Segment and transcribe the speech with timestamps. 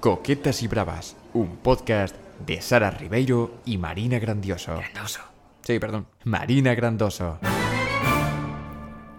[0.00, 2.16] Coquetas y Bravas, un podcast
[2.46, 4.74] de Sara Ribeiro y Marina Grandioso.
[4.74, 5.20] Grandoso.
[5.60, 7.38] Sí, perdón, Marina Grandoso.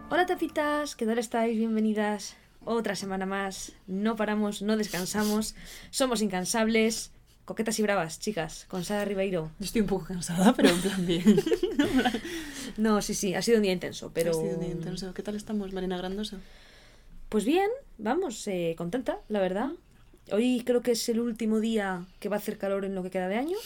[0.09, 1.55] Hola tapitas, ¿qué tal estáis?
[1.55, 2.35] Bienvenidas.
[2.65, 3.73] Otra semana más.
[3.85, 5.53] No paramos, no descansamos.
[5.91, 7.11] Somos incansables.
[7.45, 9.51] Coquetas y bravas, chicas, con Sara Ribeiro.
[9.59, 11.23] Yo estoy un poco cansada, pero en plan bien.
[12.77, 14.31] No, sí, sí, ha sido un día intenso, pero.
[14.31, 15.13] Ha sido un día intenso.
[15.13, 16.37] ¿Qué tal estamos, Marina Grandosa?
[17.29, 17.69] Pues bien,
[17.99, 19.71] vamos, eh, contenta, la verdad.
[20.31, 23.09] Hoy creo que es el último día que va a hacer calor en lo que
[23.09, 23.57] queda de año.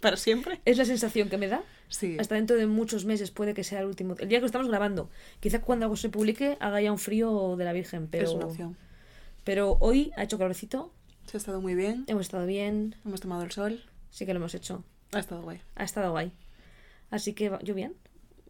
[0.00, 0.60] ¿Para siempre?
[0.64, 1.62] Es la sensación que me da.
[1.88, 2.16] Sí.
[2.18, 4.14] Hasta dentro de muchos meses puede que sea el último.
[4.18, 5.08] El día que lo estamos grabando.
[5.40, 8.24] Quizá cuando algo se publique haga ya un frío de la Virgen, pero.
[8.28, 8.76] Es una opción.
[9.44, 10.92] Pero hoy ha hecho calorcito,
[11.26, 12.04] Se ha estado muy bien.
[12.06, 13.82] hemos estado bien, Hemos tomado el sol.
[14.10, 14.84] sí que lo hemos hecho.
[15.12, 15.60] Ha estado guay.
[15.76, 16.32] Ha estado guay.
[17.10, 17.94] Así que yo bien.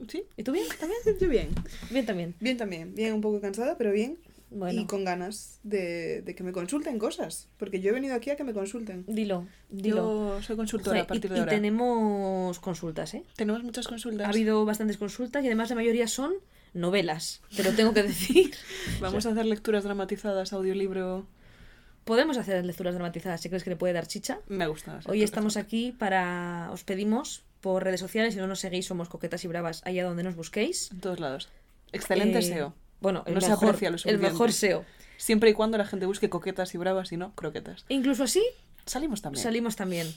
[0.08, 0.24] ¿Sí?
[0.36, 0.66] ¿Y tú bien?
[0.80, 1.00] ¿También?
[1.20, 1.48] Yo bien.
[1.90, 2.34] Bien también.
[2.40, 2.94] Bien también.
[2.94, 4.18] Bien, un poco cansada, pero bien.
[4.54, 7.48] Bueno, Y con ganas de, de que me consulten cosas.
[7.56, 9.04] Porque yo he venido aquí a que me consulten.
[9.08, 10.36] dilo, dilo.
[10.36, 11.50] Yo soy consultora a partir y, de y ahora.
[11.52, 13.24] tenemos consultas, ¿eh?
[13.36, 14.26] Tenemos muchas consultas.
[14.26, 16.34] Ha habido bastantes consultas y además la mayoría son
[16.72, 17.42] novelas.
[17.56, 18.54] Te lo tengo que decir.
[19.00, 21.26] Vamos a hacer lecturas dramatizadas, audiolibro.
[22.04, 24.38] Podemos hacer lecturas dramatizadas si crees que le puede dar chicha.
[24.46, 25.00] Me gusta.
[25.06, 26.68] Hoy estamos aquí para.
[26.72, 30.22] Os pedimos por redes sociales, si no nos seguís, somos coquetas y bravas allá donde
[30.22, 30.90] nos busquéis.
[30.92, 31.48] En todos lados.
[31.92, 32.74] Excelente Eh, SEO.
[33.04, 34.84] Bueno, el, No se mejor, aprecia lo el mejor SEO.
[35.16, 37.84] Siempre y cuando la gente busque coquetas y bravas y no croquetas.
[37.88, 38.42] E incluso así
[38.86, 39.42] Salimos también.
[39.42, 40.12] salimos también.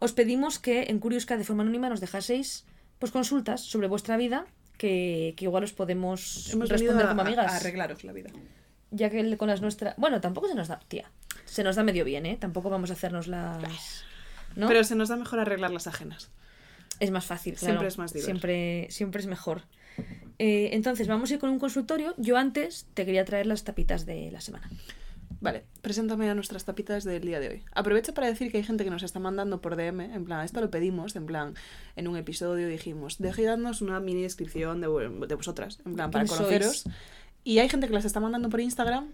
[0.00, 2.64] Os pedimos que en Curiosca de forma anónima nos dejaseis
[2.98, 4.46] pues consultas sobre vuestra vida
[4.76, 7.52] que, que igual os podemos Hemos responder a, como amigas.
[7.52, 8.30] a arreglaros la vida.
[8.90, 9.94] ya que con las nuestras.
[9.98, 10.80] Bueno, tampoco se nos da.
[10.88, 11.10] Tía,
[11.44, 12.36] se nos da medio bien, ¿eh?
[12.40, 14.04] Tampoco vamos a hacernos las.
[14.56, 14.66] ¿No?
[14.68, 16.30] Pero se nos da mejor arreglar las ajenas.
[16.98, 17.72] Es más fácil, claro.
[17.72, 18.26] Siempre es más divertido.
[18.34, 19.62] Siempre, siempre es mejor.
[20.42, 22.14] Eh, entonces, vamos a ir con un consultorio.
[22.16, 24.70] Yo antes te quería traer las tapitas de la semana.
[25.38, 27.62] Vale, preséntame a nuestras tapitas del día de hoy.
[27.72, 30.62] Aprovecho para decir que hay gente que nos está mandando por DM, en plan, esto
[30.62, 31.54] lo pedimos, en plan,
[31.94, 36.76] en un episodio dijimos, dejadnos una mini descripción de, vosotras, en plan, para ¿Quiénes conoceros.
[36.78, 36.96] sois?
[37.44, 39.10] Y hay gente que las está mandando por Instagram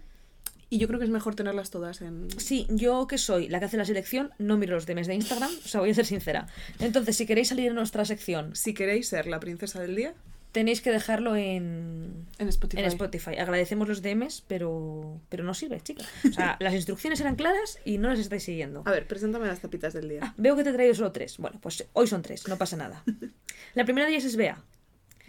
[0.69, 2.29] y yo creo que es mejor tenerlas todas en...
[2.39, 5.51] Sí, yo que soy la que hace la selección, no miro los DMs de Instagram,
[5.51, 6.47] o sea, voy a ser sincera.
[6.79, 10.13] Entonces, si queréis salir en nuestra sección, Si queréis ser la princesa del día,
[10.57, 12.79] tenéis que dejarlo en, en Spotify.
[12.81, 13.35] en Spotify.
[13.37, 16.03] Agradecemos los DMs, pero, pero no sirve, chica.
[16.27, 18.81] O sea, las instrucciones eran claras y no las estáis siguiendo.
[18.85, 20.21] A ver, preséntame las tapitas del día.
[20.23, 21.37] Ah, veo que te he traído solo tres.
[21.37, 23.03] Bueno, pues hoy son tres, no pasa nada.
[23.75, 24.63] La primera de ellas es Bea,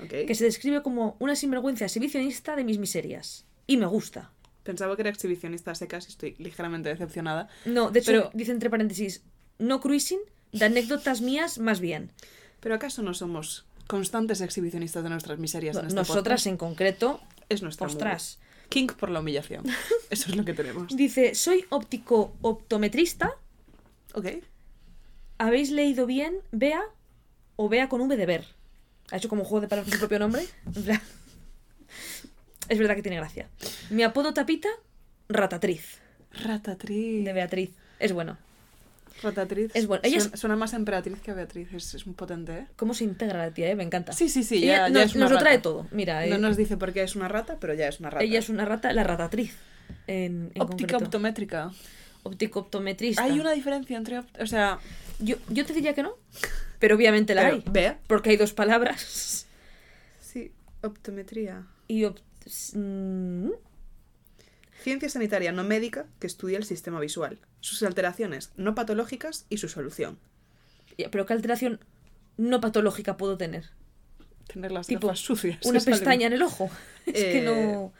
[0.01, 0.09] Ok.
[0.27, 3.45] que se describe como una sinvergüenza exhibicionista de mis miserias.
[3.67, 4.31] Y me gusta.
[4.63, 7.49] Pensaba que era exhibicionista secas y estoy ligeramente decepcionada.
[7.67, 9.23] No, de hecho, Pero- dice entre paréntesis,
[9.59, 10.21] no cruising,
[10.53, 12.13] de anécdotas mías más bien.
[12.61, 16.47] ¿Pero acaso no somos constantes exhibicionistas de nuestras miserias en este Nosotras podcast?
[16.47, 18.39] en concreto, Es nuestra ostras.
[18.39, 18.49] movie.
[18.69, 19.65] King por la humillación.
[20.11, 20.95] Eso es lo que tenemos.
[20.97, 23.35] Dice, soy óptico optometrista.
[24.15, 24.27] Ok.
[25.39, 26.83] ¿Habéis leído bien Bea
[27.57, 28.45] o Bea con V de ver?
[29.11, 30.47] Ha hecho como juego de palabras su propio nombre.
[32.69, 33.49] Es verdad que tiene gracia.
[33.89, 34.69] Mi apodo tapita,
[35.31, 36.01] Ratatriz,
[36.33, 37.25] Ratatriz.
[37.25, 37.71] de Beatriz.
[37.99, 38.37] Es bueno.
[39.23, 39.71] Ratatriz.
[39.75, 40.01] Es bueno.
[40.05, 41.73] Ella es- Suena, más emperatriz que Beatriz.
[41.75, 42.67] Es, es un potente, ¿eh?
[42.77, 43.75] ¿Cómo se integra la tía, eh?
[43.77, 44.13] Me encanta.
[44.13, 44.59] Sí, sí, sí.
[44.65, 45.87] Ella Ya, nos, lo trae todo.
[45.91, 48.25] Mira, eh, No nos dice por qué es una rata, pero ya es una rata.
[48.25, 49.55] ella es una rata, la ratatriz.
[50.07, 51.05] En, en Óptica concreto.
[51.05, 51.71] optométrica.
[52.23, 53.23] Óptico optometrista.
[53.23, 54.19] Hay una diferencia entre...
[54.41, 54.79] O sea...
[55.21, 56.13] Yo, yo te diría que no,
[56.79, 57.63] pero obviamente la pero, hay.
[57.71, 57.99] Vea.
[58.07, 59.47] Porque hay dos palabras.
[60.21, 60.53] Sí,
[60.83, 61.67] optometría.
[61.89, 62.21] Y op-
[64.83, 69.69] Ciencia sanitaria no médica que estudia el sistema visual, sus alteraciones no patológicas y su
[69.69, 70.19] solución.
[71.11, 71.81] pero qué alteración
[72.37, 73.71] no patológica puedo tener.
[74.47, 75.59] Tener las Tipo, gafas sucias.
[75.67, 76.71] Una pestaña en el ojo.
[77.07, 77.93] Es que Eh, no.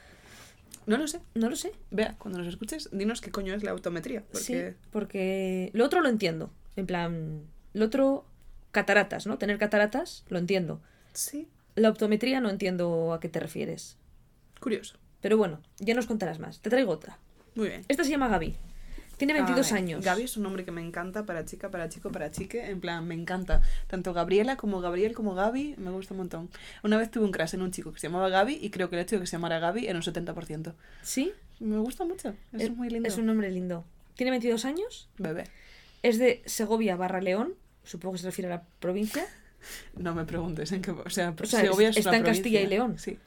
[0.87, 1.21] No lo sé.
[1.35, 1.73] No lo sé.
[1.91, 4.23] Vea, cuando nos escuches, dinos qué coño es la optometría.
[4.23, 4.39] Porque...
[4.71, 6.51] Sí, porque lo otro lo entiendo.
[6.77, 7.43] En plan,
[7.75, 8.25] lo otro,
[8.71, 9.37] cataratas, ¿no?
[9.37, 10.81] Tener cataratas, lo entiendo.
[11.13, 13.97] Sí, La optometría no entiendo a qué te refieres.
[14.61, 14.97] curioso.
[15.21, 16.61] Pero bueno, ya nos contarás más.
[16.61, 17.19] Te traigo otra.
[17.55, 17.85] Muy bien.
[17.89, 18.57] Esta se llama Gaby.
[19.19, 20.05] Tiene 22 A ver, años.
[20.05, 22.71] Gaby es un nombre que me encanta para chica, para chico, para chique.
[22.71, 23.63] En plan, me encanta.
[23.89, 26.51] Tanto Gabriela como Gabriel como Gaby, me gusta un montón.
[26.85, 28.97] Una vez tuve un crush en un chico que se llamaba Gaby y creo que
[28.97, 30.73] el hecho de que se llamara Gaby era un 70%.
[31.03, 31.33] ¿Sí?
[31.59, 32.33] Me gusta mucho.
[32.53, 33.09] Es, muy lindo.
[33.09, 33.85] Es un nombre lindo.
[34.15, 35.09] Tiene 22 años.
[35.19, 35.45] Bebé.
[36.05, 37.55] Es de Segovia barra León.
[37.83, 39.27] Supongo que se refiere a la provincia.
[39.97, 40.93] No me preguntes en qué.
[40.93, 42.69] O sea, O sea, Segovia es está una en Castilla y.
[42.69, 42.97] León.
[42.97, 43.19] Sí.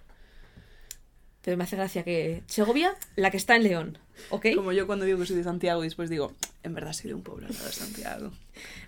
[1.44, 2.44] Pero me hace gracia que.
[2.48, 3.98] Segovia, la que está en León.
[4.30, 4.48] ¿Ok?
[4.56, 7.16] Como yo cuando digo que soy de Santiago y después digo, en verdad soy de
[7.16, 8.32] un pueblo de Santiago.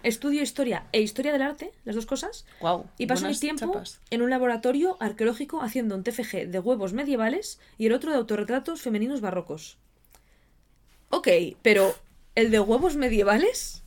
[0.03, 2.45] Estudio historia e historia del arte, las dos cosas.
[2.61, 2.85] Wow.
[2.97, 7.87] Y paso mi tiempo en un laboratorio arqueológico haciendo un TFG de huevos medievales y
[7.87, 9.77] el otro de autorretratos femeninos barrocos.
[11.09, 11.27] Ok,
[11.61, 11.95] pero
[12.35, 13.82] ¿El de huevos medievales?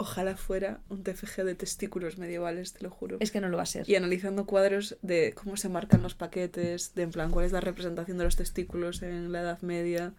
[0.00, 3.16] Ojalá fuera un TFG de testículos medievales, te lo juro.
[3.20, 3.88] Es que no lo va a ser.
[3.90, 7.60] Y analizando cuadros de cómo se marcan los paquetes, de en plan cuál es la
[7.60, 10.12] representación de los testículos en la Edad Media.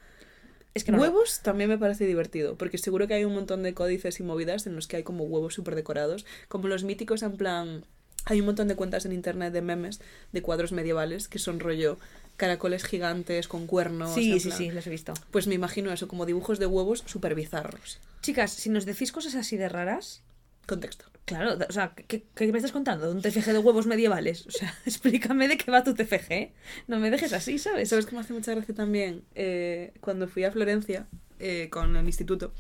[0.74, 3.64] Es que no lo- huevos también me parece divertido, porque seguro que hay un montón
[3.64, 7.24] de códices y movidas en los que hay como huevos súper decorados, como los míticos
[7.24, 7.86] en plan...
[8.26, 10.02] Hay un montón de cuentas en internet de memes
[10.34, 11.98] de cuadros medievales que son rollo
[12.40, 14.16] caracoles gigantes con cuernos.
[14.16, 15.14] Sí, sí, plan- sí, los he visto.
[15.30, 18.00] Pues me imagino eso, como dibujos de huevos súper bizarros.
[18.22, 20.24] Chicas, si nos decís cosas así de raras,
[20.66, 21.06] Contexto.
[21.26, 23.06] claro, o sea, ¿qué, qué me estás contando?
[23.08, 24.46] ¿De un TFG de huevos medievales?
[24.48, 26.52] O sea, explícame de qué va tu TFG.
[26.88, 27.90] No me dejes así, ¿sabes?
[27.90, 29.24] ¿Sabes qué me hace mucha gracia también?
[29.36, 31.08] Eh, cuando fui a Florencia
[31.40, 32.54] eh, con el instituto,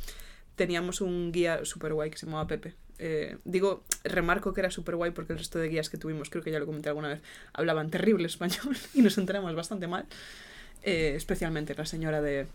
[0.59, 2.75] teníamos un guía súper guay que se llamaba Pepe.
[2.97, 6.43] Eh, digo, remarco que era súper guay porque el resto de guías que tuvimos, creo
[6.43, 7.21] que ya lo comenté alguna vez,
[7.53, 10.05] hablaban terrible español y nos enteramos bastante mal.
[10.83, 12.47] Eh, especialmente la señora de...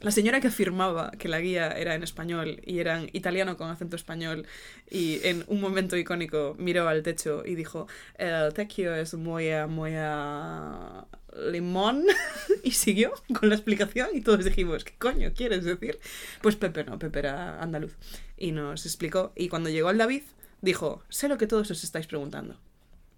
[0.00, 3.94] La señora que afirmaba que la guía era en español y era italiano con acento
[3.94, 4.44] español
[4.90, 7.86] y en un momento icónico miró al techo y dijo
[8.18, 11.04] el techo es muy, eh, muy eh,
[11.50, 12.04] limón
[12.62, 15.98] y siguió con la explicación y todos dijimos, ¿qué coño quieres decir?
[16.40, 17.96] Pues Pepe no, Pepe era andaluz
[18.36, 20.22] y nos explicó y cuando llegó el David
[20.60, 22.58] dijo, sé lo que todos os estáis preguntando,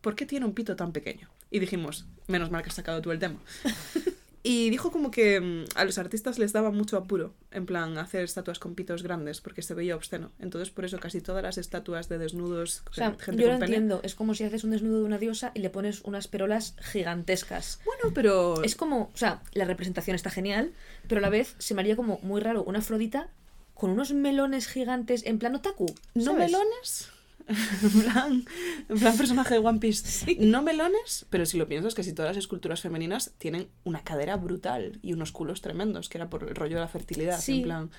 [0.00, 1.28] ¿por qué tiene un pito tan pequeño?
[1.50, 3.40] Y dijimos, menos mal que has sacado tú el tema.
[4.48, 8.22] Y dijo como que mm, a los artistas les daba mucho apuro, en plan, hacer
[8.22, 10.30] estatuas con pitos grandes, porque se veía obsceno.
[10.38, 13.64] Entonces, por eso casi todas las estatuas de desnudos, O sea, gente yo lo pene-
[13.64, 14.00] entiendo.
[14.04, 17.80] Es como si haces un desnudo de una diosa y le pones unas perolas gigantescas.
[17.84, 18.62] Bueno, pero...
[18.62, 20.72] Es como, o sea, la representación está genial,
[21.08, 23.28] pero a la vez se me haría como muy raro una Afrodita
[23.74, 25.86] con unos melones gigantes en plan otaku.
[26.14, 26.52] ¿No ¿sabes?
[26.52, 27.08] melones?
[27.82, 28.44] en, plan,
[28.88, 30.36] en plan personaje de One Piece.
[30.40, 34.36] No melones, pero si lo piensas, que si todas las esculturas femeninas tienen una cadera
[34.36, 37.40] brutal y unos culos tremendos, que era por el rollo de la fertilidad.
[37.40, 37.58] Sí.
[37.58, 37.90] En plan.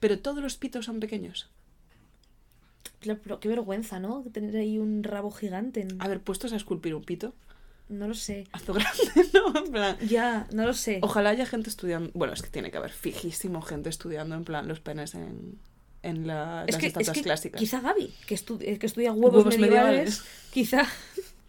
[0.00, 1.48] Pero todos los pitos son pequeños.
[3.00, 4.24] Pero qué vergüenza, ¿no?
[4.32, 5.80] Tener ahí un rabo gigante.
[5.82, 7.34] en- A ver, puestos a esculpir un pito,
[7.88, 8.46] No lo sé.
[8.52, 9.00] hazlo grande,
[9.34, 9.58] ¿no?
[9.64, 9.96] En plan.
[10.06, 10.98] Ya, no lo sé.
[11.02, 12.10] Ojalá haya gente estudiando.
[12.14, 15.58] Bueno, es que tiene que haber fijísimo gente estudiando en plan los penes en,
[16.02, 17.58] en la- es las que, es estatuas que clásicas.
[17.60, 20.22] quizá Gaby, que, estu- eh, que estudia huevos, Huevos medievales, medievales.
[20.52, 20.86] quizá,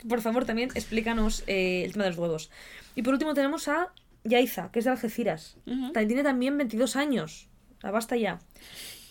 [0.08, 2.50] por favor, también explícanos eh, el tema de los huevos.
[2.96, 3.94] Y por último tenemos a
[4.24, 5.56] Yaiza, que es de Algeciras.
[5.66, 7.48] También Tiene también 22 años.
[7.84, 8.40] Ah, basta ya.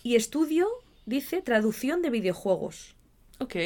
[0.02, 0.68] Y estudio,
[1.06, 2.94] dice, traducción de videojuegos.
[3.38, 3.56] Ok.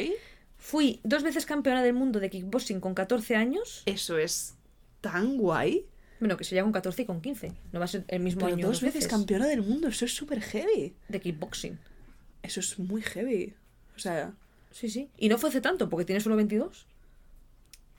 [0.57, 3.83] Fui dos veces campeona del mundo de kickboxing con 14 años.
[3.85, 4.55] Eso es
[5.01, 5.85] tan guay.
[6.19, 7.51] Bueno, que sería con 14 y con 15.
[7.73, 8.67] No va a ser el mismo Pero año.
[8.67, 10.93] dos veces campeona del mundo, eso es súper heavy.
[11.09, 11.77] De kickboxing.
[12.43, 13.53] Eso es muy heavy.
[13.95, 14.33] O sea,
[14.71, 15.09] Sí, sí.
[15.17, 16.85] Y no fue hace tanto, porque tiene solo 22.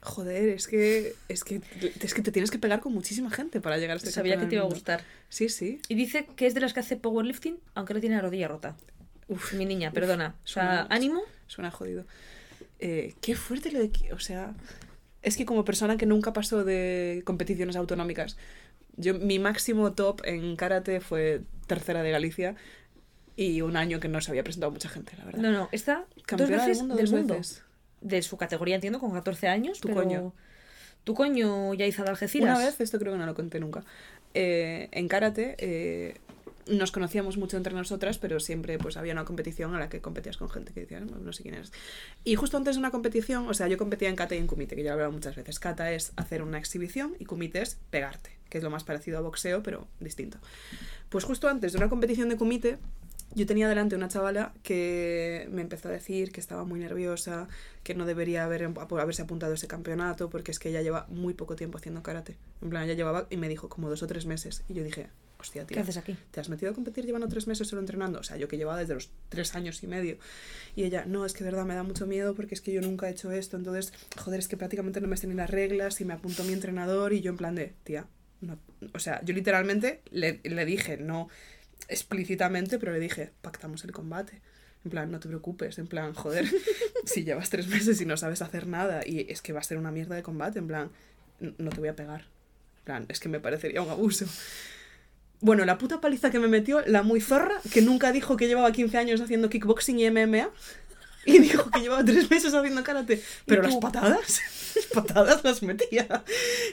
[0.02, 1.60] joder, es que, es que
[2.00, 4.46] es que te tienes que pegar con muchísima gente para llegar a este Sabía que
[4.46, 5.02] te iba a gustar.
[5.28, 5.80] Sí, sí.
[5.88, 8.76] Y dice que es de las que hace powerlifting, aunque no tiene la rodilla rota.
[9.28, 10.36] Uf, Mi niña, uf, perdona.
[10.44, 11.22] O sea, suena- ánimo.
[11.48, 12.04] Suena jodido.
[12.78, 14.54] Eh, qué fuerte lo de o sea,
[15.26, 18.36] es que como persona que nunca pasó de competiciones autonómicas,
[18.96, 22.54] yo mi máximo top en karate fue tercera de Galicia
[23.34, 25.40] y un año que no se había presentado mucha gente, la verdad.
[25.40, 27.34] No, no, está dos Campeona veces del mundo, del dos mundo.
[27.34, 27.64] veces.
[28.02, 29.80] De su categoría, entiendo, con 14 años.
[29.80, 30.00] Tu pero...
[30.00, 30.32] coño.
[31.02, 32.56] Tu coño, Yaiza de Algeciras.
[32.56, 33.84] Una vez, esto creo que no lo conté nunca,
[34.32, 36.20] eh, en karate eh,
[36.66, 40.36] nos conocíamos mucho entre nosotras, pero siempre pues había una competición a la que competías
[40.36, 41.72] con gente que decías, no, no sé quién eres.
[42.24, 44.76] Y justo antes de una competición, o sea, yo competía en kata y en kumite,
[44.76, 45.58] que ya lo he hablado muchas veces.
[45.58, 49.20] Kata es hacer una exhibición y kumite es pegarte, que es lo más parecido a
[49.20, 50.38] boxeo, pero distinto.
[51.08, 52.78] Pues justo antes de una competición de kumite,
[53.34, 57.48] yo tenía delante una chavala que me empezó a decir que estaba muy nerviosa,
[57.82, 61.34] que no debería haber, haberse apuntado a ese campeonato, porque es que ella lleva muy
[61.34, 62.36] poco tiempo haciendo karate.
[62.62, 64.64] En plan, ella llevaba, y me dijo, como dos o tres meses.
[64.68, 66.16] Y yo dije, hostia, ¿Qué haces aquí?
[66.30, 68.20] ¿te has metido a competir llevando tres meses solo entrenando?
[68.20, 70.18] O sea, yo que llevaba desde los tres años y medio.
[70.74, 72.80] Y ella, no, es que de verdad me da mucho miedo porque es que yo
[72.80, 73.56] nunca he hecho esto.
[73.56, 76.52] Entonces, joder, es que prácticamente no me sé ni las reglas y me apuntó mi
[76.52, 78.06] entrenador y yo en plan de, tía,
[78.40, 78.58] no.
[78.92, 81.28] O sea, yo literalmente le, le dije, no
[81.88, 84.40] explícitamente, pero le dije, pactamos el combate.
[84.84, 86.46] En plan, no te preocupes, en plan, joder,
[87.04, 89.78] si llevas tres meses y no sabes hacer nada y es que va a ser
[89.78, 90.90] una mierda de combate, en plan,
[91.40, 92.22] no te voy a pegar.
[92.78, 94.26] En plan, es que me parecería un abuso.
[95.40, 98.72] Bueno, la puta paliza que me metió, la muy zorra, que nunca dijo que llevaba
[98.72, 100.50] 15 años haciendo kickboxing y MMA.
[101.26, 103.22] Y dijo que llevaba tres meses haciendo karate.
[103.46, 104.40] Pero las patadas,
[104.76, 106.24] las patadas las metía.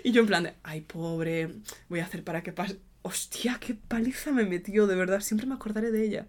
[0.04, 1.50] Y yo en plan de, ay, pobre,
[1.90, 2.80] voy a hacer para que pase.
[3.02, 5.22] Hostia, qué paliza me metió, de verdad.
[5.22, 6.28] Siempre me acordaré de ella.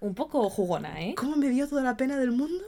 [0.00, 1.14] Un poco jugona, ¿eh?
[1.16, 2.64] ¿Cómo me dio toda la pena del mundo?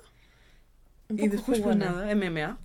[1.08, 1.90] Un Y poco después, pues jugona.
[1.90, 2.58] nada, MMA.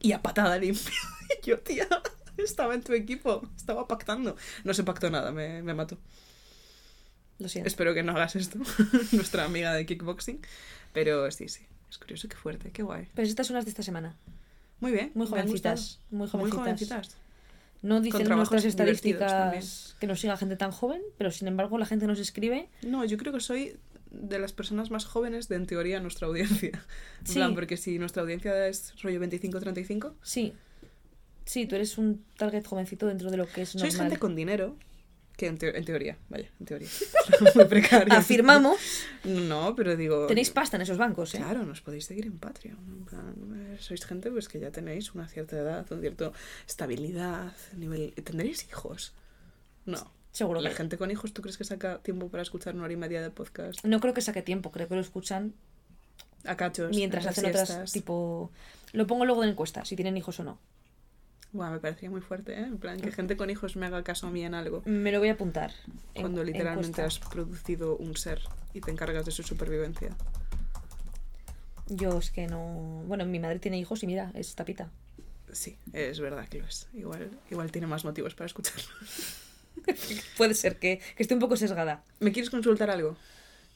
[0.00, 0.92] Y a patada limpia.
[1.42, 1.88] Y yo, tía,
[2.44, 4.36] estaba en tu equipo, estaba pactando.
[4.64, 5.98] No se pactó nada, me, me mató.
[7.38, 7.66] Lo siento.
[7.68, 8.58] Espero que no hagas esto,
[9.12, 10.40] nuestra amiga de kickboxing.
[10.92, 11.64] Pero sí, sí.
[11.90, 13.08] Es curioso, qué fuerte, qué guay.
[13.14, 14.16] Pero estas son las de esta semana.
[14.80, 15.10] Muy bien.
[15.14, 16.00] Muy me han jovencitas.
[16.10, 16.60] Muy jovencitas.
[16.60, 17.16] jovencitas.
[17.82, 22.06] No dicen nuestras estadísticas que nos siga gente tan joven, pero sin embargo la gente
[22.06, 22.68] nos escribe.
[22.82, 23.76] No, yo creo que soy
[24.10, 26.70] de las personas más jóvenes de, en teoría, nuestra audiencia.
[27.20, 27.34] En Sí.
[27.34, 30.54] plan, porque si nuestra audiencia es rollo 25-35, Sí.
[31.44, 34.76] Sí, tú eres un target jovencito dentro de lo que es sois gente con dinero.
[35.36, 36.88] Que en, teo- en teoría, vaya, en teoría.
[37.56, 38.16] Muy precaria.
[38.16, 38.78] Afirmamos.
[39.24, 40.28] No, pero digo.
[40.28, 41.38] Tenéis pasta en esos bancos, ¿eh?
[41.38, 42.78] Claro, nos podéis seguir en Patreon.
[42.78, 46.30] En plan, eh, sois gente pues que ya tenéis una cierta edad, una cierta
[46.68, 48.12] estabilidad, nivel.
[48.22, 49.12] ¿Tendréis hijos?
[49.86, 50.10] No.
[50.30, 50.76] Seguro La que.
[50.76, 53.30] gente con hijos, ¿tú crees que saca tiempo para escuchar una hora y media de
[53.30, 53.84] podcast?
[53.84, 55.52] No creo que saque tiempo, creo que lo escuchan
[56.44, 56.90] A cachos.
[56.90, 58.50] mientras en hacen otras tipo.
[58.92, 60.58] Lo pongo luego en encuesta, si tienen hijos o no.
[61.54, 62.64] Buah, me parecía muy fuerte, ¿eh?
[62.64, 64.82] En plan, que gente con hijos me haga caso a mí en algo.
[64.84, 65.72] Me lo voy a apuntar.
[66.14, 68.40] en- Cuando literalmente has producido un ser
[68.74, 70.10] y te encargas de su supervivencia.
[71.86, 73.04] Yo es que no.
[73.06, 74.90] Bueno, mi madre tiene hijos y mira, es tapita.
[75.52, 76.88] Sí, es verdad que lo es.
[76.92, 78.82] Igual, igual tiene más motivos para escucharlo.
[80.36, 82.02] Puede ser que, que esté un poco sesgada.
[82.20, 83.16] ¿Me quieres consultar algo?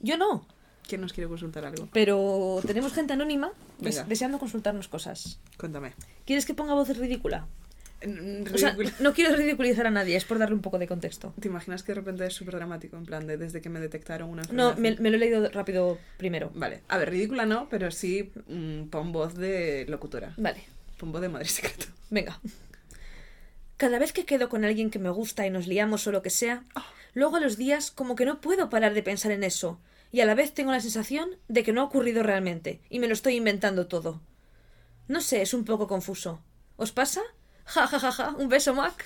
[0.00, 0.47] Yo no,
[0.88, 1.88] ¿Quién nos quiere consultar algo?
[1.92, 4.08] pero tenemos gente anónima des- Venga.
[4.08, 5.38] deseando consultarnos cosas.
[5.58, 5.92] Cuéntame.
[6.25, 7.47] ¿Quieres que ponga voz ridícula?
[8.00, 8.90] O sea, ridículo.
[9.00, 11.34] no quiero ridiculizar a nadie, es por darle un poco de contexto.
[11.40, 12.96] ¿Te imaginas que de repente es súper dramático?
[12.96, 14.96] En plan, de desde que me detectaron una No, enfermedad.
[14.98, 16.50] me, me lo he leído rápido primero.
[16.54, 20.34] Vale, a ver, ridícula no, pero sí mm, pon voz de locutora.
[20.36, 20.62] Vale,
[20.98, 21.86] Pon voz de madre secreto.
[22.10, 22.40] venga.
[23.76, 26.30] Cada vez que quedo con alguien que me gusta y nos liamos o lo que
[26.30, 26.64] sea,
[27.14, 29.80] luego a los días como que no puedo parar de pensar en eso.
[30.10, 33.06] Y a la vez tengo la sensación de que no ha ocurrido realmente y me
[33.08, 34.20] lo estoy inventando todo.
[35.06, 36.42] No sé, es un poco confuso.
[36.76, 37.20] ¿Os pasa?
[37.75, 38.30] Ja, ja, ja, ja.
[38.38, 39.04] Un beso, Mac.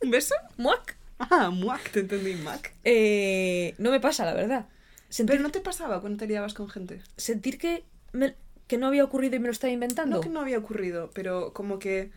[0.00, 0.34] ¿Un beso?
[0.56, 0.96] ¿Mac?
[1.18, 2.72] Ah, muac, te entendí, Mac.
[2.84, 4.66] Eh, no me pasa, la verdad.
[5.08, 7.02] Sentir, Pero no te pasaba cuando te liabas con gente.
[7.16, 8.34] sentir que, me-
[8.66, 10.16] que no había ocurrido y me lo estaba inventando.
[10.16, 12.10] No que no había ocurrido, pero como que...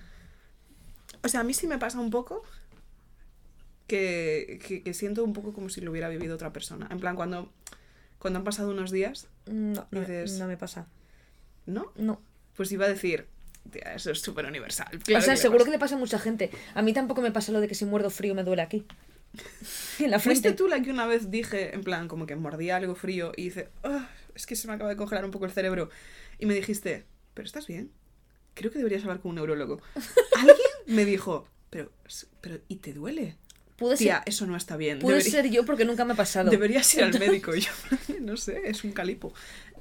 [1.24, 2.44] O sea, a mí sí me pasa un poco
[3.88, 6.88] que, que, que siento un poco como si lo hubiera vivido otra persona.
[6.90, 7.52] En plan, cuando,
[8.20, 10.88] cuando han pasado unos días, No, no, no me pasa.
[11.66, 11.92] ¿no?
[11.96, 12.22] No.
[12.56, 13.28] Pues iba a decir,
[13.72, 14.88] "Tía, eso es súper universal.
[14.94, 15.66] o sea, seguro pasa".
[15.66, 16.52] que le pasa a mucha gente.
[16.74, 18.86] A mí tampoco me pasa lo de que si muerdo frío me duele aquí.
[20.00, 20.58] en la ¿Fuiste frente.
[20.58, 23.70] tú la que una vez dije, en plan, como que mordía algo frío y dice,
[23.84, 25.90] "Ah, es que se me acaba de congelar un poco el cerebro?
[26.40, 27.92] Y me dijiste, ¿pero estás bien?
[28.54, 29.82] Creo que deberías hablar con un neurólogo.
[30.38, 30.58] Alguien
[30.88, 31.92] me dijo, pero,
[32.42, 33.36] pero ¿y te duele?
[33.76, 35.00] Puede, Tía, ser, eso no está bien.
[35.00, 36.50] puede Debería- ser yo porque nunca me ha pasado.
[36.50, 37.54] Deberías ir al médico.
[37.54, 37.72] Y yo,
[38.22, 39.34] no sé, es un calipo.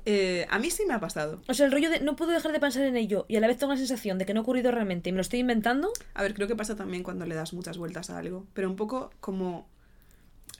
[0.06, 1.40] Eh, a mí sí me ha pasado.
[1.48, 3.46] O sea, el rollo de no puedo dejar de pensar en ello y a la
[3.46, 5.92] vez tengo la sensación de que no ha ocurrido realmente y me lo estoy inventando.
[6.12, 8.76] A ver, creo que pasa también cuando le das muchas vueltas a algo, pero un
[8.76, 9.66] poco como...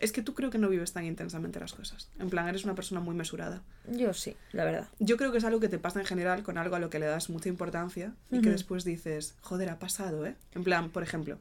[0.00, 2.08] Es que tú creo que no vives tan intensamente las cosas.
[2.18, 3.62] En plan, eres una persona muy mesurada.
[3.88, 4.88] Yo sí, la verdad.
[4.98, 6.98] Yo creo que es algo que te pasa en general con algo a lo que
[6.98, 10.34] le das mucha importancia y que después dices, joder, ha pasado, ¿eh?
[10.52, 11.38] En plan, por ejemplo,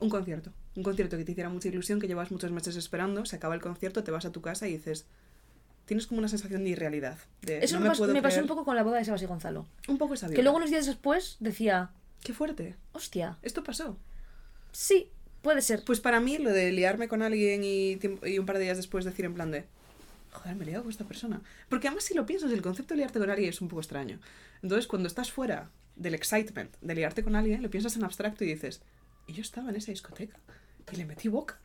[0.00, 0.52] un concierto.
[0.74, 3.60] Un concierto que te hiciera mucha ilusión, que llevas muchos meses esperando, se acaba el
[3.60, 5.06] concierto, te vas a tu casa y dices...
[5.86, 7.18] Tienes como una sensación de irrealidad.
[7.42, 8.42] De, Eso no me, pas- pasó creer".
[8.42, 9.66] un poco con la boda de Sebas y Gonzalo.
[9.88, 10.44] Un poco esa Que vibra.
[10.44, 11.90] luego unos días después decía,
[12.22, 12.76] Qué fuerte.
[12.92, 13.96] hostia, Esto pasó.
[14.72, 15.10] sí,
[15.42, 15.82] puede ser.
[15.84, 17.98] Pues para mí lo de liarme con alguien y,
[18.38, 19.64] un par de días después decir en plan de,
[20.30, 21.40] joder, me he liado con esta persona.
[21.68, 24.20] Porque además si lo piensas, el concepto de liarte con alguien es un poco extraño.
[24.62, 28.48] Entonces cuando estás fuera del excitement de liarte con alguien, lo piensas en abstracto y
[28.48, 28.80] dices,
[29.26, 30.38] y yo estaba en esa discoteca
[30.92, 31.58] y le metí boca.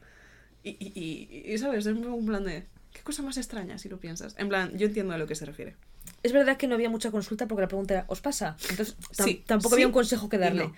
[0.64, 1.86] Y, y, y- y, ¿sabes?
[1.86, 4.36] Es un plan de, qué cosa más extraña si lo piensas.
[4.38, 5.76] En plan, yo entiendo a lo que se refiere.
[6.24, 8.56] Es verdad que no había mucha consulta porque la pregunta era, ¿os pasa?
[8.70, 10.68] Entonces Sí, tampoco sí había un consejo que darle.
[10.68, 10.76] no.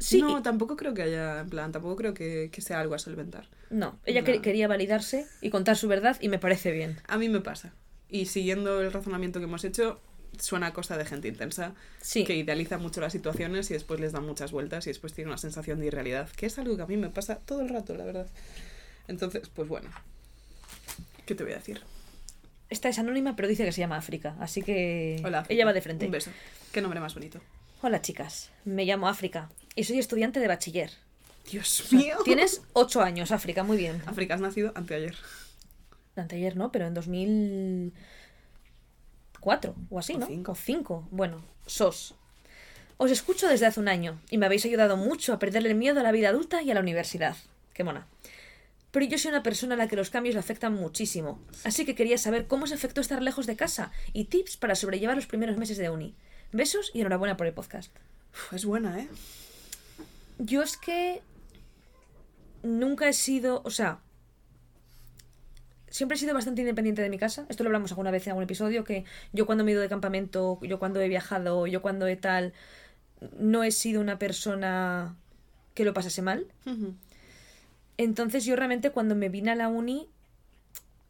[0.00, 2.98] Sí, No, tampoco creo que haya, en plan, tampoco creo que, que sea algo a
[3.00, 3.48] solventar.
[3.70, 4.40] no, ella No.
[4.42, 7.00] quería validarse y contar su verdad y me parece bien.
[7.08, 7.72] A mí me pasa.
[8.08, 10.00] Y siguiendo el razonamiento que hemos hecho,
[10.38, 12.24] suena a cosa de gente intensa Sí.
[12.24, 15.38] que idealiza mucho las situaciones y después les da muchas vueltas y después tiene una
[15.38, 18.04] sensación de irrealidad, que es algo que a mí me pasa todo el rato, la
[18.04, 18.28] verdad.
[19.08, 19.90] Entonces, pues bueno.
[21.28, 21.82] ¿Qué te voy a decir?
[22.70, 25.40] Esta es anónima, pero dice que se llama África, así que Hola.
[25.40, 25.52] África.
[25.54, 26.06] ella va de frente.
[26.06, 26.30] Un beso.
[26.72, 27.38] Qué nombre más bonito.
[27.82, 30.90] Hola chicas, me llamo África y soy estudiante de bachiller.
[31.50, 32.16] Dios mío.
[32.24, 34.00] Tienes ocho años, África, muy bien.
[34.06, 35.16] África, has nacido anteayer.
[36.16, 40.26] Anteayer no, pero en 2004 o así, O ¿no?
[40.26, 40.52] cinco.
[40.52, 41.06] O cinco.
[41.10, 42.14] Bueno, sos.
[42.96, 46.00] Os escucho desde hace un año y me habéis ayudado mucho a perder el miedo
[46.00, 47.36] a la vida adulta y a la universidad.
[47.74, 48.06] Qué mona.
[48.90, 51.94] Pero yo soy una persona a la que los cambios le afectan muchísimo, así que
[51.94, 55.58] quería saber cómo os afectó estar lejos de casa y tips para sobrellevar los primeros
[55.58, 56.14] meses de uni.
[56.52, 57.94] Besos y enhorabuena por el podcast.
[58.32, 59.08] Uf, es buena, ¿eh?
[60.38, 61.20] Yo es que
[62.62, 63.98] nunca he sido, o sea,
[65.90, 67.44] siempre he sido bastante independiente de mi casa.
[67.48, 69.88] Esto lo hablamos alguna vez en algún episodio, que yo cuando me he ido de
[69.88, 72.52] campamento, yo cuando he viajado, yo cuando he tal,
[73.38, 75.16] no he sido una persona
[75.74, 76.46] que lo pasase mal.
[77.98, 80.08] Entonces yo realmente cuando me vine a la uni,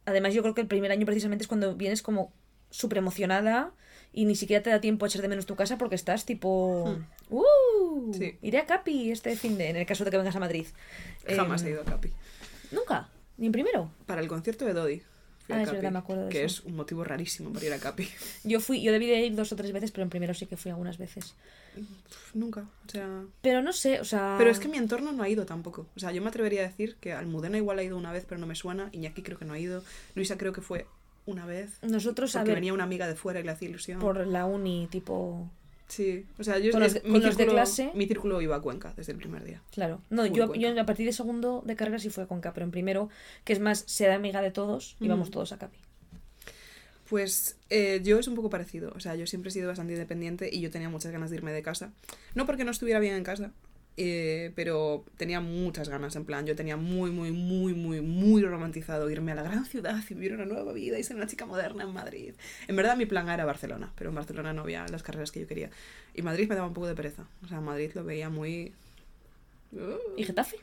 [0.05, 2.33] además yo creo que el primer año precisamente es cuando vienes como
[2.71, 3.71] súper emocionada
[4.11, 6.97] y ni siquiera te da tiempo a echar de menos tu casa porque estás tipo...
[7.29, 8.13] ¡Uh!
[8.13, 8.37] Sí.
[8.41, 10.65] Iré a Capi este fin de, en el caso de que vengas a Madrid.
[11.27, 12.11] Jamás Em, he ido a Capi.
[12.71, 13.91] Nunca, ni en primero.
[14.05, 15.01] Para el concierto de Dodi.
[15.49, 16.61] Fui a Ah, es Capi, verdad, me acuerdo de Que eso.
[16.61, 18.07] es un motivo rarísimo para ir a Capi.
[18.43, 20.57] Yo fui, yo debí de ir dos o tres veces, pero en primero sí que
[20.57, 21.35] fui algunas veces.
[22.33, 22.61] Nunca.
[22.87, 23.23] O sea.
[23.41, 24.35] Pero no sé, o sea...
[24.37, 25.87] Pero es que mi entorno no ha ido tampoco.
[25.95, 28.39] O sea, yo me atrevería a decir que Almudena igual ha ido una vez, pero
[28.39, 28.89] no me suena.
[28.91, 29.83] Iñaki creo que no ha ido.
[30.15, 30.85] Luisa creo que fue
[31.25, 31.77] una vez.
[31.83, 33.99] Nosotros, a Porque ver, venía una amiga de fuera y le hacía ilusión.
[33.99, 35.49] por la uni, tipo...
[35.89, 36.25] Sí.
[36.37, 37.91] O sea, yo Con los es- mi, los de círculo, clase.
[37.95, 39.61] mi círculo iba a Cuenca desde el primer día.
[39.71, 40.01] Claro.
[40.09, 40.69] No, yo, Cuenca.
[40.73, 43.09] yo a partir de segundo de carrera sí fue con K, pero en primero,
[43.43, 45.31] que es más, ser amiga de todos, íbamos Mm.
[45.31, 45.77] todos a Capi.
[47.09, 48.93] Pues eh, yo es un poco parecido.
[48.95, 51.51] O sea, yo siempre he sido bastante independiente y yo tenía muchas ganas de irme
[51.51, 51.91] de casa.
[52.35, 53.51] No porque no estuviera bien en casa,
[54.01, 56.15] eh, pero tenía muchas ganas.
[56.15, 60.01] En plan, yo tenía muy, muy, muy, muy, muy romantizado irme a la gran ciudad
[60.09, 62.33] y vivir una nueva vida y ser una chica moderna en Madrid.
[62.69, 65.47] En verdad, mi plan era Barcelona, pero en Barcelona no había las carreras que yo
[65.47, 65.69] quería.
[66.15, 67.27] Y Madrid me daba un poco de pereza.
[67.43, 68.71] O sea, Madrid lo veía muy.
[70.15, 70.55] ¿Y Getafe?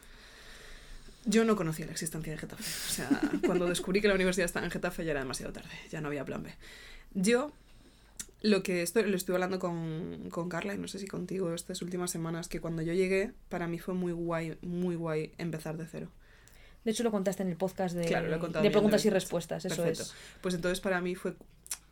[1.27, 2.63] Yo no conocía la existencia de Getafe.
[2.63, 6.01] O sea, cuando descubrí que la universidad estaba en Getafe ya era demasiado tarde, ya
[6.01, 6.55] no había plan B.
[7.13, 7.53] Yo
[8.47, 11.83] lo que estoy, lo estuve hablando con, con Carla y no sé si contigo estas
[11.83, 15.87] últimas semanas, que cuando yo llegué, para mí fue muy guay, muy guay empezar de
[15.87, 16.09] cero.
[16.85, 20.05] De hecho, lo contaste en el podcast de, Claro, de preguntas y respuestas, eso Perfecto.
[20.05, 20.15] es.
[20.41, 21.35] Pues entonces para mí fue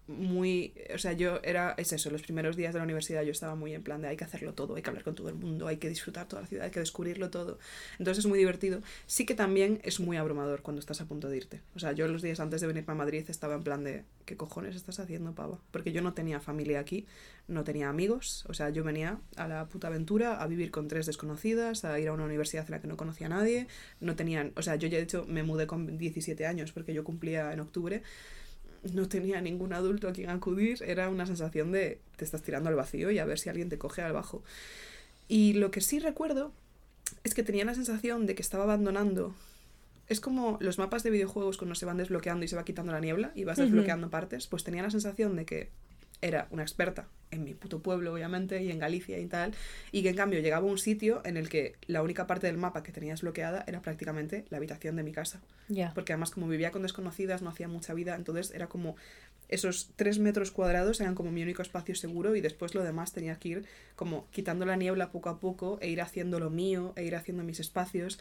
[0.07, 3.55] muy, o sea, yo era, es eso, los primeros días de la universidad yo estaba
[3.55, 5.67] muy en plan de hay que hacerlo todo, hay que hablar con todo el mundo,
[5.67, 7.59] hay que disfrutar toda la ciudad, hay que descubrirlo todo.
[7.99, 8.81] Entonces es muy divertido.
[9.07, 11.63] Sí que también es muy abrumador cuando estás a punto de irte.
[11.75, 14.37] O sea, yo los días antes de venirme a Madrid estaba en plan de ¿qué
[14.37, 15.59] cojones estás haciendo, pava?
[15.71, 17.07] Porque yo no tenía familia aquí,
[17.49, 21.07] no tenía amigos, o sea, yo venía a la puta aventura, a vivir con tres
[21.07, 23.69] desconocidas, a ir a una universidad en la que no conocía a nadie,
[24.01, 27.05] no tenían, o sea, yo ya de hecho me mudé con 17 años porque yo
[27.05, 28.03] cumplía en octubre
[28.93, 32.77] no tenía ningún adulto a quien acudir, era una sensación de te estás tirando al
[32.77, 34.43] vacío y a ver si alguien te coge al bajo.
[35.29, 36.53] Y lo que sí recuerdo
[37.23, 39.35] es que tenía la sensación de que estaba abandonando.
[40.09, 43.01] Es como los mapas de videojuegos cuando se van desbloqueando y se va quitando la
[43.01, 45.71] niebla y vas desbloqueando partes, pues tenía la sensación de que
[46.21, 49.53] era una experta en mi puto pueblo, obviamente, y en Galicia y tal,
[49.93, 52.57] y que en cambio llegaba a un sitio en el que la única parte del
[52.57, 55.93] mapa que tenía desbloqueada era prácticamente la habitación de mi casa Ya.
[55.95, 58.97] porque además como vivía con desconocidas no hacía mucha vida, entonces era como
[59.49, 63.39] esos tres metros cuadrados eran como mi único espacio seguro y después lo demás tenía
[63.39, 67.05] que ir como quitando la niebla poco a poco e ir haciendo lo mío, e
[67.05, 68.19] ir haciendo mis espacios.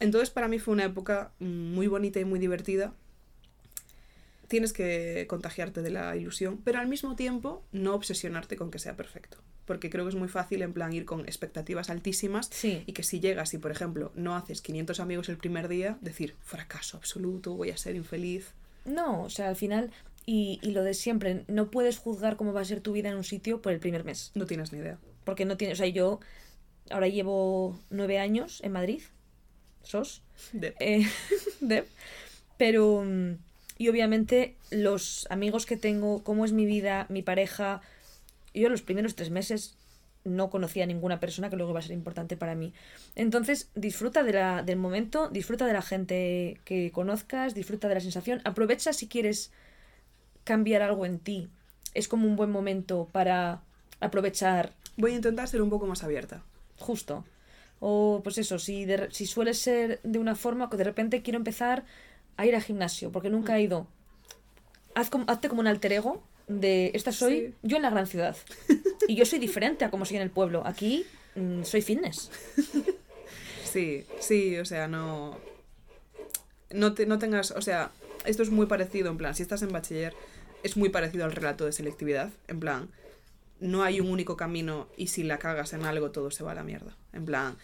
[0.00, 2.92] Entonces para mí fue una época muy bonita y muy divertida.
[4.48, 8.96] Tienes que contagiarte de la ilusión, pero al mismo tiempo no obsesionarte con que sea
[8.96, 9.38] perfecto.
[9.64, 12.82] Porque creo que es muy fácil en plan ir con expectativas altísimas Sí.
[12.86, 16.34] y que si llegas y, por ejemplo, no haces 500 amigos el primer día, decir,
[16.42, 18.52] fracaso absoluto, voy a ser infeliz.
[18.84, 19.90] No, o sea, al final,
[20.26, 23.16] y, y lo de siempre, no puedes juzgar cómo va a ser tu vida en
[23.16, 24.30] un sitio por el primer mes.
[24.34, 24.98] No tienes ni idea.
[25.24, 26.20] Porque no tienes, o sea, yo
[26.90, 29.00] ahora llevo nueve años en Madrid,
[29.82, 31.06] sos, De- eh,
[32.58, 33.36] pero, mm,
[33.78, 37.80] y obviamente los amigos que tengo, cómo es mi vida, mi pareja,
[38.54, 39.76] yo los primeros tres meses
[40.24, 42.72] no conocía a ninguna persona que luego iba a ser importante para mí.
[43.14, 48.00] Entonces, disfruta de la, del momento, disfruta de la gente que conozcas, disfruta de la
[48.00, 49.52] sensación, aprovecha si quieres
[50.44, 51.48] cambiar algo en ti.
[51.92, 53.60] Es como un buen momento para
[54.00, 56.42] aprovechar Voy a intentar ser un poco más abierta.
[56.78, 57.24] justo.
[57.80, 61.38] O pues eso, si, de si suele ser de una forma que de repente quiero
[61.38, 61.84] empezar
[62.36, 63.86] a ir al gimnasio, porque nunca he ido.
[64.94, 67.54] Haz como, hazte como un alter ego de esta soy Sí.
[67.62, 68.36] yo en la gran ciudad.
[69.08, 70.62] Y yo soy diferente a como soy en el pueblo.
[70.66, 72.30] Aquí mm, soy fitness.
[73.64, 75.36] Sí, sí, o sea, no.
[76.70, 77.50] No, te, no tengas.
[77.50, 77.90] O sea,
[78.24, 80.14] esto es muy parecido, en plan, si estás en bachiller,
[80.62, 82.30] es muy parecido al relato de selectividad.
[82.46, 82.88] En plan,
[83.58, 86.54] no hay un único camino y si la cagas en algo, todo se va a
[86.54, 86.96] la mierda.
[87.12, 87.56] En plan,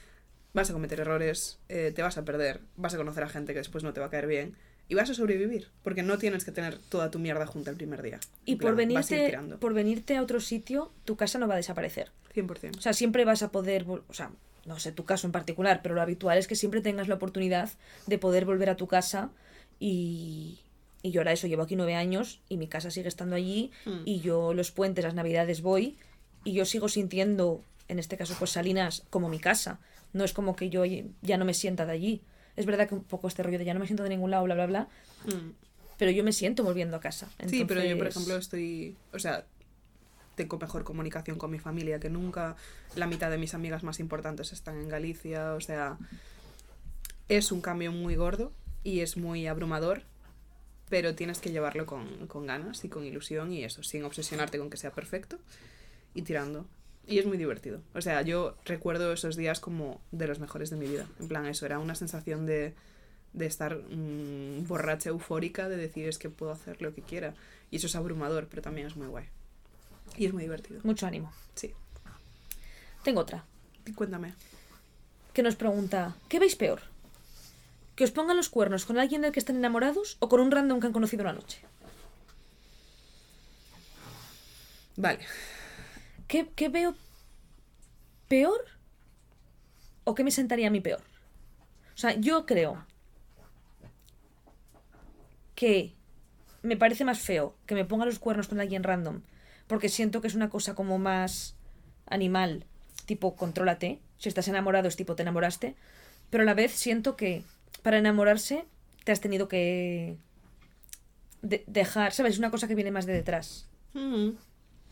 [0.52, 3.58] vas a cometer errores, eh, te vas a perder, vas a conocer a gente que
[3.60, 4.56] después no te va a caer bien.
[4.88, 8.02] Y vas a sobrevivir, porque no tienes que tener toda tu mierda junta el primer
[8.02, 8.18] día.
[8.44, 9.60] Y por plan, a venirte, tirando.
[9.60, 12.10] por venirte a otro sitio, tu casa no va a desaparecer.
[12.34, 12.76] 100%.
[12.78, 14.32] O sea, siempre vas a poder, o sea,
[14.66, 17.70] no sé tu caso en particular, pero lo habitual es que siempre tengas la oportunidad
[18.08, 19.30] de poder volver a tu casa
[19.78, 20.58] y,
[21.02, 24.02] y yo ahora eso, llevo aquí nueve años y mi casa sigue estando allí Mm.
[24.04, 25.96] y yo los puentes, las navidades voy
[26.44, 29.78] y yo sigo sintiendo, en este caso pues Salinas, como mi casa.
[30.12, 32.22] No es como que yo ya no me sienta de allí.
[32.56, 34.44] Es verdad que un poco este rollo de ya no me siento de ningún lado,
[34.44, 34.88] bla, bla, bla.
[35.26, 35.52] Mm.
[35.98, 37.28] Pero yo me siento volviendo a casa.
[37.46, 38.96] Sí, pero yo, por ejemplo, estoy.
[39.12, 39.44] O sea,
[40.34, 42.56] tengo mejor comunicación con mi familia que nunca.
[42.96, 45.54] La mitad de mis amigas más importantes están en Galicia.
[45.54, 45.98] O sea,
[47.28, 50.04] es un cambio muy gordo y es muy abrumador.
[50.88, 54.70] Pero tienes que llevarlo con, con ganas y con ilusión y eso, sin obsesionarte con
[54.70, 55.38] que sea perfecto
[56.14, 56.66] y tirando.
[57.10, 57.80] Y es muy divertido.
[57.92, 61.06] O sea, yo recuerdo esos días como de los mejores de mi vida.
[61.18, 62.72] En plan, eso era una sensación de,
[63.32, 67.34] de estar mm, borracha, eufórica, de decir es que puedo hacer lo que quiera.
[67.72, 69.26] Y eso es abrumador, pero también es muy guay.
[70.16, 70.80] Y es muy divertido.
[70.84, 71.32] Mucho ánimo.
[71.56, 71.74] Sí.
[73.02, 73.44] Tengo otra.
[73.96, 74.34] Cuéntame.
[75.32, 76.82] que nos pregunta, ¿qué veis peor?
[77.96, 80.80] ¿Que os pongan los cuernos con alguien del que están enamorados o con un random
[80.80, 81.58] que han conocido una noche?
[84.96, 85.26] Vale.
[86.30, 86.94] ¿Qué, qué veo
[88.28, 88.60] peor
[90.04, 91.02] o qué me sentaría a mí peor?
[91.96, 92.72] O sea, yo creo
[95.54, 95.92] que
[96.62, 99.22] me parece más feo que me ponga los cuernos con alguien random
[99.66, 101.56] porque siento que es una cosa como más
[102.06, 102.64] animal,
[103.06, 103.98] tipo contrólate.
[104.18, 105.74] Si estás enamorado es tipo te enamoraste,
[106.30, 107.44] pero a la vez siento que
[107.82, 108.64] para enamorarse
[109.04, 110.16] te has tenido que
[111.42, 112.34] de- dejar, ¿sabes?
[112.34, 113.66] Es una cosa que viene más de detrás.
[113.94, 114.30] Mm.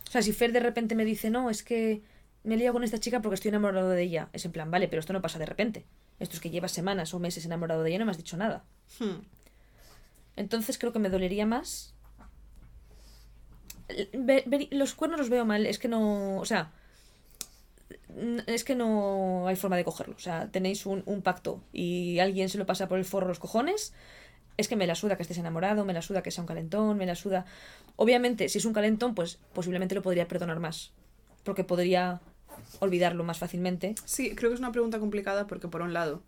[0.08, 2.02] O sea, si Fer de repente me dice, no, es que
[2.42, 4.88] me he liado con esta chica porque estoy enamorado de ella, es en plan, vale,
[4.88, 5.84] pero esto no pasa de repente.
[6.18, 8.38] Esto es que llevas semanas o meses enamorado de ella y no me has dicho
[8.38, 8.64] nada.
[8.98, 9.20] Hmm.
[10.36, 11.94] Entonces creo que me dolería más.
[14.70, 16.38] Los cuernos los veo mal, es que no.
[16.38, 16.72] O sea.
[18.46, 20.16] Es que no hay forma de cogerlo.
[20.16, 23.38] O sea, tenéis un, un pacto y alguien se lo pasa por el forro los
[23.38, 23.92] cojones.
[24.58, 26.98] Es que me la suda que estés enamorado, me la suda que sea un calentón,
[26.98, 27.46] me la suda.
[27.96, 30.92] Obviamente, si es un calentón, pues posiblemente lo podría perdonar más.
[31.44, 32.20] Porque podría
[32.80, 33.94] olvidarlo más fácilmente.
[34.04, 36.22] Sí, creo que es una pregunta complicada porque por un lado,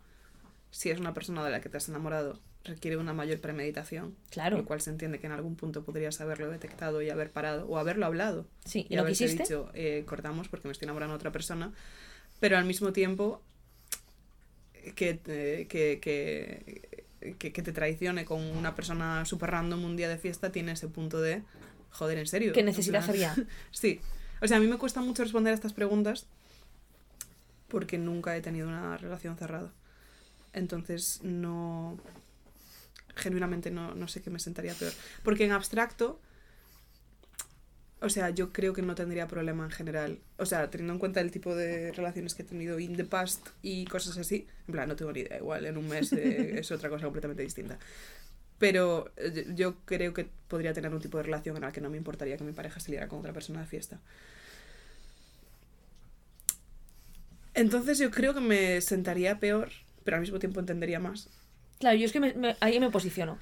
[0.71, 4.15] si es una persona de la que te has enamorado, requiere una mayor premeditación.
[4.29, 4.57] Claro.
[4.57, 7.77] Lo cual se entiende que en algún punto podrías haberlo detectado y haber parado o
[7.77, 8.47] haberlo hablado.
[8.65, 9.43] Sí, ¿y y no haberte quisiste?
[9.43, 11.73] dicho, eh, cortamos porque me estoy enamorando de otra persona.
[12.39, 13.41] Pero al mismo tiempo,
[14.95, 15.19] que,
[15.69, 17.05] que, que,
[17.37, 20.87] que, que te traicione con una persona super random un día de fiesta tiene ese
[20.87, 21.43] punto de,
[21.91, 22.53] joder, en serio.
[22.53, 22.63] ¿Qué
[23.09, 23.35] había?
[23.71, 24.01] Sí.
[24.41, 26.25] O sea, a mí me cuesta mucho responder a estas preguntas
[27.67, 29.71] porque nunca he tenido una relación cerrada.
[30.53, 31.97] Entonces, no.
[33.15, 34.91] Genuinamente no, no sé qué me sentaría peor.
[35.23, 36.19] Porque en abstracto.
[38.01, 40.19] O sea, yo creo que no tendría problema en general.
[40.37, 43.47] O sea, teniendo en cuenta el tipo de relaciones que he tenido in the past
[43.61, 44.47] y cosas así.
[44.67, 45.37] En plan, no tengo ni idea.
[45.37, 47.77] Igual en un mes eh, es otra cosa completamente distinta.
[48.59, 51.89] Pero eh, yo creo que podría tener un tipo de relación en la que no
[51.91, 53.99] me importaría que mi pareja saliera con otra persona de fiesta.
[57.53, 59.69] Entonces yo creo que me sentaría peor,
[60.03, 61.29] pero al mismo tiempo entendería más.
[61.79, 63.37] Claro, yo es que me- me- ahí me posiciono.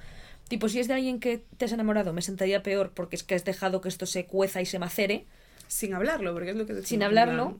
[0.50, 3.36] Tipo, si es de alguien que te has enamorado, me sentaría peor porque es que
[3.36, 5.24] has dejado que esto se cueza y se macere,
[5.68, 7.58] Sin hablarlo, porque es lo que decimos, sin hablarlo,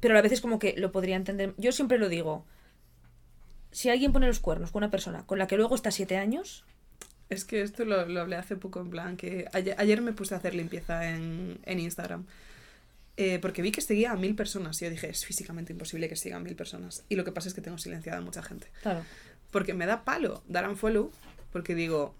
[0.00, 1.54] pero a veces como que lo podría entender.
[1.56, 2.44] Yo siempre lo digo.
[3.72, 6.64] Si alguien pone los cuernos con una persona con la que luego está siete años,
[7.30, 10.34] Es que esto lo, lo hablé hace poco, en plan, que ayer, ayer me puse
[10.34, 12.26] a hacer limpieza en, en Instagram.
[13.16, 16.16] eh, porque vi que seguía a mil personas y yo dije, es físicamente imposible que
[16.16, 17.04] sigan mil personas.
[17.08, 18.68] Y lo que pasa es que tengo silenciada a mucha gente.
[18.82, 19.06] claro.
[19.50, 21.12] Porque me da palo dar un follow,
[21.54, 22.14] porque digo,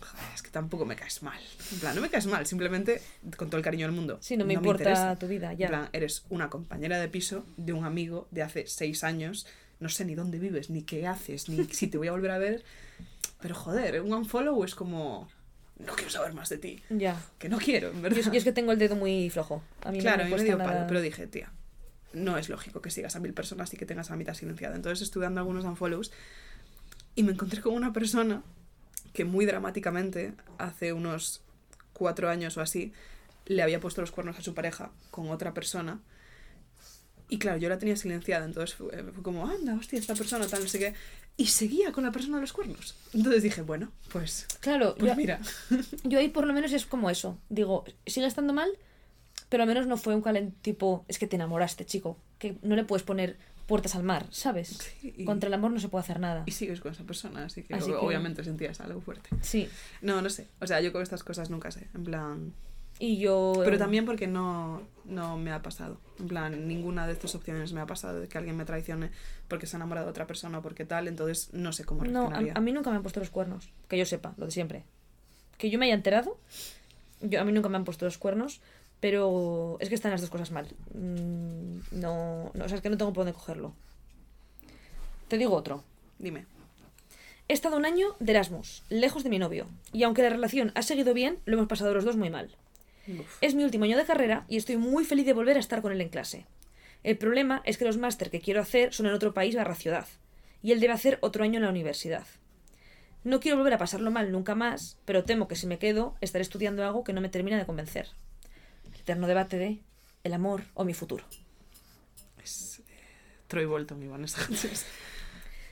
[0.00, 1.38] "Joder, es que tampoco me caes mal.
[1.72, 3.02] En plan, no me caes mal, simplemente
[3.36, 4.18] con todo el cariño del mundo.
[4.22, 4.90] Sí, no me interesa.
[4.90, 5.66] importa tu vida, ya.
[5.66, 9.46] En plan, eres una compañera de piso de un amigo de hace seis años.
[9.80, 12.38] No sé ni dónde vives, ni qué haces, ni si te voy a volver a
[12.38, 12.64] ver.
[13.40, 15.28] Pero joder, un unfollow es como.
[15.78, 16.82] No quiero saber más de ti.
[16.90, 17.20] Ya.
[17.38, 18.18] Que no quiero, en Yo, verdad.
[18.20, 19.62] es- yo es que tengo el dedo muy flojo.
[19.82, 20.86] A mí claro, no me me dio palo, nada.
[20.88, 21.52] pero dije, tía,
[22.12, 24.74] no es lógico que sigas a mil personas y que tengas a mitad silenciada.
[24.76, 26.10] Entonces estuve dando algunos unfollows
[27.14, 28.42] y me encontré con una persona
[29.12, 31.42] que muy dramáticamente, hace unos
[31.92, 32.92] cuatro años o así,
[33.46, 36.00] le había puesto los cuernos a su pareja con otra persona.
[37.30, 40.62] Y claro, yo la tenía silenciada, entonces fue, fue como, anda, hostia, esta persona, tal,
[40.62, 40.94] no sé qué.
[41.36, 42.96] Y seguía con la persona de los cuernos.
[43.12, 45.40] Entonces dije, bueno, pues, Claro, pues yo, mira.
[46.04, 47.38] yo ahí por lo menos es como eso.
[47.48, 48.70] Digo, sigue estando mal,
[49.48, 52.18] pero al menos no fue un calent tipo, es que te enamoraste, chico.
[52.38, 53.36] Que no le puedes poner
[53.68, 54.68] puertas al mar, ¿sabes?
[55.00, 56.42] Sí, y- Contra el amor no se puede hacer nada.
[56.46, 59.28] Y sigues con esa persona, así que, Así que- obviamente sentías algo fuerte.
[59.42, 59.68] Sí.
[60.02, 60.48] No, no sé.
[60.60, 61.86] O sea, yo con estas cosas nunca sé.
[61.94, 62.52] En plan.
[62.98, 63.52] Y yo.
[63.64, 66.00] Pero también porque no, no me ha pasado.
[66.18, 69.10] En plan, ninguna de estas opciones me ha pasado de que alguien me traicione
[69.46, 71.06] porque se ha enamorado de otra persona o porque tal.
[71.06, 73.70] Entonces no sé cómo No, a, a mí nunca me han puesto los cuernos.
[73.86, 74.84] Que yo sepa, lo de siempre.
[75.58, 76.38] Que yo me haya enterado.
[77.20, 78.60] Yo, a mí nunca me han puesto los cuernos.
[79.00, 80.66] Pero es que están las dos cosas mal.
[80.94, 83.72] Mm, No, no, o sea, es que no tengo por dónde cogerlo.
[85.28, 85.84] Te digo otro.
[86.18, 86.46] Dime.
[87.48, 90.82] He estado un año de Erasmus, lejos de mi novio, y aunque la relación ha
[90.82, 92.54] seguido bien, lo hemos pasado los dos muy mal.
[93.06, 93.38] Uf.
[93.40, 95.92] Es mi último año de carrera y estoy muy feliz de volver a estar con
[95.92, 96.44] él en clase.
[97.04, 100.06] El problema es que los máster que quiero hacer son en otro país barra ciudad,
[100.62, 102.26] y él debe hacer otro año en la universidad.
[103.24, 106.42] No quiero volver a pasarlo mal nunca más, pero temo que si me quedo estaré
[106.42, 108.08] estudiando algo que no me termina de convencer.
[109.08, 109.78] Eterno debate de
[110.22, 111.24] el amor o mi futuro.
[112.44, 112.82] Es eh,
[113.46, 114.84] Troy Bolton y Vanessa Hudgens.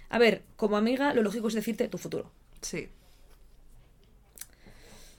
[0.08, 2.32] A ver, como amiga, lo lógico es decirte tu futuro.
[2.62, 2.88] Sí.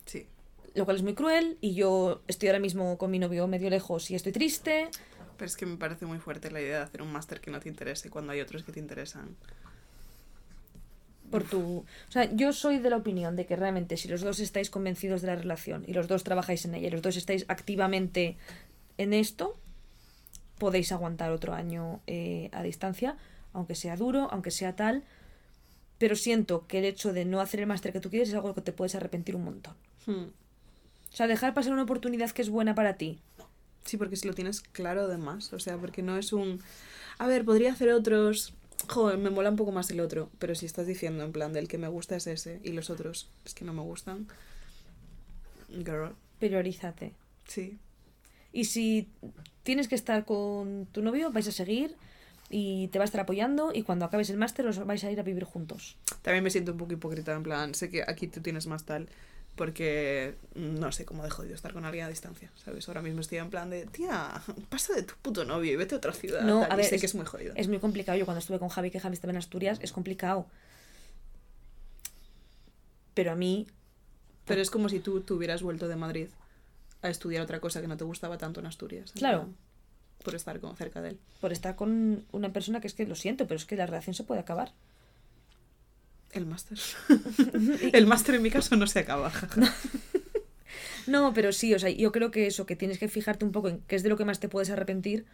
[0.07, 0.25] Sí.
[0.73, 4.09] Lo cual es muy cruel, y yo estoy ahora mismo con mi novio medio lejos
[4.09, 4.89] y estoy triste.
[5.37, 7.59] Pero es que me parece muy fuerte la idea de hacer un máster que no
[7.59, 9.35] te interese cuando hay otros que te interesan.
[11.29, 11.79] Por tu...
[11.79, 15.21] O sea, yo soy de la opinión de que realmente si los dos estáis convencidos
[15.21, 18.37] de la relación y los dos trabajáis en ella y los dos estáis activamente
[18.97, 19.55] en esto,
[20.57, 23.17] podéis aguantar otro año eh, a distancia,
[23.53, 25.03] aunque sea duro, aunque sea tal.
[25.97, 28.53] Pero siento que el hecho de no hacer el máster que tú quieres es algo
[28.53, 29.75] que te puedes arrepentir un montón.
[30.05, 30.27] Hmm.
[31.11, 33.19] O sea, dejar pasar una oportunidad que es buena para ti.
[33.85, 36.61] Sí, porque si lo tienes claro además, o sea, porque no es un...
[37.17, 38.53] A ver, podría hacer otros...
[38.89, 41.67] Joder, me mola un poco más el otro, pero si estás diciendo en plan del
[41.67, 44.27] que me gusta es ese y los otros es que no me gustan.
[45.69, 47.13] Girl, Priorízate.
[47.47, 47.77] sí.
[48.53, 49.07] Y si
[49.63, 51.95] tienes que estar con tu novio, vais a seguir
[52.49, 55.19] y te va a estar apoyando y cuando acabes el máster os vais a ir
[55.19, 55.97] a vivir juntos.
[56.21, 59.09] También me siento un poco hipócrita, en plan, sé que aquí tú tienes más tal,
[59.57, 62.87] porque no sé cómo de jodido estar con alguien a distancia, ¿sabes?
[62.87, 65.97] Ahora mismo estoy en plan de, tía, pasa de tu puto novio y vete a
[65.97, 66.41] otra ciudad.
[66.43, 67.53] No, a ver, sé es- que es muy jodido.
[67.57, 68.17] Es muy complicado.
[68.17, 70.45] Yo cuando estuve con Javi, que Javi estaba en Asturias, es complicado.
[73.13, 73.67] Pero a mí,
[74.45, 76.27] Pero es como si tú te hubieras vuelto de Madrid
[77.01, 79.11] a estudiar otra cosa que no te gustaba tanto en Asturias.
[79.13, 79.49] Claro.
[80.23, 81.19] Por estar como cerca de él.
[81.41, 84.13] por estar con una persona que es que lo siento, pero es que la relación
[84.13, 84.71] se puede acabar.
[86.37, 86.77] El máster.
[87.93, 89.31] el máster en mi caso no se acaba.
[91.07, 93.69] No, pero sí, o sea, yo creo que eso, que tienes que fijarte un poco
[93.69, 95.25] en qué es de lo que más te puedes arrepentir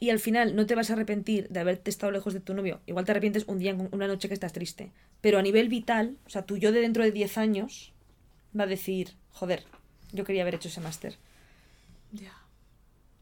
[0.00, 2.80] y al final no te vas a arrepentir de haberte estado lejos de tu novio.
[2.86, 4.90] Igual te arrepientes un día, una noche que estás triste.
[5.20, 7.92] Pero a nivel vital, o sea, tu yo de dentro de 10 años
[8.58, 9.62] va a decir, joder,
[10.12, 11.14] yo quería haber hecho ese máster.
[12.12, 12.32] Ya.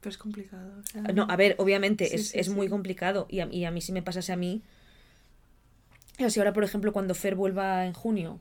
[0.01, 0.81] Pero es complicado.
[0.81, 2.53] o sea, No, a ver, obviamente Sí, es, sí, es sí.
[2.53, 4.63] muy complicado y a, y a mí si me pasase a mí...
[6.29, 8.41] Si ahora, por ejemplo, cuando Fer vuelva en junio,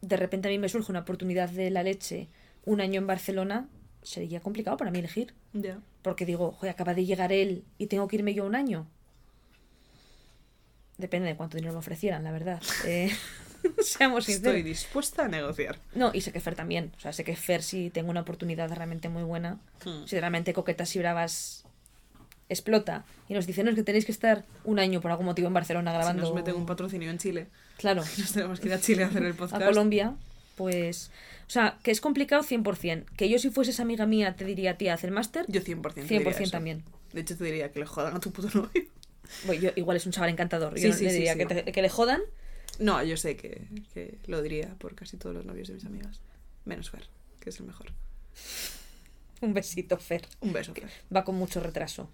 [0.00, 2.28] de repente a mí me surge una oportunidad de la leche
[2.64, 3.68] un año en Barcelona,
[4.02, 5.34] sería complicado para mí elegir.
[6.02, 8.86] Porque digo, joder, acaba de llegar él y tengo que irme yo un año.
[10.98, 12.60] Depende de cuánto dinero me ofrecieran, la verdad.
[12.86, 13.10] Eh,
[13.80, 14.56] seamos sinceros.
[14.56, 15.78] Estoy dispuesta a negociar.
[15.94, 16.92] No, y sé que Fer también.
[16.96, 20.06] O sea, sé que Fer si tengo una oportunidad realmente muy buena, Hmm.
[20.06, 21.64] si realmente coquetas y bravas
[22.52, 25.48] explota y nos dicen, no, es que tenéis que estar un año por algún motivo
[25.48, 26.22] en Barcelona Si grabando...
[26.22, 27.46] nos meten un patrocinio en Chile,
[27.78, 29.64] Claro, nos tenemos que ir a Chile a hacer el a podcast.
[29.64, 30.14] Colombia,
[30.56, 31.10] pues...
[31.48, 33.04] O sea, que es complicado 100%.
[33.16, 35.92] Que yo si fueses amiga mía te diría, tía, haz el máster, Yo 100%.
[35.94, 36.50] te diría 100% eso.
[36.50, 36.82] también.
[37.12, 38.70] De hecho, te diría que le jodan a tu puto novio.
[39.46, 40.78] Bueno, yo, igual es un chaval encantador.
[40.78, 41.38] Sí, Yo sí, le sí, diría sí.
[41.38, 42.20] Que, te- que le jodan.
[42.78, 43.62] No, yo sé que,
[43.94, 46.20] que lo diría por casi todos los novios de mis amigas.
[46.66, 47.04] Menos Fer,
[47.40, 47.86] que es el mejor.
[49.46, 50.22] Un besito, Fer.
[50.40, 50.88] Un beso, Fer.
[51.14, 52.08] Va con mucho retraso.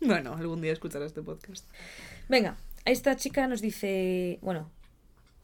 [0.00, 1.66] Bueno, algún día escucharás este podcast.
[2.28, 4.40] Venga, esta chica nos dice.
[4.42, 4.68] Bueno,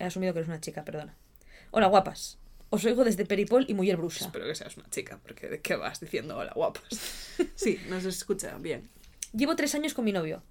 [0.00, 1.14] he asumido que eres una chica, perdona.
[1.70, 2.38] Hola, guapas.
[2.70, 4.24] Os oigo desde Peripol y Mujer Brusa.
[4.24, 7.28] Espero que seas una chica, porque ¿de qué vas diciendo hola guapas?
[7.54, 8.90] Sí, nos escucha bien.
[9.32, 10.42] Llevo tres años con mi novio,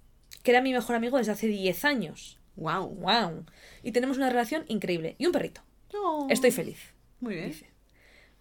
[0.42, 2.38] que era mi mejor amigo desde hace 10 años.
[2.56, 2.88] Wow.
[2.94, 3.44] ¡Wow!
[3.82, 5.14] Y tenemos una relación increíble.
[5.18, 5.60] Y un perrito.
[5.92, 6.26] No.
[6.30, 6.78] Estoy feliz.
[7.20, 7.48] Muy bien.
[7.48, 7.70] Dice.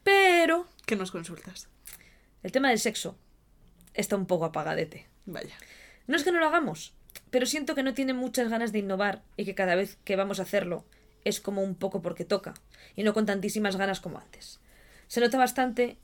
[0.04, 1.68] Pero ¿Qué nos consultas?
[2.44, 3.18] El tema del sexo
[3.94, 5.08] está un poco apagadete.
[5.26, 5.56] Vaya.
[6.08, 6.94] No es que no lo hagamos,
[7.32, 10.40] pero siento que no tiene muchas ganas de innovar y que cada vez que vamos
[10.40, 10.86] a hacerlo
[11.26, 12.54] es como un poco porque toca
[12.96, 14.60] y no con tantísimas ganas como antes.
[15.08, 15.98] Se nota bastante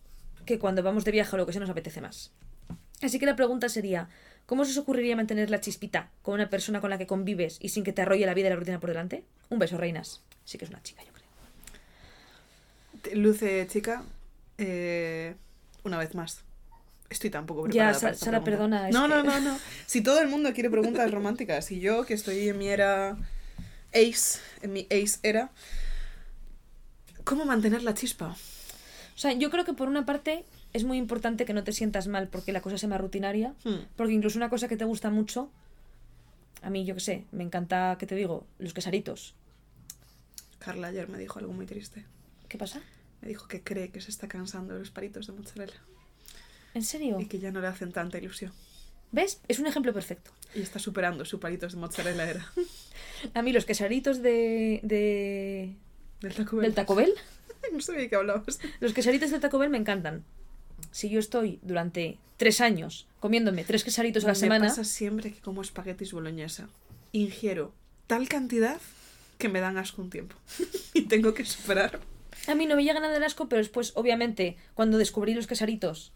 [0.46, 2.32] que cuando vamos de viaje lo que se nos apetece más.
[3.02, 4.10] Así que la pregunta sería,
[4.46, 7.70] ¿cómo se os ocurriría mantener la chispita con una persona con la que convives y
[7.70, 9.24] sin que te arrolle la vida y la rutina por delante?
[9.50, 10.22] Un beso, reinas.
[10.46, 11.24] Sí que es una chica, yo creo.
[13.16, 14.04] Luce, chica,
[14.58, 15.36] eh,
[15.84, 16.42] una vez más.
[17.10, 17.94] Estoy tan poco Ya, preparada.
[17.94, 19.60] Sa- para Sara, perdona, No, no, que- no, no.
[19.86, 23.18] Si todo el mundo quiere preguntas románticas y yo, que estoy en mi era
[23.94, 25.52] ace, en mi ace era,
[27.24, 28.36] ¿cómo mantener la chispa?
[29.16, 30.44] O sea, yo creo que por una parte
[30.74, 33.54] es muy importante que no te sientas mal porque la cosa sea más rutinaria.
[33.64, 33.86] Hmm.
[33.96, 35.52] Porque incluso una cosa que te gusta mucho,
[36.64, 38.48] a mí yo qué sé, me encanta, ¿qué te digo?
[38.58, 39.36] Los quesaritos.
[40.58, 42.06] Carla ayer me dijo algo muy triste.
[42.48, 42.82] ¿Qué pasa?
[43.24, 45.80] Me dijo que cree que se está cansando de los palitos de mozzarella
[46.74, 47.22] ¿En serio?
[47.22, 48.52] y que ya no le hacen tanta ilusión.
[49.14, 49.40] ¿Ves?
[49.48, 50.32] Es un ejemplo perfecto.
[50.54, 52.52] Y está superando su palitos de mozzarella era.
[53.34, 55.74] A mí los quesaritos de, de
[56.20, 56.66] Del Taco Bell.
[56.66, 57.14] del Taco Bell,
[57.72, 58.60] No sabía que hablabas.
[58.82, 60.26] los quesaritos del Taco Bell me encantan.
[60.92, 65.32] Si yo estoy durante tres años comiéndome tres quesaritos a la Me semana, pasa siempre
[65.32, 66.68] que como espaguetis boloñesa.
[67.14, 67.74] Ingiero
[68.08, 68.82] tal cantidad
[69.38, 70.36] que me dan asco un tiempo.
[70.94, 72.02] y tengo que superar.
[72.48, 76.14] A mí no me llega nada de asco, pero después, obviamente, cuando descubrí los quesaritos,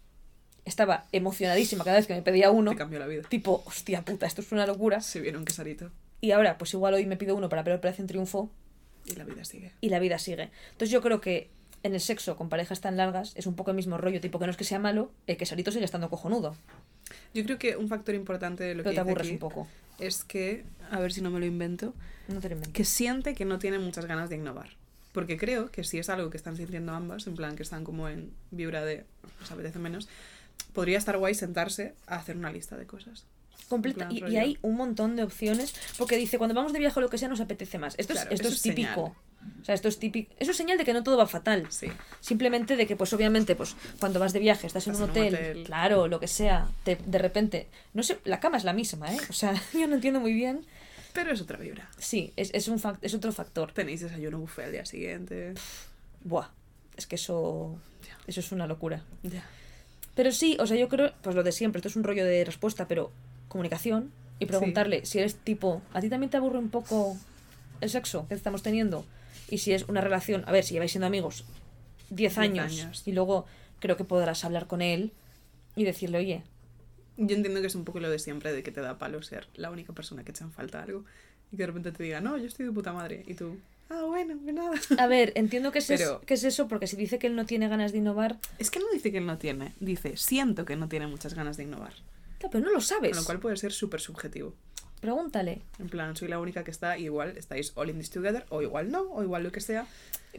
[0.65, 2.71] estaba emocionadísima cada vez que me pedía uno.
[2.71, 3.23] Me cambió la vida.
[3.29, 4.99] Tipo, hostia puta, esto es una locura.
[5.01, 5.91] Se viene un quesarito.
[6.19, 8.51] Y ahora, pues igual hoy me pido uno para ver Operación Triunfo
[9.05, 9.71] Y la vida sigue.
[9.81, 10.49] y la vida sigue.
[10.71, 11.49] Entonces yo creo que
[11.83, 14.45] en el sexo con parejas tan largas es un poco el mismo rollo, tipo que
[14.45, 16.55] no es que sea malo, el quesarito sigue estando cojonudo,
[17.35, 19.39] Yo creo que un factor importante de lo pero que te dice aburres aquí un
[19.39, 19.67] poco.
[19.99, 21.93] es que, a ver si no me lo invento,
[22.27, 22.73] No te lo inventes.
[22.73, 24.69] que siente que no tiene muchas ganas de innovar.
[25.17, 28.07] Porque creo que si es algo que están sintiendo ambas, en plan que están como
[28.07, 29.03] en vibra de
[29.41, 30.07] os apetece menos,
[30.73, 33.25] podría estar guay sentarse a hacer una lista de cosas.
[33.67, 37.01] Completa, y, y hay un montón de opciones, porque dice, cuando vamos de viaje o
[37.01, 37.95] lo que sea, nos apetece más.
[37.97, 39.15] Esto Claro, es, esto es típico.
[39.61, 40.31] O sea, esto es típico.
[40.37, 41.65] Eso es señal de que no todo va fatal.
[41.71, 41.87] Sí.
[42.21, 45.21] Simplemente de que, pues obviamente, pues cuando vas de viaje, estás en un Estás en
[45.23, 45.63] un hotel, hotel.
[45.63, 49.17] claro, lo que sea, te- de repente, no sé, la cama es la misma, ¿eh?
[49.29, 50.61] O sea, yo no entiendo muy bien.
[51.17, 51.89] Pero es otra vibra.
[51.97, 53.71] Sí, es, es, un es otro factor.
[53.71, 55.55] Tenéis desayuno buffet al día siguiente.
[56.23, 56.49] Buah,
[56.95, 57.75] es que eso,
[58.27, 59.03] eso es una locura.
[59.23, 59.43] Ya.
[60.13, 62.45] Pero sí, o sea, yo creo, pues lo de siempre, esto es un rollo de
[62.45, 63.11] respuesta, pero
[63.47, 67.17] comunicación y preguntarle si eres tipo, ¿a ti también te aburre un poco
[67.81, 69.03] el sexo que estamos teniendo?
[69.49, 71.45] Y si es una relación, a ver, si lleváis siendo amigos
[72.11, 73.01] 10 Diez años, años.
[73.07, 73.47] y luego
[73.79, 75.13] creo que podrás hablar con él
[75.75, 76.43] y decirle, oye,
[77.17, 79.47] Yo entiendo que es un poco lo de siempre, de que te da palo ser
[79.55, 81.03] la única persona que echa en falta algo.
[81.51, 83.23] Y que de repente te diga, no, yo estoy de puta madre.
[83.25, 83.57] Y tú,
[83.89, 84.75] ah, bueno, pues nada.
[84.99, 87.45] a ver, entiendo que es, Pero- que es eso, porque si dice que él no
[87.45, 90.75] tiene ganas de innovar, Es que no dice que él no tiene, dice, siento que
[90.75, 91.93] no tiene muchas ganas de innovar.
[92.39, 93.11] claro, pero no lo sabes.
[93.11, 94.53] Con lo cual puede ser súper subjetivo.
[95.01, 95.61] Pregúntale.
[95.79, 98.61] En plan, soy la única que está, y igual estáis all in this together, o
[98.61, 99.85] igual no, o igual lo que sea.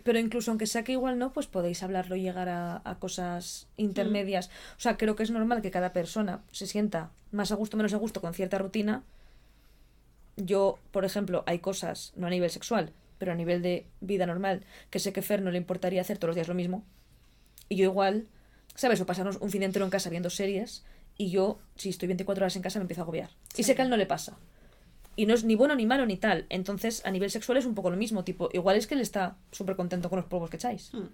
[0.03, 3.68] Pero incluso aunque sea que igual no, pues podéis hablarlo y llegar a, a cosas
[3.77, 4.49] intermedias.
[4.77, 7.79] O sea, creo que es normal que cada persona se sienta más a gusto o
[7.79, 9.03] menos a gusto con cierta rutina.
[10.37, 14.64] Yo, por ejemplo, hay cosas, no a nivel sexual, pero a nivel de vida normal,
[14.90, 16.85] que sé que Fer no le importaría hacer todos los días lo mismo.
[17.68, 18.27] Y yo igual,
[18.75, 19.01] ¿sabes?
[19.01, 20.85] O pasarnos un fin entero en casa viendo series
[21.18, 23.31] y yo, si estoy 24 horas en casa, me empiezo a agobiar.
[23.57, 24.38] Y sé que a él no le pasa.
[25.16, 26.46] Y no es ni bueno ni malo ni tal.
[26.48, 28.22] Entonces, a nivel sexual es un poco lo mismo.
[28.24, 30.90] Tipo, igual es que él está súper contento con los polvos que echáis.
[30.94, 31.09] Hmm.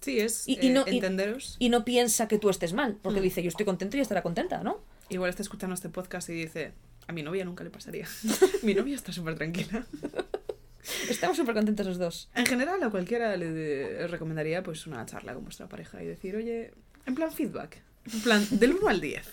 [0.00, 1.56] Sí, es Y- y eh, no- entenderos.
[1.58, 3.24] Y no piensa que tú estés mal, porque Mm.
[3.24, 4.80] dice, yo estoy contento y estará contenta, ¿no?
[5.10, 6.72] Igual está escuchando este podcast y dice,
[7.06, 8.06] a mi novia nunca le pasaría.
[8.62, 9.84] mi novia está súper tranquila.
[11.10, 12.28] Estamos súper contentos los dos.
[12.34, 16.36] En general, a cualquiera le, le recomendaría pues una charla con vuestra pareja y decir,
[16.36, 16.72] oye,
[17.06, 19.26] en plan feedback, en plan del 1 al 10.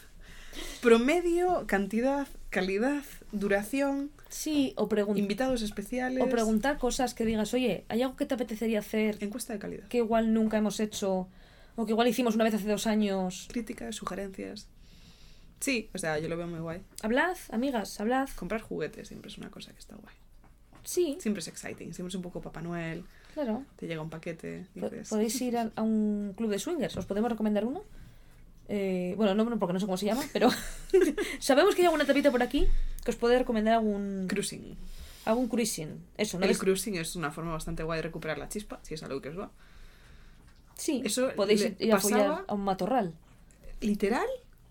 [0.81, 6.21] Promedio, cantidad, calidad, duración, Sí, o, pregun- invitados especiales.
[6.23, 9.87] o preguntar cosas que digas, oye, ¿hay algo que te apetecería hacer Encuesta de calidad.
[9.87, 11.27] que igual nunca hemos hecho?
[11.75, 13.47] O que igual hicimos una vez hace dos años.
[13.51, 14.67] Críticas, sugerencias.
[15.59, 16.81] Sí, o sea, yo lo veo muy guay.
[17.01, 18.27] Hablad, amigas, hablad.
[18.35, 20.15] Comprar juguetes siempre es una cosa que está guay.
[20.83, 23.63] Sí, Siempre es exciting, siempre es un poco Papá Noel, claro.
[23.77, 25.07] te llega un paquete, dices...
[25.07, 26.97] Podéis ir a, a un club de swingers.
[26.97, 27.83] ¿Os podemos recomendar uno?
[28.69, 30.49] Eh, bueno, no, porque no sé cómo se llama, pero
[31.39, 32.67] sabemos que hay alguna tapita por aquí
[33.03, 34.77] que os puede recomendar algún, Cruising.
[35.25, 35.99] algún cruising.
[36.17, 36.45] Eso, ¿no?
[36.45, 39.21] El Es- cruising es una forma bastante guay de recuperar la chispa, si es algo
[39.21, 39.51] que os va.
[40.75, 43.13] Sí, Eso podéis ir a follar a un matorral.
[43.81, 44.25] Literal,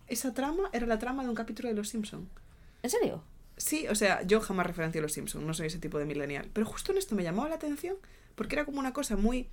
[0.09, 2.29] esa trama era la trama de un capítulo de Los Simpson.
[2.83, 3.23] ¿En serio?
[3.57, 6.49] Sí, o sea, yo jamás referencio a Los Simpson, no soy ese tipo de millennial.
[6.53, 7.97] Pero justo en esto me llamaba la atención
[8.35, 9.49] porque era como una cosa muy,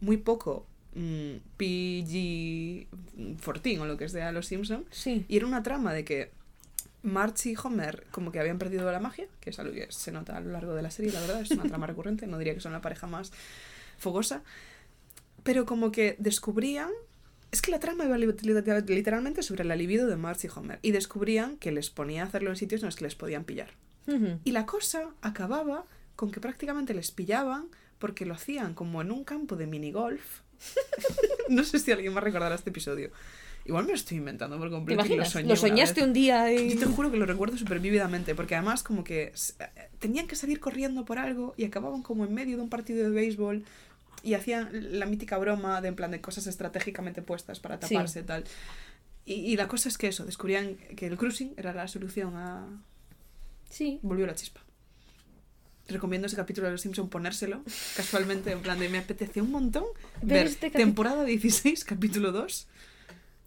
[0.00, 4.84] muy poco mm, PG-14 o lo que sea Los Simpson.
[4.90, 5.24] Sí.
[5.28, 6.30] Y era una trama de que
[7.02, 10.36] Marge y Homer como que habían perdido la magia, que es algo que se nota
[10.36, 12.60] a lo largo de la serie, la verdad, es una trama recurrente, no diría que
[12.60, 13.32] son la pareja más
[13.98, 14.42] fogosa,
[15.44, 16.90] pero como que descubrían,
[17.52, 20.78] es que la trama iba li- li- literalmente sobre la libido de Marge y Homer,
[20.82, 23.70] y descubrían que les ponía a hacerlo en sitios en los que les podían pillar.
[24.44, 25.84] Y la cosa acababa
[26.16, 27.66] con que prácticamente les pillaban
[27.98, 30.40] porque lo hacían como en un campo de minigolf.
[31.48, 33.10] no sé si alguien va a recordar este episodio.
[33.64, 35.02] Igual me lo estoy inventando por ¿Te completo.
[35.02, 35.30] y imaginas?
[35.30, 36.70] soñé Lo soñaste un día y...
[36.74, 39.66] Yo te juro que lo recuerdo súper vívidamente, porque además como que eh,
[39.98, 43.10] tenían que salir corriendo por algo y acababan como en medio de un partido de
[43.10, 43.64] béisbol
[44.22, 47.94] y hacían la mítica broma de en plan de cosas estratégicamente puestas para Sí.
[47.94, 48.44] taparse y tal.
[49.26, 52.66] Y, y la cosa es que eso, descubrían que el cruising era la solución a...
[53.68, 53.98] Sí.
[54.00, 54.60] Volvió la chispa.
[55.88, 57.62] Recomiendo ese capítulo de Los Simpson ponérselo
[57.96, 59.84] casualmente, en plan de me apetecía un montón
[60.20, 62.66] Ver ver este temporada 16, capítulo 2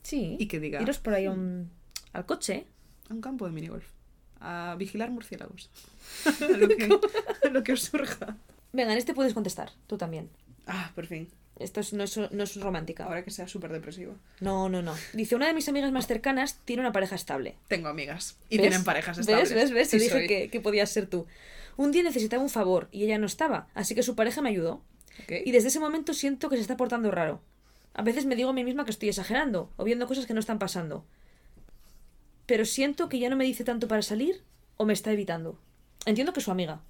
[0.02, 0.38] Sí.
[0.40, 1.70] y que diga Iros por ahí un-
[2.14, 2.66] al coche.
[3.10, 3.86] A un campo de minigolf.
[4.40, 5.70] A vigilar murciélagos.
[6.26, 6.90] a, lo que,
[7.52, 8.36] lo que os surja.
[8.74, 10.30] Venga, en este puedes contestar, tú también.
[10.66, 11.28] Ah, por fin.
[11.60, 13.04] Esto es- no, es, no es romántica.
[13.06, 14.16] Ahora que sea súper depresivo.
[14.40, 14.96] No, no, no.
[15.14, 17.56] Dice, una de mis amigas más cercanas tiene una pareja estable.
[17.68, 18.38] Tengo amigas.
[18.50, 18.64] Y ¿Ves?
[18.70, 19.54] tienen parejas estables.
[19.54, 19.70] ¿Ves?
[19.70, 19.72] ¿Ves?
[19.72, 19.90] ¿Ves?
[19.92, 21.28] Sí Te dije que, que podías ser tú.
[21.78, 24.82] Un día necesitaba un favor y ella no estaba, así que su pareja me ayudó.
[25.28, 27.42] Y desde ese momento siento que se está portando raro.
[27.94, 30.40] A veces me digo a mí misma que estoy exagerando o viendo cosas que no
[30.40, 31.06] están pasando.
[32.46, 34.44] Pero siento que ya no me dice tanto para salir
[34.78, 35.60] o me está evitando.
[36.06, 36.82] Entiendo que su amiga.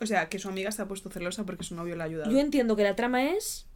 [0.00, 2.30] O sea, que su amiga se ha puesto celosa porque su novio le ha ayudado.
[2.30, 3.66] Yo entiendo que la trama es...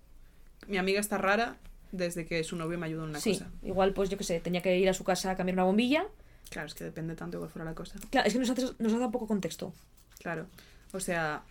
[0.66, 1.58] Mi amiga está rara
[1.92, 3.50] desde que su novio me ayudó en una sí, cosa.
[3.62, 6.06] igual pues yo qué sé, tenía que ir a su casa a cambiar una bombilla.
[6.50, 7.98] Claro, es que depende tanto de cuál fuera la cosa.
[8.10, 9.72] Claro, es que nos hace, nos ha dado poco contexto.
[10.20, 10.46] Claro.
[10.92, 11.42] O sea,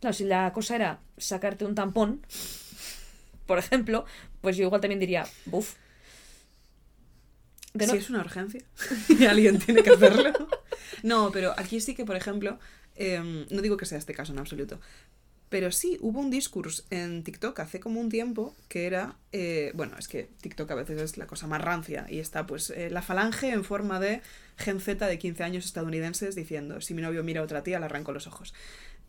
[0.00, 2.20] Claro, si la cosa era sacarte un tampón,
[3.46, 4.04] por ejemplo,
[4.42, 5.76] pues yo igual también diría, buf.
[7.72, 8.62] No- si es una urgencia
[9.18, 10.32] y alguien tiene que hacerlo.
[11.02, 12.58] No, pero aquí sí que, por ejemplo,
[12.94, 14.80] em, no digo que sea este caso en absoluto,
[15.54, 19.96] pero sí hubo un discurso en TikTok hace como un tiempo que era, eh, bueno,
[19.96, 23.02] es que TikTok a veces es la cosa más rancia y está pues eh, la
[23.02, 24.20] falange en forma de
[24.56, 27.84] Gen Z de 15 años estadounidenses diciendo, si mi novio mira a otra tía, le
[27.84, 28.52] arranco los ojos.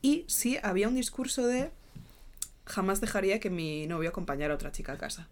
[0.04, 1.72] Y sí había un discurso de,
[2.68, 5.28] jamás dejaría que mi novio acompañara a otra chica a casa.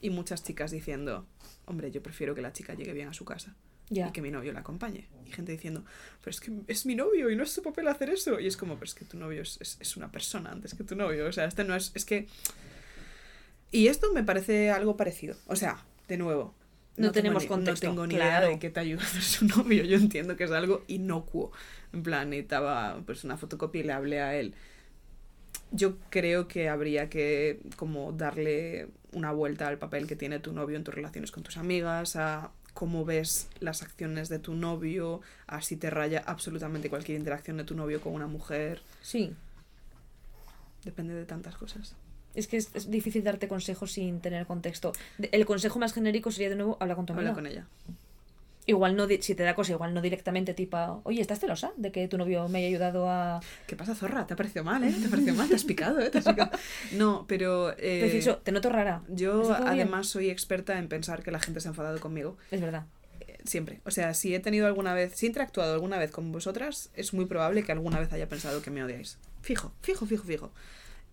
[0.00, 1.24] Y muchas chicas diciendo,
[1.66, 3.54] hombre, yo prefiero que la chica llegue bien a su casa
[3.90, 5.06] Y que mi novio la acompañe.
[5.26, 5.84] Y gente diciendo,
[6.20, 8.40] pero es que es mi novio y no es su papel hacer eso.
[8.40, 10.84] Y es como, pero es que tu novio es, es- es una persona antes que
[10.84, 11.26] tu novio.
[11.26, 11.92] O sea, este no es.
[11.94, 12.26] Es que.
[13.70, 15.36] Y esto me parece algo parecido.
[15.46, 16.54] O sea, de nuevo.
[16.96, 18.46] No tengo tenemos ni- contexto, No tengo ni claro.
[18.46, 19.84] idea de qué te ayuda a hacer su novio.
[19.84, 21.52] Yo entiendo que es algo inocuo.
[21.92, 24.54] En plan, necesitaba pues una fotocopia y le hablé a él.
[25.70, 30.76] Yo creo que habría que como darle una vuelta al papel que tiene tu novio
[30.76, 35.62] en tus relaciones con tus amigas, a cómo ves las acciones de tu novio, a
[35.62, 38.82] si te raya absolutamente cualquier interacción de tu novio con una mujer.
[39.02, 39.34] Sí.
[40.84, 41.94] Depende de tantas cosas.
[42.34, 44.92] Es que es, es difícil darte consejos sin tener contexto.
[45.18, 47.34] El consejo más genérico sería de nuevo habla con tu Habla amiga.
[47.34, 47.66] con ella.
[48.64, 52.06] Igual no, si te da cosa, igual no directamente tipo, oye, ¿estás celosa de que
[52.06, 53.40] tu novio me haya ayudado a...
[53.66, 54.24] ¿Qué pasa, zorra?
[54.26, 54.94] ¿Te ha parecido mal, eh?
[55.00, 55.48] ¿Te ha parecido mal?
[55.48, 56.10] ¿Te has picado, eh?
[56.10, 56.50] ¿Te has picado?
[56.92, 57.72] No, pero...
[57.76, 59.02] eh, te noto rara.
[59.08, 62.36] yo además soy experta en pensar que la gente se ha enfadado conmigo.
[62.52, 62.86] Es verdad.
[63.20, 63.80] eh, Siempre.
[63.84, 67.12] O sea, si he tenido alguna vez, si he interactuado alguna vez con vosotras, es
[67.14, 69.18] muy probable que alguna vez haya pensado que me odiáis.
[69.40, 70.52] Fijo, fijo, fijo, fijo.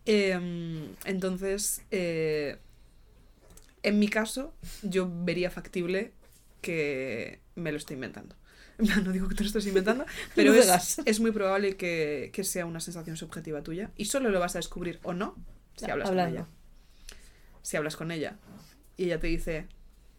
[0.05, 2.57] Em, entonces, eh,
[3.81, 6.13] en mi caso, yo vería factible
[6.61, 8.35] que me lo esté inventando.
[9.03, 10.05] No digo que te lo estés inventando,
[10.35, 14.29] pero No es, es muy probable que, que sea una sensación subjetiva tuya y solo
[14.29, 15.35] lo vas a descubrir o no
[15.75, 16.31] si hablas Hablando.
[16.31, 16.47] con ella.
[17.61, 18.37] Si hablas con ella
[18.95, 19.67] y ella te dice,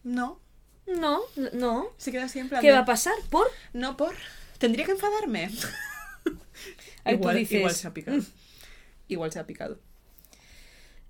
[0.03, 0.39] no,
[0.85, 1.21] No,
[1.53, 1.87] no.
[1.97, 3.13] se queda siempre ¿Qué va a pasar?
[3.31, 3.47] ¿Por?
[3.73, 4.13] no por.
[4.59, 5.49] Tendría que enfadarme.
[7.03, 8.17] Ahí igual, dices, igual se ha picado.
[8.17, 8.25] "Mm".
[9.07, 9.79] Igual se ha picado.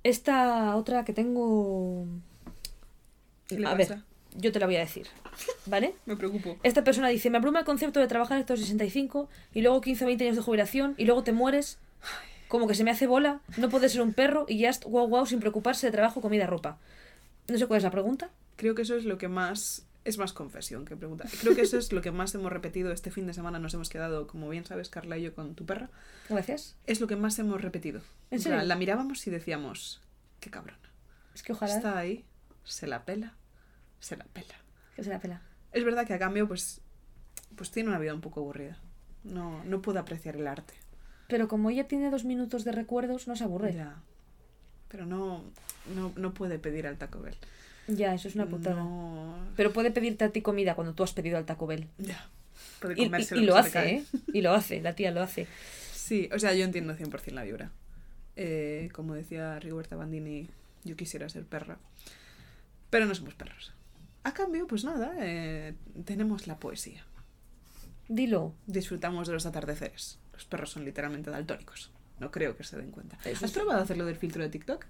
[0.03, 2.05] Esta otra que tengo...
[3.47, 3.95] ¿Qué le a pasa?
[3.95, 4.03] ver,
[4.35, 5.07] yo te la voy a decir.
[5.65, 5.95] ¿Vale?
[6.05, 6.57] Me preocupo.
[6.63, 10.03] Esta persona dice, me abruma el concepto de trabajar hasta los 65 y luego 15
[10.03, 11.79] o 20 años de jubilación y luego te mueres.
[12.47, 15.25] Como que se me hace bola, no puedes ser un perro y ya guau guau
[15.25, 16.77] sin preocuparse de trabajo, comida, ropa.
[17.47, 18.29] No sé cuál es la pregunta.
[18.57, 19.85] Creo que eso es lo que más.
[20.03, 21.25] Es más confesión que pregunta.
[21.41, 23.59] Creo que eso es lo que más hemos repetido este fin de semana.
[23.59, 25.89] Nos hemos quedado, como bien sabes, Carla y yo con tu perra.
[26.27, 26.75] Gracias.
[26.87, 28.01] Es lo que más hemos repetido.
[28.31, 28.65] ¿En O sea, serio?
[28.67, 30.01] la mirábamos y decíamos,
[30.39, 30.79] qué cabrona.
[31.35, 32.25] Es que ojalá Está ahí,
[32.63, 33.35] se la pela,
[34.01, 34.55] se la pela.
[34.97, 35.41] que se la pela.
[35.71, 36.81] Es verdad que a cambio, pues,
[37.55, 38.77] pues tiene una vida un poco aburrida.
[39.23, 40.73] No, no puede apreciar el arte.
[41.27, 43.71] Pero como ella tiene dos minutos de recuerdos, no se aburre.
[43.71, 43.95] Ya, Ya.
[44.89, 45.41] Pero no,
[45.95, 47.37] no, no puede pedir al Taco Bell.
[47.87, 48.75] eso es una putada.
[48.75, 49.37] No...
[49.55, 51.87] Pero puede pedirte a ti comida cuando tú has pedido al Taco Bell.
[51.97, 52.27] Ya.
[52.81, 53.89] Puede Y, y- y lo hace.
[53.89, 54.03] ¿eh?
[54.33, 55.47] Y lo hace, la tía lo hace.
[55.93, 57.71] Sí, o sea, yo entiendo 100% la vibra.
[58.35, 60.49] Eh, como decía Rigoberta Bandini,
[60.83, 61.77] yo quisiera ser perra.
[62.89, 63.71] Pero no somos perros.
[64.23, 65.73] A cambio, pues nada, eh,
[66.05, 67.05] tenemos la poesía.
[68.07, 68.53] Dilo.
[68.67, 70.19] Disfrutamos de los atardeceres.
[70.33, 71.91] Los perros son literalmente daltónicos.
[72.19, 73.17] No creo que se den cuenta.
[73.25, 73.59] Eso ¿Has sí.
[73.59, 74.85] probado hacerlo del filtro de TikTok?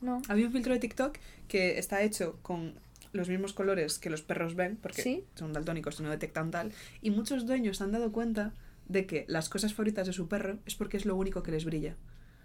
[0.00, 0.20] No.
[0.28, 1.16] Había un filtro de TikTok
[1.48, 2.74] que está hecho con
[3.12, 5.24] los mismos colores que los perros ven, porque Sí.
[5.36, 6.72] son daltónicos y no detectan tal.
[7.00, 8.52] Y muchos dueños se han dado cuenta
[8.88, 11.64] de que las cosas favoritas de su perro es porque es lo único que les
[11.64, 11.96] brilla.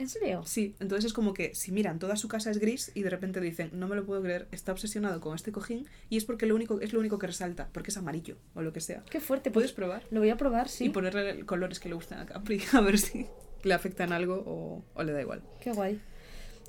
[0.02, 0.42] ¿En serio?
[0.46, 3.40] Sí, entonces es como que si miran, toda su casa es gris y de repente
[3.40, 6.56] dicen, no me lo puedo creer, está obsesionado con este cojín y es porque lo
[6.56, 9.04] único, es lo único que resalta, porque es amarillo o lo que sea.
[9.10, 9.52] Qué fuerte.
[9.52, 10.04] ¿Puedes Pues probar?
[10.10, 10.86] lo voy a probar, sí.
[10.86, 13.28] Y ponerle colores que le gustan a Capri, a ver si
[13.64, 15.44] le afectan algo o, o le da igual.
[15.62, 16.02] Qué guay.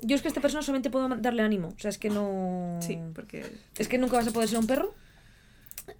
[0.03, 1.69] Yo es que a esta persona solamente puedo darle ánimo.
[1.69, 2.77] O sea, es que no.
[2.81, 3.45] Sí, porque
[3.77, 4.93] Es que nunca vas a poder ser un perro.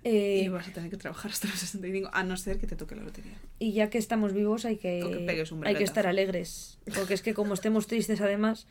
[0.03, 2.75] Eh, Y vas a tener que trabajar hasta los 65, a no ser que te
[2.75, 3.33] toque la lotería.
[3.59, 6.77] y ya que estamos vivos hay que que, hay que estar alegres.
[6.95, 8.67] Porque es que como estemos tristes además,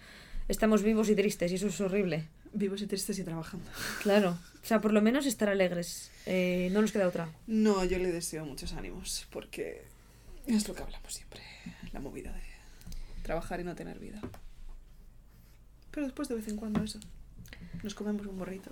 [0.49, 2.29] estamos vivos y tristes y eso es horrible.
[2.55, 3.65] Vivos y tristes y trabajando.
[4.03, 4.39] Claro.
[4.63, 6.11] O sea, por lo menos estar alegres.
[6.27, 7.29] Eh, no nos queda otra.
[7.47, 9.83] No, yo le deseo muchos ánimos, porque
[10.47, 11.41] es lo que hablamos siempre,
[11.93, 12.43] la movida de
[13.23, 14.21] trabajar y no tener vida.
[15.91, 16.99] Pero después de vez en cuando eso,
[17.83, 18.71] nos comemos un borrito.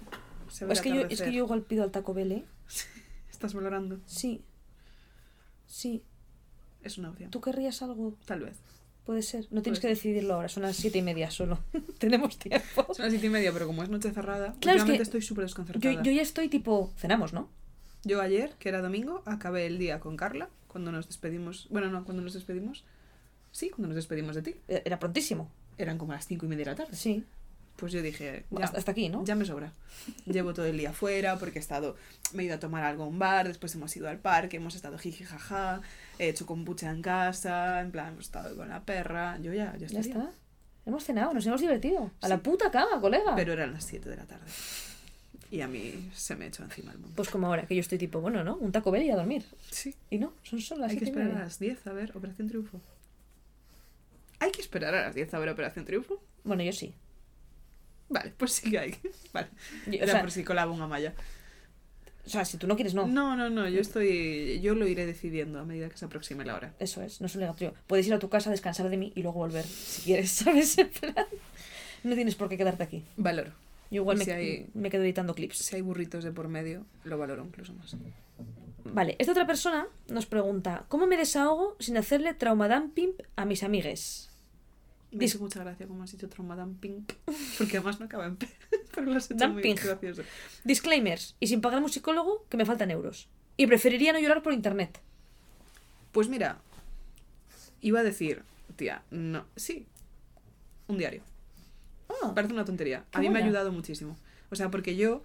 [0.51, 2.45] Se ve Es el que, yo, es que yo igual pido al Taco Bell, ¿eh?
[3.31, 4.45] Estás valorando, Sí.
[5.67, 6.03] Sí.
[6.83, 7.31] es una opción.
[7.31, 8.17] ¿Tú querrías algo?
[8.27, 8.59] Tal vez.
[9.05, 9.47] Puede ser.
[9.51, 10.49] No tienes Puede que decidirlo ahora.
[10.49, 11.59] Son las siete y media solo.
[11.99, 12.87] Tenemos tiempo.
[12.93, 15.45] Son las siete y media, pero como es noche cerrada, Claro, es que estoy súper
[15.45, 15.95] desconcertada.
[15.95, 16.93] Yo, yo ya estoy tipo...
[16.97, 17.49] Cenamos, ¿no?
[18.05, 21.67] Yo ayer, que era domingo, acabé el día con Carla, cuando nos despedimos.
[21.71, 22.85] Bueno, no, cuando nos despedimos.
[23.53, 24.55] Sí, cuando nos despedimos de ti.
[24.69, 25.51] Eh, Era prontísimo.
[25.77, 26.97] Eran como las cinco y media de la tarde.
[26.97, 27.25] Sí.
[27.81, 29.25] Pues yo dije, ya, Hasta, aquí, ¿no?
[29.25, 29.73] ya me sobra.
[30.27, 31.97] Llevo todo el día fuera porque he estado,
[32.35, 34.75] me he ido a tomar algo a un bar, después hemos ido al parque, hemos
[34.75, 35.81] estado jiji jaja,
[36.19, 39.39] he hecho kombucha en casa, en plan, hemos estado con la perra.
[39.41, 40.31] Yo ya, ya Ya está.
[40.85, 42.11] Hemos cenado, nos hemos divertido.
[42.21, 43.35] A la puta cama, colega.
[43.35, 44.45] Pero eran las 7 de la tarde.
[45.51, 47.15] Y a mí se me echó encima el mundo.
[47.17, 48.57] Pues como ahora, que yo estoy tipo, bueno, ¿no?
[48.57, 49.45] Un Taco Bell y a dormir.
[49.71, 52.49] Sí, Y no, son solo las hay que esperar a las 10 a ver Operación
[52.49, 52.81] Triunfo.
[54.39, 56.23] Hay que esperar a las 10 a ver Operación Triunfo.
[56.45, 56.95] Bueno, yo sí.
[58.11, 58.95] Vale, pues sí que hay.
[59.33, 59.49] Vale.
[60.03, 61.15] O sea, por si colaba una malla.
[62.27, 63.07] o sea, si tú no quieres, no.
[63.07, 64.61] No, no, no, yo estoy.
[64.61, 66.75] Yo lo iré decidiendo a medida que se aproxime la hora.
[66.79, 67.75] Eso es, no es obligatorio.
[67.87, 70.77] Puedes ir a tu casa, descansar de mí y luego volver, si quieres, ¿sabes?
[70.79, 71.15] En plan,
[72.05, 73.05] no tienes por qué quedarte aquí.
[73.17, 73.53] Valoro.
[73.91, 75.59] Yo igual me, si hay- me quedo editando clips.
[75.59, 77.97] Si hay burritos de por medio, lo valoro incluso más.
[78.85, 84.30] Vale, esta otra persona nos pregunta, ¿cómo me desahogo sin hacerle traumadumping a mis amigues?
[85.13, 87.07] Me hizo mucha gracia como has dicho traumadumping,
[87.59, 88.49] porque además no acaba en P,
[88.95, 89.75] pero lo has hecho muy Dumping.
[89.77, 90.23] gracioso.
[90.65, 93.29] Disclaimers, y sin pagar un psicólogo, que me faltan euros.
[93.57, 95.01] Y preferiría no llorar por internet.
[96.13, 96.59] Pues mira,
[97.81, 98.43] iba a decir,
[98.77, 99.87] tía, no, sí,
[100.87, 101.23] un diario.
[102.23, 103.05] Ah, Parece una tontería.
[103.13, 104.17] A mí me ha ayudado muchísimo.
[104.51, 105.23] O sea, porque yo,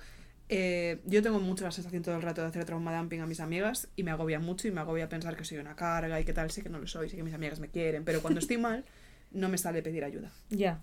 [0.49, 3.87] eh, yo tengo mucho la sensación todo el rato de hacer traumadumping a mis amigas
[3.95, 6.51] y me agobia mucho y me agobia pensar que soy una carga y que tal.
[6.51, 8.85] Sé que no lo soy, sé que mis amigas me quieren, pero cuando estoy mal,
[9.31, 10.31] no me sale pedir ayuda.
[10.49, 10.81] ya.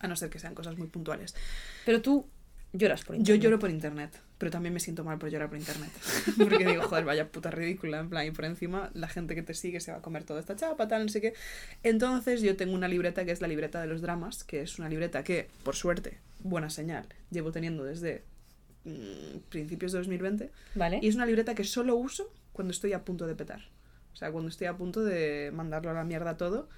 [0.00, 1.34] A no ser que sean cosas muy puntuales.
[1.86, 2.26] Pero tú
[2.74, 3.42] lloras por Yo internet.
[3.42, 5.90] lloro por internet, pero también me siento mal por llorar por internet.
[6.38, 9.54] Porque digo, joder, vaya puta ridícula, en plan, y por encima la gente que te
[9.54, 11.32] sigue se va a comer toda esta chapa, tal, no sé qué.
[11.84, 14.88] Entonces yo tengo una libreta que es la libreta de los dramas, que es una
[14.90, 18.24] libreta que, por suerte, buena señal, llevo teniendo desde
[18.84, 20.50] mm, principios de 2020.
[20.74, 20.98] Vale.
[21.00, 23.62] Y es una libreta que solo uso cuando estoy a punto de petar.
[24.12, 26.68] O sea, cuando estoy a punto de mandarlo a la mierda todo.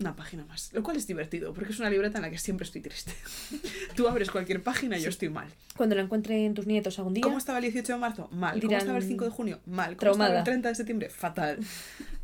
[0.00, 0.72] Una página más.
[0.72, 3.12] Lo cual es divertido, porque es una libreta en la que siempre estoy triste.
[3.94, 5.48] Tú abres cualquier página y yo estoy mal.
[5.76, 7.22] Cuando lo encuentren tus nietos algún día.
[7.22, 8.28] ¿Cómo estaba el 18 de marzo?
[8.32, 8.60] Mal.
[8.60, 9.60] ¿Cómo estaba el 5 de junio?
[9.66, 9.90] Mal.
[9.90, 10.30] ¿Cómo traumada.
[10.30, 11.10] estaba el 30 de septiembre?
[11.10, 11.58] Fatal.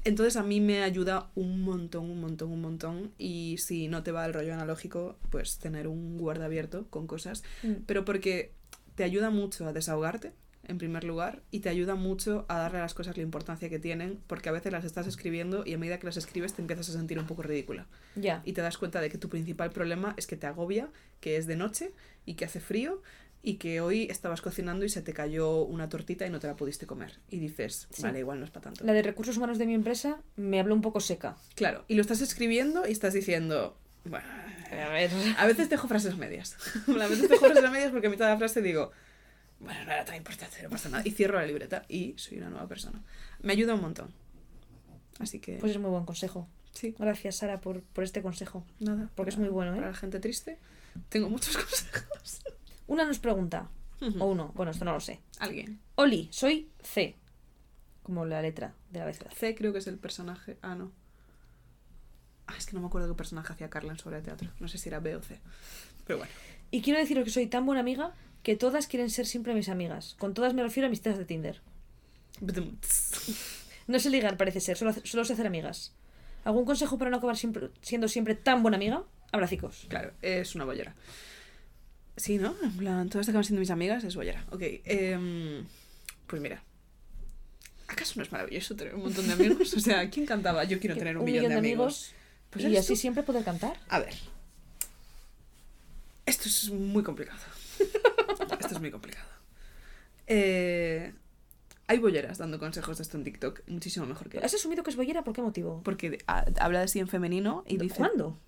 [0.05, 3.13] Entonces a mí me ayuda un montón, un montón, un montón.
[3.19, 7.45] Y si no te va el rollo analógico, pues tener un guarda abierto con cosas.
[7.63, 7.85] Mm.
[7.87, 8.53] Pero porque
[8.97, 10.33] te ayuda mucho a desahogarte,
[10.65, 13.79] en primer lugar, y te ayuda mucho a darle a las cosas la importancia que
[13.79, 16.89] tienen, porque a veces las estás escribiendo y a medida que las escribes te empiezas
[16.91, 17.87] a sentir un poco ridícula.
[18.15, 18.43] Ya.
[18.45, 20.89] Y te das cuenta de que tu principal problema es que te agobia,
[21.21, 21.93] que es de noche
[22.27, 23.03] y que hace frío
[23.43, 26.57] y que hoy estabas cocinando y se te cayó una tortita y no te la
[26.57, 27.19] pudiste comer.
[27.31, 28.03] Y dices, Sí.
[28.03, 28.85] vale, igual no es para tanto.
[28.85, 31.37] La de recursos humanos de mi empresa me habló un poco seca.
[31.55, 34.27] Claro, y lo estás escribiendo y estás diciendo, bueno,
[34.71, 35.11] A ver.
[35.39, 36.55] a veces dejo frases medias.
[36.87, 38.91] a veces dejo frases medias porque a mitad de la frase digo,
[39.61, 41.03] bueno, no era tan importante, no pasa nada.
[41.07, 43.03] Y cierro la libreta y soy una nueva persona.
[43.43, 44.13] Me ayuda un montón.
[45.19, 46.49] Así que, Pues es muy buen consejo.
[46.73, 48.65] sí, Gracias, Sara, por, por este consejo.
[48.81, 49.11] nada.
[49.15, 49.77] Porque es muy bueno, ¿eh?
[49.77, 50.59] Para la gente triste,
[51.11, 52.43] tengo muchos consejos.
[52.87, 53.69] Una nos pregunta,
[54.19, 55.21] o uno, bueno, esto no lo sé.
[55.39, 55.79] Alguien.
[55.97, 57.17] Oli, soy C.
[58.03, 59.37] Como la letra de la abecedario.
[59.39, 60.59] C creo que es el personaje.
[60.63, 60.91] Ah, no.
[62.47, 64.51] Ah, es que no me acuerdo qué personaje hacía Carla en Sobre Teatro.
[64.59, 65.39] No sé si era B o C.
[66.07, 66.33] Pero bueno.
[66.73, 70.17] Y quiero deciros que soy tan buena amiga que todas quieren ser siempre mis amigas.
[70.19, 71.61] Con todas me refiero a mis de Tinder.
[73.87, 75.93] No sé ligar, parece ser, solo, solo sé hacer amigas.
[76.45, 79.03] ¿Algún consejo para no acabar siempre, siendo siempre tan buena amiga?
[79.33, 79.87] Abracicos.
[79.89, 80.95] Claro, es una bollera.
[82.17, 82.55] Sí, ¿no?
[82.63, 84.45] En plan, todas acaban siendo mis amigas, es bollera.
[84.51, 85.65] Ok, em,
[86.27, 86.63] pues mira.
[87.89, 89.75] ¿Acaso no es maravilloso tener un montón de amigos?
[89.75, 90.65] O sea, ¿quién cantaba?
[90.65, 92.13] Yo quiero tener un, millón, de amigos.
[92.51, 92.97] Pues y así tú.
[92.97, 93.79] siempre poder cantar.
[93.89, 94.15] A ver.
[96.27, 97.41] Esto es muy complicado.
[98.71, 99.27] Esto es muy complicado.
[100.27, 101.13] Eh,
[101.87, 104.45] hay bolleras dando consejos de esto en TikTok, muchísimo mejor que yo.
[104.45, 105.25] ¿Has asumido que es bollera?
[105.25, 105.81] ¿Por qué motivo?
[105.85, 107.97] Porque ha- habla así en femenino y dice...
[107.97, 108.39] ¿Cuándo?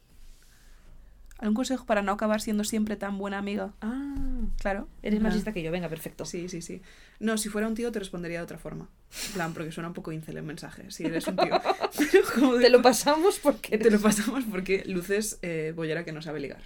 [1.39, 3.73] ¿Algún consejo para no acabar siendo siempre tan buena amiga?
[3.81, 4.09] Ah,
[4.61, 4.87] Claro.
[5.03, 6.25] Eres más lista que yo, venga, perfecto.
[6.25, 6.83] Sí, sí, sí.
[7.18, 8.89] No, si fuera un tío te respondería de otra forma.
[9.29, 10.89] En plan, porque suena un poco incel el mensaje.
[10.93, 11.61] Si eres un tío.
[12.35, 16.23] Como de- Te lo pasamos porque te lo pasamos porque luces eh, bollera que no
[16.23, 16.62] sabe ligar.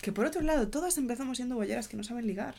[0.00, 2.54] Que por otro lado, todas empezamos siendo bolleras que no saben ligar.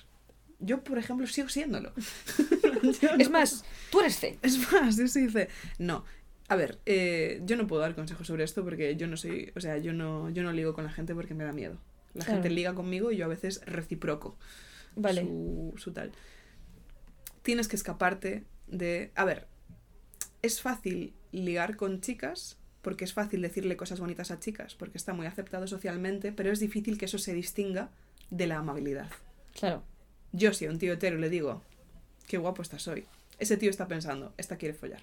[0.59, 1.93] Yo, por ejemplo, sigo siéndolo.
[3.01, 4.39] Yo Es más, tú eres C.
[4.41, 6.03] Es más, yo sí dice, no.
[6.47, 9.59] A ver, eh, yo no puedo dar consejos sobre esto porque yo no soy, o
[9.59, 11.77] sea, yo no, yo no ligo con la gente porque me da miedo.
[12.13, 12.41] La Claro.
[12.41, 14.37] gente liga conmigo y yo a veces reciproco
[14.95, 15.21] Vale.
[15.23, 16.11] su, su tal.
[17.43, 19.11] Tienes que escaparte de...
[19.15, 19.47] A ver,
[20.41, 25.13] es fácil ligar con chicas porque es fácil decirle cosas bonitas a chicas porque está
[25.13, 27.91] muy aceptado socialmente, pero es difícil que eso se distinga
[28.29, 29.09] de la amabilidad.
[29.53, 29.83] Claro.
[30.31, 31.61] Yo si a un tío hetero le digo,
[32.27, 33.05] qué guapo estás hoy,
[33.39, 35.01] ese tío está pensando, esta quiere follar.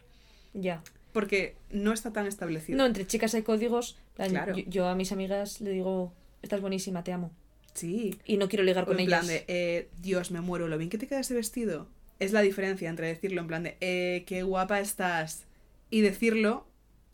[0.53, 0.83] Ya.
[1.13, 2.79] Porque no está tan establecido.
[2.79, 3.97] No, entre chicas hay códigos.
[4.15, 4.57] plan, Claro.
[4.57, 6.13] Yo, yo a mis amigas le digo,
[6.43, 7.31] estás buenísima, te amo.
[7.75, 8.19] Sí.
[8.25, 9.29] Y no quiero ligar O con en plan ellas.
[9.29, 11.89] de, eh, Dios, me muero, lo bien que te queda ese vestido.
[12.21, 15.45] Es la diferencia entre decirlo en plan de, eh, qué guapa estás,
[15.91, 16.67] y decirlo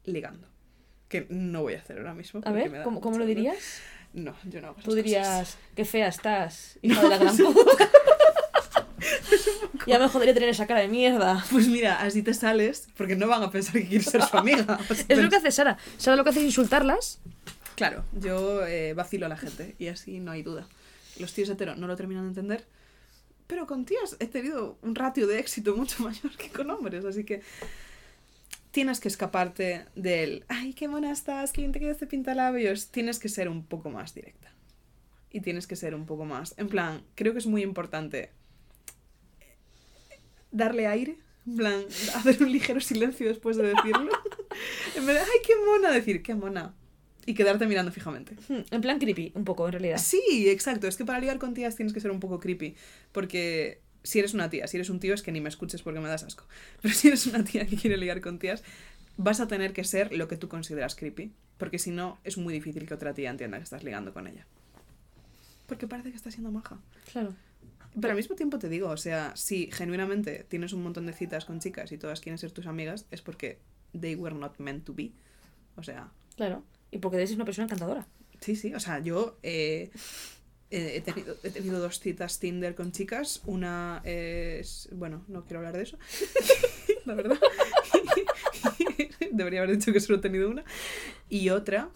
[0.04, 0.48] ligando.
[1.08, 2.40] Que no voy a hacer ahora mismo.
[2.44, 3.80] A me ver, da ¿cómo, lo dirías?
[4.12, 5.04] No, yo no hago esas Tú cosas.
[5.04, 7.88] dirías, qué fea estás, hija de la gran puta.
[9.86, 11.44] ya me jodería tener esa cara de mierda.
[11.50, 14.78] Pues mira, así te sales, porque no van a pensar que quieres ser su amiga.
[15.08, 15.78] Es lo que hace Sara.
[15.96, 17.20] Sara lo que hace es insultarlas.
[17.76, 20.66] Claro, yo eh, vacilo a la gente y así no hay duda.
[21.18, 22.66] Los tíos heteros no lo terminan de entender,
[23.46, 27.24] pero con tías he tenido un ratio de éxito mucho mayor que con hombres, así
[27.24, 27.42] que
[28.70, 32.90] tienes que escaparte del, ay, qué mona estás, qué bien te queda este pintalabios.
[32.90, 34.52] Tienes que ser un poco más directa.
[35.32, 38.30] Y tienes que ser un poco más, en plan, creo que es muy importante
[40.50, 44.10] darle aire, en plan, hacer un ligero silencio después de decirlo.
[44.96, 46.74] en vez de, ay, qué mona, decir, qué mona.
[47.26, 48.34] Y quedarte mirando fijamente.
[48.48, 49.98] Hmm, En plan creepy, un poco, en realidad.
[49.98, 50.88] Sí, exacto.
[50.88, 52.74] Es que para ligar con tías tienes que ser un poco creepy.
[53.12, 56.00] Porque si eres una tía, si eres un tío, es que ni me escuches porque
[56.00, 56.44] me das asco.
[56.82, 58.62] Pero si eres una tía que quiere ligar con tías,
[59.16, 61.32] vas a tener que ser lo que tú consideras creepy.
[61.58, 64.46] Porque si no, es muy difícil que otra tía entienda que estás ligando con ella.
[65.66, 66.78] Porque parece que estás siendo maja.
[67.12, 67.34] Claro.
[67.94, 71.44] Pero al mismo tiempo te digo, o sea, si genuinamente tienes un montón de citas
[71.44, 73.58] con chicas y todas quieren ser tus amigas, es porque
[73.98, 75.12] they were not meant to be.
[75.76, 76.64] O sea, Claro.
[76.90, 78.06] Y porque eres una persona encantadora.
[78.40, 79.90] Sí, sí, o sea, yo eh,
[80.70, 83.42] he, tenido, he tenido dos citas Tinder con chicas.
[83.46, 84.88] Una es.
[84.92, 85.98] Bueno, no quiero hablar de eso.
[87.04, 87.38] La verdad.
[89.32, 90.64] Debería haber dicho que solo he tenido una.
[91.28, 91.90] Y otra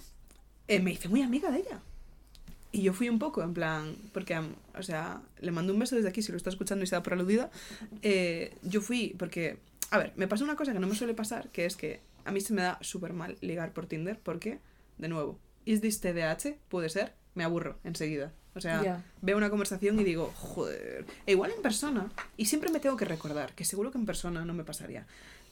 [0.68, 1.81] eh, me hice muy amiga de ella.
[2.72, 4.37] Y yo fui un poco, en plan, porque,
[4.77, 7.05] o sea, le mando un beso desde aquí si lo está escuchando y se da
[7.05, 7.51] por aludida.
[8.03, 9.59] Eh, yo fui, porque,
[9.91, 12.33] a ver, me pasó una cosa que no me suele pasar, que es que a
[12.33, 14.59] mí se me da súper mal ligar por Tinder, porque,
[14.99, 16.57] de nuevo, ¿is this TDAH?
[16.68, 18.33] Puede ser, me aburro enseguida.
[18.55, 19.05] O sea, Ya.
[19.22, 23.05] veo una conversación y digo, joder, e igual en persona, y siempre me tengo que
[23.05, 25.07] recordar, que seguro que en persona no me pasaría.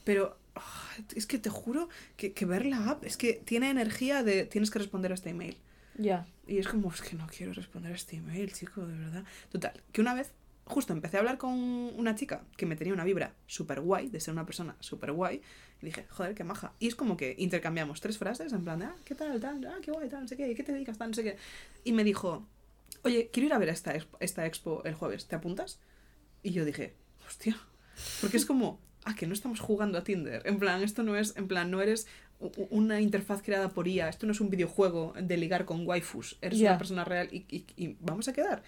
[0.05, 4.23] Pero ah, es que te juro que, que ver la app es que tiene energía
[4.23, 5.57] de tienes que responder a este email.
[5.97, 6.25] Ya.
[6.47, 9.23] Y es como, es que no quiero responder a este email, chico, de verdad.
[9.51, 10.31] Total, que una vez,
[10.65, 14.19] justo empecé a hablar con una chica que me tenía una vibra súper guay, de
[14.19, 15.41] ser una persona súper guay,
[15.81, 16.73] y dije, joder, qué maja.
[16.79, 19.77] Y es como que intercambiamos tres frases, en plan de, ah, ¿qué tal, tal, ah,
[19.81, 21.37] qué guay, tal, no sé qué, ¿qué te dedicas, tal, no sé qué.
[21.83, 22.45] Y me dijo,
[23.03, 25.79] oye, quiero ir a ver esta, expo- esta expo el jueves, ¿te apuntas?
[26.41, 26.95] Y yo dije,
[27.27, 27.57] hostia,
[28.21, 30.41] porque es como, ah, que no estamos jugando a Tinder.
[30.45, 32.07] En plan, esto no es, en plan, no eres
[32.69, 36.59] una interfaz creada por IA, esto no es un videojuego de ligar con waifus, eres
[36.71, 38.63] una persona real y, y- y vamos a quedar.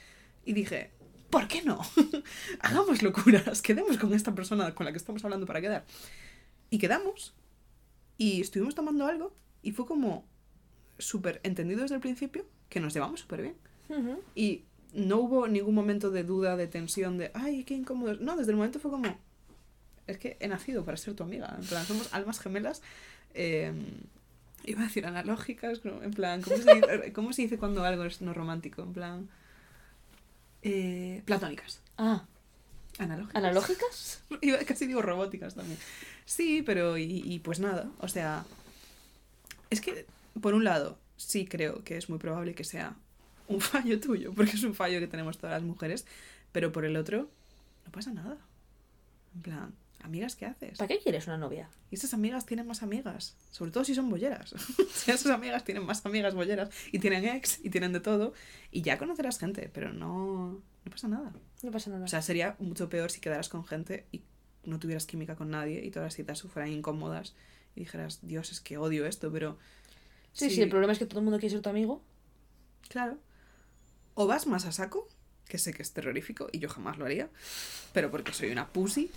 [0.46, 0.92] Y dije,
[1.30, 1.82] ¿por qué no?
[2.62, 5.86] Hagamos locuras, quedemos con esta persona con la que estamos hablando para quedar.
[6.70, 7.34] Y quedamos,
[8.18, 10.26] y estuvimos tomando algo, y fue como
[10.98, 13.56] súper entendido desde el principio que nos llevamos súper bien.
[14.36, 14.64] Y
[14.94, 18.16] no hubo ningún momento de duda, de tensión, de, ay, qué incómodo.
[18.16, 19.18] No, desde el momento fue como,
[20.08, 21.56] es que he nacido para ser tu amiga.
[21.60, 22.82] En plan, somos almas gemelas.
[23.34, 23.74] eh,
[24.68, 28.22] iba a decir analógicas, en plan, ¿cómo se, dice, cómo se dice cuando algo es
[28.22, 28.82] no romántico?
[28.82, 29.30] En plan,
[30.64, 31.82] eh, platónicas.
[31.98, 32.26] Ah,
[32.98, 33.36] ¿Analógicas?
[33.36, 34.22] ¿analógicas?
[34.42, 35.78] Iba- casi digo robóticas también.
[36.26, 38.46] Sí, pero y, y pues nada, o sea,
[39.70, 40.06] es que
[40.42, 42.96] por un lado sí creo que es muy probable que sea
[43.48, 46.06] un fallo tuyo, porque es un fallo que tenemos todas las mujeres,
[46.52, 47.30] pero por el otro
[47.86, 48.38] no pasa nada.
[49.36, 50.78] En plan, amigas, ¿qué haces?
[50.78, 51.70] ¿Para qué quieres una novia?
[51.92, 54.54] Y esas amigas tienen más amigas, sobre todo si son bolleras.
[54.94, 58.34] sea, esas amigas tienen más amigas bolleras y tienen ex y tienen de todo
[58.72, 61.34] y ya conocerás gente, pero no, no pasa nada.
[61.64, 62.06] No pasa nada.
[62.06, 64.22] O sea, sería mucho peor si quedaras con gente y
[64.64, 67.36] no tuvieras química con nadie y todas las citas fueran incómodas
[67.76, 69.58] y dijeras, Dios, es que odio esto, pero...
[70.32, 72.02] sí, sí, el problema es que todo el mundo quiere ser tu amigo.
[72.88, 73.18] Claro.
[74.16, 75.08] O vas más a saco
[75.48, 77.30] que sé que es terrorífico y yo jamás lo haría,
[77.94, 79.12] pero porque soy una pussy,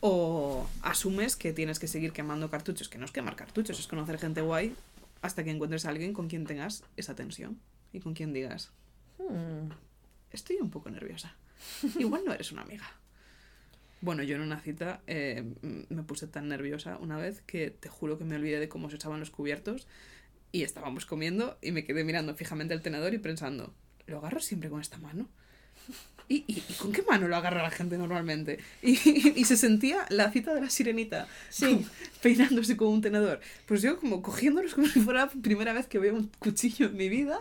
[0.00, 4.18] o asumes que tienes que seguir quemando cartuchos, que no es quemar cartuchos, es conocer
[4.18, 4.74] gente guay
[5.20, 7.60] hasta que encuentres a alguien con quien tengas esa tensión
[7.92, 8.70] y con quien digas,
[9.18, 9.70] Hmm.
[10.30, 11.34] estoy un poco nerviosa.
[11.98, 12.88] Igual no eres una amiga.
[14.00, 15.44] Bueno, yo en una cita eh,
[15.88, 18.96] me puse tan nerviosa una vez que te juro que me olvidé de cómo se
[18.96, 19.88] echaban los cubiertos
[20.52, 23.74] y estábamos comiendo y me quedé mirando fijamente el tenedor y pensando,
[24.08, 25.28] ¿lo agarro siempre con esta mano?
[26.30, 28.58] ¿Y, y, y con qué mano lo agarra la gente normalmente?
[28.82, 28.90] Y,
[29.40, 31.86] y se sentía la cita de la sirenita, Sí.
[32.20, 33.40] peinándose con un tenedor.
[33.66, 36.96] Pues yo como cogiéndolos como si fuera la primera vez que veo un cuchillo en
[36.96, 37.40] mi vida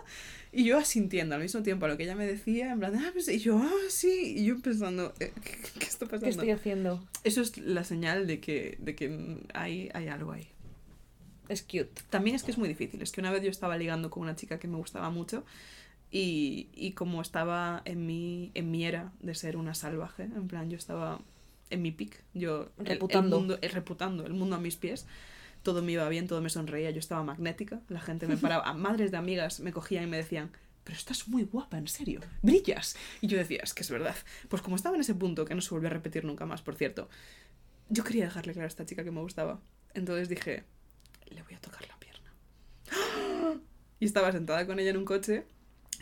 [0.54, 3.10] y yo asintiendo al mismo tiempo a lo que ella me decía, en plan, ah,
[3.12, 6.24] pues, y yo, ah, sí, y yo pensando, eh, ¿qué, qué está pasando?
[6.26, 7.06] ¿Qué estoy haciendo?
[7.26, 10.48] Eso es la señal de que, de que hay, hay algo ahí.
[11.50, 11.90] Es cute.
[12.10, 13.02] También es que es muy difícil.
[13.02, 15.46] Es que una vez yo estaba ligando con una chica que me gustaba mucho
[16.10, 20.70] y, y como estaba en mi, en mi era de ser una salvaje, en plan,
[20.70, 21.22] yo estaba
[21.70, 23.36] en mi pic, yo Reputando.
[23.36, 25.06] El, mundo, eh, reputando el mundo a mis pies.
[25.64, 27.82] Todo me iba bien, todo me sonreía, yo estaba magnética.
[27.90, 30.52] La gente me paraba, a madres de amigas me cogían y me decían,
[30.84, 32.96] pero estás muy guapa, en serio, brillas.
[33.22, 34.16] Y yo decía, es que es verdad.
[34.48, 36.76] Pues como estaba en ese punto, que no se volvió a repetir nunca más, por
[36.76, 37.10] cierto,
[37.90, 39.60] yo quería dejarle claro a esta chica que me gustaba.
[39.94, 40.64] Entonces dije,
[41.26, 42.32] le voy a tocar la pierna.
[44.00, 45.48] Y estaba sentada con ella en un coche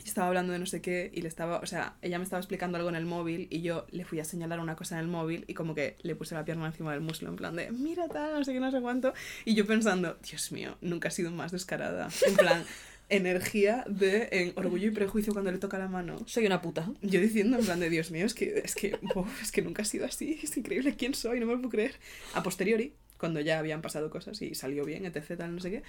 [0.10, 2.78] estaba hablando de no sé qué y le estaba, o sea, ella me estaba explicando
[2.78, 5.46] algo en el móvil y yo le fui a señalar una cosa en el móvil
[5.48, 8.34] y como que le puse la pierna encima del muslo en plan de, mira tal,
[8.34, 9.14] no sé qué, no sé cuánto.
[9.46, 12.10] Y yo pensando, Dios mío, nunca he sido más descarada.
[12.28, 12.64] En plan,
[13.10, 16.18] energía de en orgullo y prejuicio cuando le toca la mano.
[16.26, 16.90] Soy una puta.
[17.02, 18.98] Yo diciendo en plan de Dios mío, es que, es que,
[19.42, 21.96] es que nunca ha sido así, es increíble quién soy, no me lo puedo creer.
[22.34, 25.84] A posteriori, cuando ya habían pasado cosas y salió bien, etc, tal, no sé qué,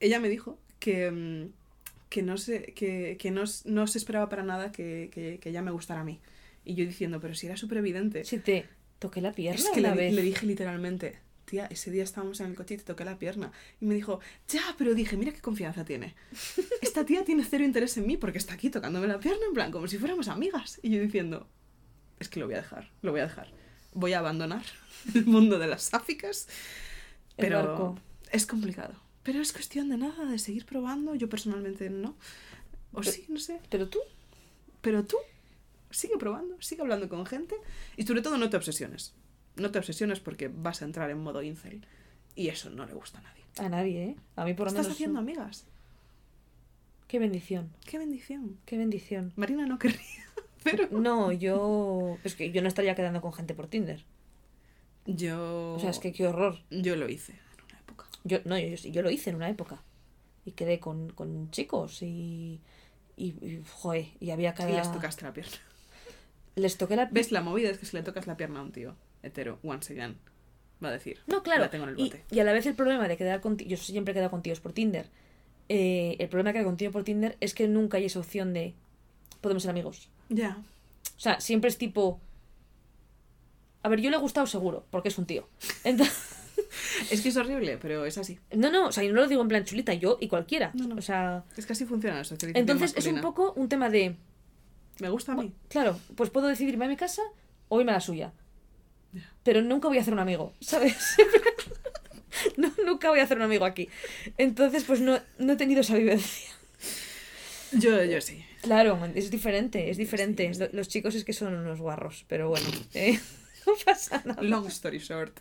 [0.00, 1.59] ella me dijo que, mm,
[2.10, 5.62] que, no, se, que, que no, no se esperaba para nada que, que, que ella
[5.62, 6.20] me gustara a mí.
[6.64, 8.24] Y yo diciendo, pero si era súper evidente.
[8.24, 8.66] Si te
[8.98, 10.14] toqué la pierna Es que una le, vez.
[10.14, 13.50] le dije literalmente, tía, ese día estábamos en el coche y te toqué la pierna.
[13.80, 16.14] Y me dijo, ya, pero dije, mira qué confianza tiene.
[16.82, 19.70] Esta tía tiene cero interés en mí porque está aquí tocándome la pierna en plan,
[19.70, 20.78] como si fuéramos amigas.
[20.82, 21.48] Y yo diciendo,
[22.18, 23.52] es que lo voy a dejar, lo voy a dejar.
[23.94, 24.62] Voy a abandonar
[25.14, 26.46] el mundo de las sáficas.
[27.36, 27.98] El Pero barco.
[28.32, 28.94] es complicado.
[29.22, 31.14] Pero es cuestión de nada, de seguir probando.
[31.14, 32.10] Yo personalmente no.
[32.92, 33.60] O Pero- sí, no sé.
[33.68, 33.98] Pero tú,
[34.80, 35.16] Pero tú
[35.90, 37.54] sigue probando, sigue hablando con gente
[37.96, 39.12] y sobre todo no te obsesiones.
[39.56, 41.84] No te obsesiones porque vas a entrar en modo incel
[42.34, 43.44] y eso no le gusta a nadie.
[43.58, 44.16] a nadie, ¿eh?
[44.36, 44.94] A mí por lo Estás menos.
[44.96, 45.66] haciendo amigas.
[47.08, 48.56] Qué bendición, Qué bendición.
[48.64, 49.32] qué bendición.
[49.36, 50.00] Marina no querría,
[50.64, 52.16] pero No, yo.
[52.24, 54.04] Es que yo no estaría quedando con gente por Tinder.
[55.06, 56.58] yo O sea, es que qué horror.
[56.70, 57.34] yo lo hice.
[58.24, 59.82] Yo, no, yo, yo lo hice en una época.
[60.44, 62.60] Y quedé con, con chicos y.
[63.16, 64.70] Y, y, joder, y había cada.
[64.70, 65.56] Y les tocaste la pierna.
[66.56, 67.32] Les toqué la ¿Ves?
[67.32, 70.16] La movida es que si le tocas la pierna a un tío hetero, once again,
[70.82, 71.18] va a decir.
[71.26, 71.60] No, claro.
[71.60, 72.24] La tengo en el bote.
[72.30, 74.60] y a la vez el problema de quedar con Yo siempre he quedado con tíos
[74.60, 75.08] por Tinder.
[75.68, 78.52] Eh, el problema de quedar con tíos por Tinder es que nunca hay esa opción
[78.52, 78.74] de.
[79.40, 80.08] Podemos ser amigos.
[80.28, 80.62] Ya.
[81.16, 82.20] O sea, siempre es tipo.
[83.82, 85.48] A ver, yo le he gustado seguro, porque es un tío.
[85.84, 86.14] Entonces,
[87.10, 88.38] Es que es horrible, pero es así.
[88.54, 90.70] no, no, o sea, yo no lo digo en plan chulita, yo y cualquiera.
[90.74, 90.96] No, no.
[90.96, 94.16] O sea, Es que así funciona la socialización entonces es un poco un tema de.
[95.00, 95.52] Me gusta a mí.
[95.68, 97.22] Claro, pues puedo decidirme a mi casa
[97.68, 98.32] o irme a la suya.
[99.12, 99.32] Ya.
[99.42, 101.16] Pero nunca voy a hacer un amigo, ¿sabes?
[102.56, 103.88] no, nunca voy a hacer un amigo aquí.
[104.38, 106.50] Entonces, pues no, no he tenido esa vivencia.
[107.72, 108.44] Yo, yo sí.
[108.62, 110.52] Claro, es diferente, es diferente.
[110.52, 113.18] Sí, Los chicos es que son unos guarros, pero bueno, eh,
[113.66, 114.42] no pasa nada.
[114.42, 115.40] Long story short.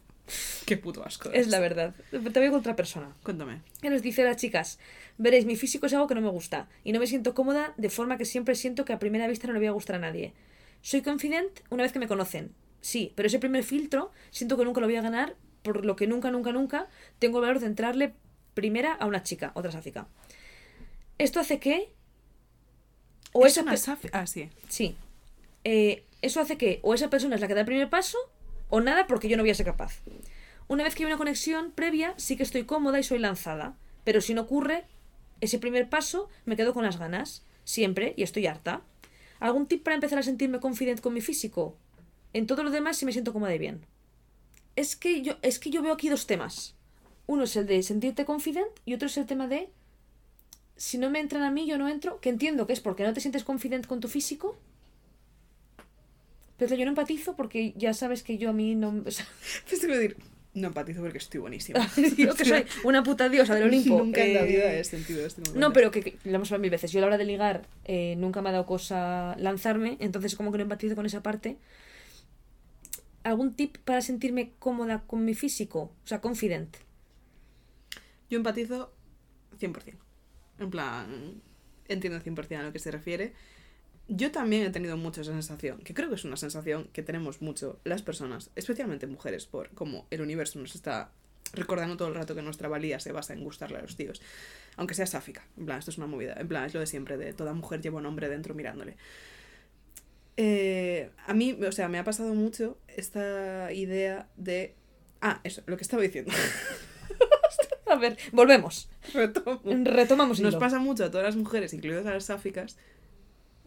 [0.65, 1.31] Qué puto asco.
[1.31, 1.93] Es la verdad.
[2.11, 3.15] Te voy con otra persona.
[3.23, 3.61] Cuéntame.
[3.81, 4.79] Que nos dice las chicas,
[5.17, 7.89] veréis, mi físico es algo que no me gusta y no me siento cómoda de
[7.89, 10.33] forma que siempre siento que a primera vista no le voy a gustar a nadie.
[10.81, 14.79] Soy confident una vez que me conocen, sí, pero ese primer filtro siento que nunca
[14.81, 16.87] lo voy a ganar, por lo que nunca, nunca, nunca
[17.19, 18.13] tengo el valor de entrarle
[18.53, 20.07] primera a una chica, otra sáfica.
[21.17, 21.91] Esto hace que...
[23.33, 24.49] O es esa una pe- safi- Ah, sí.
[24.69, 24.95] Sí.
[25.63, 28.17] Eh, eso hace que o esa persona es la que da el primer paso
[28.69, 30.01] o nada porque yo no voy a ser capaz.
[30.67, 33.75] Una vez que hay una conexión previa, sí que estoy cómoda y soy lanzada.
[34.03, 34.85] Pero si no ocurre
[35.41, 37.43] ese primer paso, me quedo con las ganas.
[37.63, 38.81] Siempre, y estoy harta.
[39.39, 41.75] ¿Algún tip para empezar a sentirme confident con mi físico?
[42.33, 43.85] En todo lo demás sí me siento cómoda y bien.
[44.75, 46.75] Es que yo, es que yo veo aquí dos temas.
[47.25, 49.69] Uno es el de sentirte confident y otro es el tema de
[50.79, 53.13] si no me entran a mí, yo no entro, que entiendo que es porque no
[53.13, 54.57] te sientes confident con tu físico.
[56.59, 58.89] Pero yo no empatizo porque ya sabes que yo a mí no...
[59.05, 59.25] o sea,
[59.67, 60.17] Pues te a decir,
[60.53, 61.89] No empatizo porque estoy buenísima.
[62.17, 63.97] Yo que soy una puta diosa del Olimpo.
[63.97, 65.41] Nunca en la eh, vida he sentido esto.
[65.55, 66.91] No, pero que, que lo hemos hablado mil veces.
[66.91, 70.51] Yo a la hora de ligar eh, nunca me ha dado cosa lanzarme, entonces como
[70.51, 71.57] que no empatizo con esa parte.
[73.23, 75.93] ¿Algún tip para sentirme cómoda con mi físico?
[76.03, 76.75] O sea, confident.
[78.29, 78.93] Yo empatizo
[79.59, 79.93] 100%.
[80.59, 81.41] En plan,
[81.87, 83.33] entiendo 100% a lo que se refiere.
[84.11, 87.41] Yo también he tenido mucho esa sensación, que creo que es una sensación que tenemos
[87.43, 91.11] mucho las personas, especialmente mujeres, por cómo el universo nos está
[91.53, 94.21] recordando todo el rato que nuestra valía se basa en gustarle a los tíos.
[94.77, 95.45] Aunque sea sáfica.
[95.57, 96.33] En plan, esto es una movida.
[96.39, 98.97] En plan, es lo de siempre, de toda mujer lleva un hombre dentro mirándole.
[100.37, 104.73] Eh, a mí, o sea, me ha pasado mucho esta idea de...
[105.21, 106.31] Ah, eso, lo que estaba diciendo.
[107.91, 108.89] A ver, volvemos.
[109.13, 109.61] Retomo.
[109.65, 110.59] Retomamos Nos hilo.
[110.59, 112.77] pasa mucho a todas las mujeres, incluidas a las sáficas,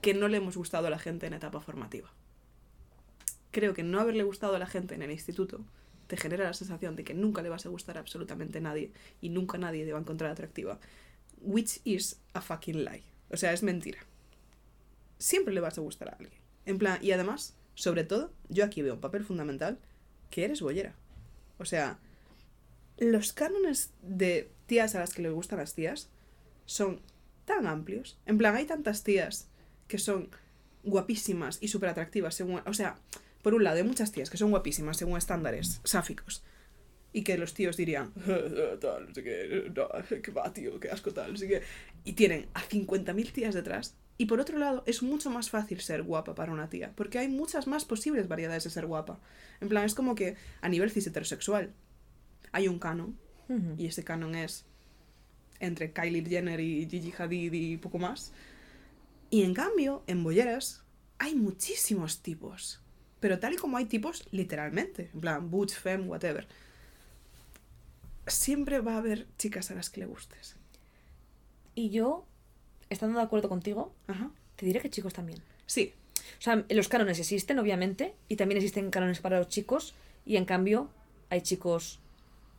[0.03, 2.13] que no le hemos gustado a la gente en etapa formativa.
[3.53, 5.65] Creo que no haberle gustado a la gente en el instituto
[6.09, 8.93] te genera la sensación de que nunca le vas a gustar a absolutamente nadie
[9.23, 10.79] y nunca nadie te va a encontrar atractiva.
[11.41, 13.03] Which is a fucking lie.
[13.31, 14.01] O sea, es mentira.
[15.17, 16.43] Siempre le vas a gustar a alguien.
[16.67, 19.79] En plan, y además, sobre todo, yo aquí veo un papel fundamental
[20.31, 20.95] que eres bollera.
[21.59, 21.99] O sea,
[22.99, 26.11] los cánones de tías a las que les gustan las tías
[26.67, 27.01] son
[27.45, 28.19] tan amplios.
[28.27, 29.49] En plan, hay tantas tías
[29.93, 30.31] que son
[30.85, 32.63] guapísimas y súper atractivas según...
[32.65, 32.97] O sea,
[33.43, 36.43] por un lado, hay muchas tías que son guapísimas según estándares sáficos.
[37.13, 38.11] Y que los tíos dirían,
[38.81, 39.89] tal, no sé qué, no,
[40.23, 41.63] qué va, tío, qué asco, tal, no sé qué.
[42.05, 43.95] Y tienen a 50.000 tías detrás.
[44.17, 47.29] Y por otro lado, es mucho más fácil ser guapa para una tía, porque hay
[47.29, 49.21] muchas más posibles variedades de ser guapa.
[49.61, 51.75] En plan, es como que a nivel cis heterosexual
[52.51, 53.19] hay un canon,
[53.77, 54.65] y ese canon es
[55.61, 58.33] entre Kylie Jenner y Gigi Hadid y poco más.
[59.33, 60.83] Y en cambio, en bolleras
[61.19, 62.83] hay muchísimos tipos.
[63.19, 65.09] Pero tal y como hay tipos, literalmente.
[65.15, 66.47] En plan, butch, femme, whatever.
[68.27, 70.57] Siempre va a haber chicas a las que le gustes.
[71.75, 72.27] Y yo,
[72.91, 74.31] estando de acuerdo contigo, Ajá.
[74.57, 75.41] te diré que chicos también.
[75.65, 75.95] Sí,
[76.39, 79.95] O sea, los cánones existen, obviamente, y también existen cánones para los chicos,
[80.27, 80.91] y en cambio
[81.31, 82.01] hay chicos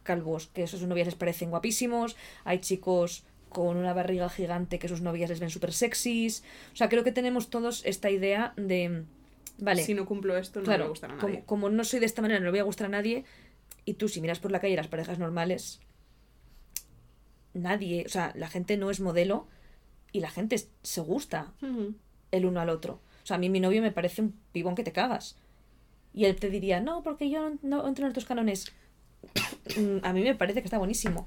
[0.01, 2.15] calvos que a sus novias les parecen guapísimos,
[2.45, 6.43] hay chicos con una barriga gigante que sus novias les ven súper sexys.
[6.73, 9.05] O sea, creo que tenemos todos esta idea de,
[9.59, 11.43] vale, si no cumplo esto, no claro, le gustará a nadie.
[11.45, 13.23] como no soy de esta manera, no le voy a gustar a nadie,
[13.85, 15.79] y tú si miras por la calle las parejas normales,
[17.53, 19.47] nadie, o sea, la gente no es modelo
[20.11, 21.53] y la gente se gusta
[22.31, 22.99] el uno al otro.
[23.23, 25.37] O sea, a mí mi novio me parece un pibón que te cagas.
[26.13, 28.71] Y él te diría, no, porque yo no, no entro en estos cánones.
[29.77, 31.25] Mm, a mí me parece que está buenísimo.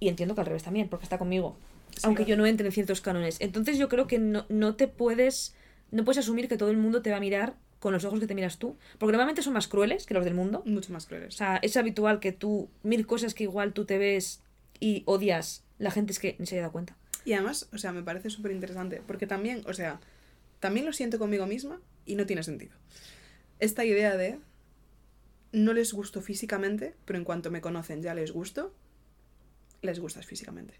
[0.00, 1.56] Y entiendo que al revés también, porque está conmigo.
[1.92, 2.30] Sí, aunque claro.
[2.30, 3.36] yo no entre en ciertos cánones.
[3.40, 5.54] Entonces yo creo que no, no te puedes.
[5.90, 8.26] No puedes asumir que todo el mundo te va a mirar con los ojos que
[8.26, 8.76] te miras tú.
[8.98, 10.62] Porque normalmente son más crueles que los del mundo.
[10.66, 11.34] Mucho más O crueles.
[11.34, 14.42] sea, es habitual que tú, mil cosas que igual tú te ves
[14.80, 16.96] y odias, la gente es que ni se haya dado cuenta.
[17.24, 20.00] Y además, o sea, me parece súper interesante, porque también, o sea,
[20.60, 22.72] también lo siento conmigo misma y no tiene sentido.
[23.60, 24.38] Esta idea de
[25.52, 28.74] no les gusto físicamente, pero en cuanto me conocen ya les gusto,
[29.84, 30.74] les gustas físicamente.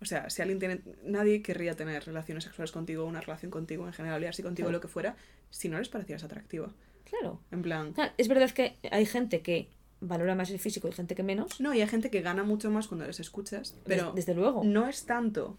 [0.00, 0.80] O sea, si alguien tiene.
[1.04, 4.78] Nadie querría tener relaciones sexuales contigo, una relación contigo en general, y así contigo, Claro.
[4.78, 5.16] lo que fuera,
[5.50, 6.72] si no les parecieras atractiva.
[7.04, 7.40] Claro.
[7.50, 7.94] En plan.
[7.96, 9.68] Ah, Es verdad que hay gente que
[10.00, 11.60] valora más el físico y gente que menos.
[11.60, 14.06] No, y hay gente que gana mucho más cuando les escuchas, pero.
[14.06, 14.62] Des- desde luego.
[14.64, 15.56] no es tanto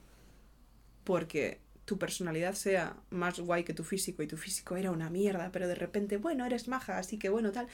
[1.04, 5.52] porque tu personalidad sea más guay que tu físico y tu físico era una mierda,
[5.52, 7.68] pero de repente, bueno, eres maja, así que bueno, tal,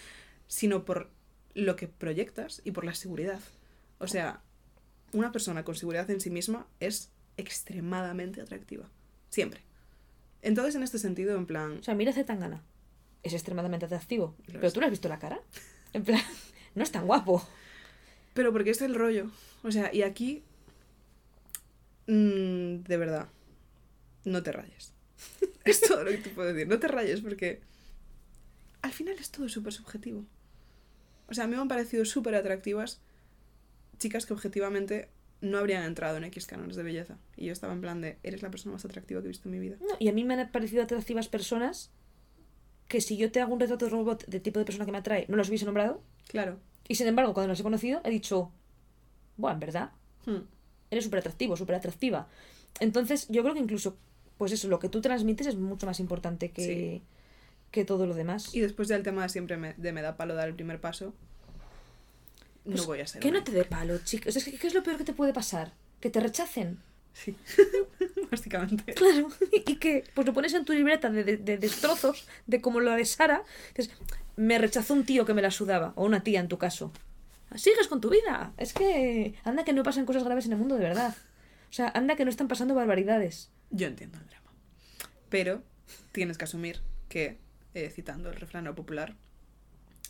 [0.48, 1.10] sino por
[1.54, 3.40] lo que proyectas y por la seguridad.
[4.00, 4.42] O sea,
[5.14, 8.90] una persona con seguridad en sí misma es extremadamente atractiva.
[9.30, 9.62] Siempre.
[10.42, 12.64] Entonces, en este sentido, en plan, O sea, mira a Tangana.
[13.24, 14.36] Es extremadamente atractivo.
[14.46, 14.74] Pero es.
[14.74, 15.42] tú le has visto la cara.
[15.94, 16.22] En plan,
[16.76, 17.46] no es tan guapo.
[18.34, 19.32] Pero porque es el rollo.
[19.64, 20.44] O sea, y aquí.
[22.08, 23.28] mm, de verdad.
[24.26, 24.94] No te rayes.
[25.66, 26.68] es todo lo que te puedo decir.
[26.68, 27.62] No te rayes porque.
[28.82, 30.26] Al final es todo súper subjetivo.
[31.28, 33.02] O sea, a mí me han parecido súper atractivas
[34.00, 35.10] chicas que objetivamente
[35.42, 37.18] no habrían entrado en X cánones de belleza.
[37.38, 39.54] Y yo estaba en plan de, eres la persona más atractiva que he visto en
[39.54, 39.78] mi vida.
[39.80, 41.92] No, y a mí me han parecido atractivas personas
[42.88, 44.98] que si yo te hago un retrato de robot de tipo de persona que me
[44.98, 46.02] atrae, no las hubiese nombrado.
[46.28, 46.60] Claro.
[46.88, 48.52] Y sin embargo, cuando las he conocido, he dicho,
[49.38, 49.92] bueno, en verdad,
[50.26, 50.40] Hmm.
[50.92, 52.28] eres súper atractivo, súper atractiva.
[52.80, 53.96] Entonces, yo creo que incluso,
[54.38, 57.04] pues eso, lo que tú transmites es mucho más importante que, Sí.
[57.72, 58.54] que todo lo demás.
[58.56, 61.14] Y después del tema de siempre me, de me da palo dar el primer paso,
[62.70, 63.22] no Pues, voy a ser.
[63.22, 64.36] Que no te dé palo, chicos.
[64.36, 65.74] Es que, ¿qué es lo peor que te puede pasar?
[66.00, 66.80] Que te rechacen.
[67.14, 67.36] Sí,
[68.32, 68.94] básicamente.
[68.94, 72.80] Claro, y que pues lo pones en tu libreta de, de- de destrozos, de como
[72.80, 73.44] lo de Sara.
[73.76, 73.94] Dices,
[74.36, 76.92] me rechazó un tío que me la sudaba, o una tía en tu caso.
[77.56, 78.54] Sigues con tu vida.
[78.58, 81.16] Es que anda que no pasan cosas graves en el mundo de verdad.
[81.70, 83.50] O sea, anda que no están pasando barbaridades.
[83.72, 84.52] Yo entiendo el drama.
[85.30, 85.64] Pero
[86.12, 87.38] tienes que asumir que,
[87.74, 89.16] eh, citando el refrán popular,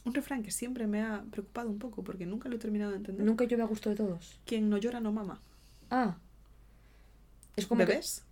[0.10, 2.98] un refrán que siempre me ha preocupado un poco porque nunca lo he terminado de
[2.98, 3.26] entender.
[3.26, 4.40] Nunca llueve a gusto de todos.
[4.46, 5.40] Quien no llora no mama.
[5.90, 6.18] Ah.
[7.56, 8.24] Es como que, ¿Bebés?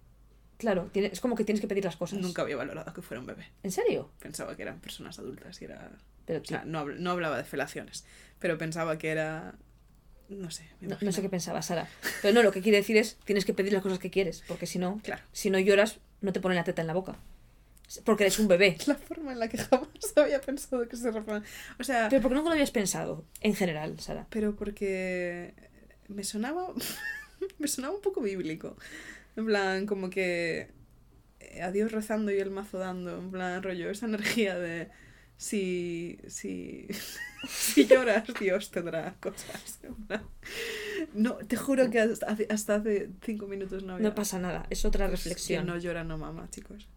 [0.58, 2.20] claro, tiene- es como que tienes que pedir las cosas.
[2.20, 3.46] Nunca había valorado que fuera un bebé.
[3.64, 4.10] ¿En serio?
[4.20, 5.92] Pensaba que eran personas adultas y era...
[6.26, 8.06] Pero O sea, no, no hablaba de felaciones,
[8.40, 9.56] pero pensaba que era...
[10.30, 11.88] No sé, me no, no sé qué pensaba Sara.
[12.22, 14.66] Pero no, lo que quiere decir es tienes que pedir las cosas que quieres, porque
[14.66, 15.24] si no, Claro.
[15.32, 17.16] si no lloras, no te ponen la teta en la boca.
[18.04, 18.78] Porque eres un bebé.
[18.86, 21.44] La forma en la que jamás había pensado que se refrán...
[21.80, 24.28] O sea, Pero porque nunca lo habías pensado, en general, Sara.
[24.30, 25.54] pero porque
[26.08, 26.74] me sonaba...
[27.60, 28.76] me sonaba un poco bíblico.
[29.36, 30.70] En plan, como que...
[31.40, 33.18] eh, A Dios rezando y el mazo dando.
[33.18, 34.90] En plan, rollo, esa energía de...
[35.40, 36.88] Si, si,
[37.48, 39.80] si lloras, Dios te dará cosas.
[39.84, 40.24] En plan,
[41.14, 44.10] No, te juro que hasta hace, hasta hace cinco minutos no había...
[44.10, 45.64] No pasa nada, es otra reflexión.
[45.66, 46.88] quien no llora no mama, chicos.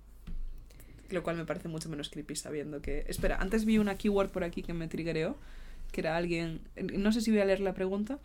[1.11, 3.05] Lo cual me parece mucho menos creepy sabiendo que...
[3.09, 5.37] Espera, antes vi una keyword por aquí que me triggereó,
[5.93, 6.61] que era alguien...
[6.95, 8.19] No sé si voy a leer la pregunta,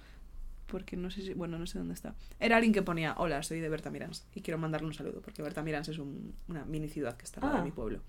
[0.67, 1.33] porque no sé si...
[1.33, 2.13] Bueno, no sé dónde está.
[2.39, 5.41] Era alguien que ponía, hola, soy de Berta Mirans, y quiero mandarle un saludo, porque
[5.41, 7.59] Berta Mirans es un- una mini ciudad que está al lado Ah.
[7.61, 8.01] de mi pueblo.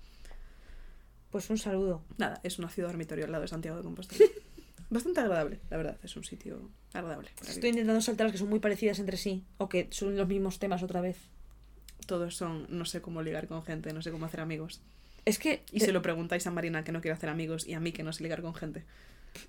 [1.31, 2.03] Pues un saludo.
[2.17, 4.25] Nada, es una ciudad dormitorio al lado de Santiago de Compostela.
[4.89, 7.29] Bastante agradable, la verdad, es un sitio agradable.
[7.47, 10.59] Estoy intentando saltar las que son muy parecidas entre sí, o que son los mismos
[10.59, 11.17] temas otra vez.
[12.07, 14.81] Todos son, no sé cómo ligar con gente, no sé cómo hacer amigos.
[15.25, 15.61] Es que...
[15.71, 18.01] Y se lo preguntáis a Marina que no quiere hacer amigos y a mí que
[18.01, 18.83] no sé ligar con gente.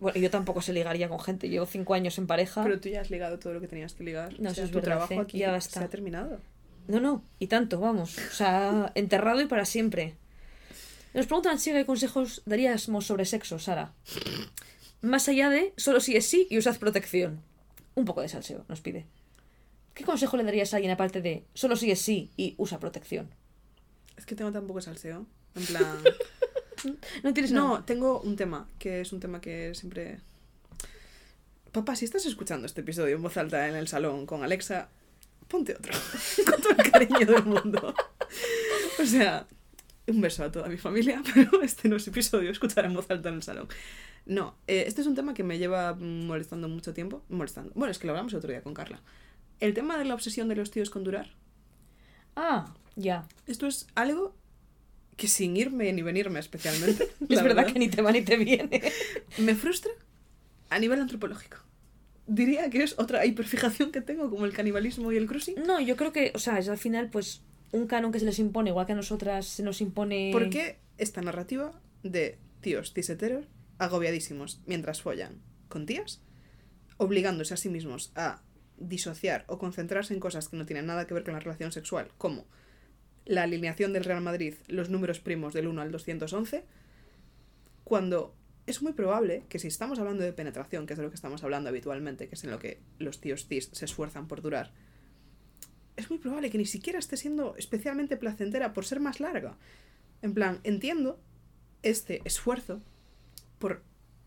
[0.01, 1.49] Bueno, yo tampoco sé ligaría con gente.
[1.49, 2.63] Llevo cinco años en pareja.
[2.63, 4.39] Pero tú ya has ligado todo lo que tenías que ligar.
[4.39, 5.21] No, o eso es tu verdad, trabajo ¿eh?
[5.21, 5.85] aquí Ya se basta.
[5.85, 6.41] ha terminado.
[6.89, 8.19] No, no, y tanto, vamos.
[8.19, 10.15] O sea, enterrado y para siempre.
[11.15, 13.93] Nos preguntan si qué consejos daríamos sobre sexo, Sara.
[15.01, 17.41] Más allá de solo si es sí y usad protección.
[17.95, 19.07] Un poco de salseo, nos pide.
[19.99, 23.35] ¿Qué consejo le darías a alguien aparte de solo si es sí y usa protección?
[24.17, 25.27] Es que tengo tan poco salseo.
[25.57, 25.99] En plan.
[27.25, 27.67] No tienes nada.
[27.67, 30.21] no, tengo un tema, que es un tema que siempre.
[31.73, 34.89] Papá, si estás escuchando este episodio en voz alta en el salón con Alexa,
[35.49, 35.93] ponte otro.
[36.47, 37.93] con todo el cariño del mundo.
[39.01, 39.49] o sea,
[40.07, 43.31] un beso a toda mi familia, pero este no es episodio, escuchar en voz alta
[43.31, 43.67] en el salón.
[44.27, 47.25] No, eh, este es un tema que me lleva molestando mucho tiempo.
[47.29, 47.73] Molestando.
[47.75, 49.03] Bueno, es que lo hablamos el otro día con Carla.
[49.61, 51.31] El tema de la obsesión de los tíos con durar.
[52.37, 53.27] Ah, ya.
[53.47, 54.35] Esto es algo
[55.17, 57.09] que sin irme ni venirme especialmente.
[57.29, 58.81] Es verdad, que ni te va ni te viene.
[59.39, 59.91] me frustra
[60.71, 61.59] a nivel antropológico.
[62.27, 65.57] Diría que es otra hiperfijación que tengo, como el canibalismo y el cruising.
[65.67, 67.43] No, yo creo que, o sea, es al final, pues,
[67.73, 70.31] un canon que se les impone, igual que a nosotras se nos impone.
[70.33, 73.47] ¿Por qué esta narrativa de tíos ciseteros
[73.79, 76.21] agobiadísimos mientras follan con tías,
[76.97, 78.43] obligándose a sí mismos a
[78.79, 82.11] disociar o concentrarse en cosas que no tienen nada que ver con la relación sexual,
[82.19, 82.47] como
[83.25, 86.65] la alineación del Real Madrid, los números primos del 1 al 211,
[87.85, 88.35] cuando
[88.67, 91.43] es muy probable que si estamos hablando de penetración, que es de lo que estamos
[91.43, 94.73] hablando habitualmente, que es en lo que los tíos cis se esfuerzan por durar,
[95.97, 99.57] es muy probable que ni siquiera esté siendo especialmente placentera por ser más larga.
[100.23, 101.21] En plan, entiendo
[101.83, 102.81] este esfuerzo
[103.59, 103.83] por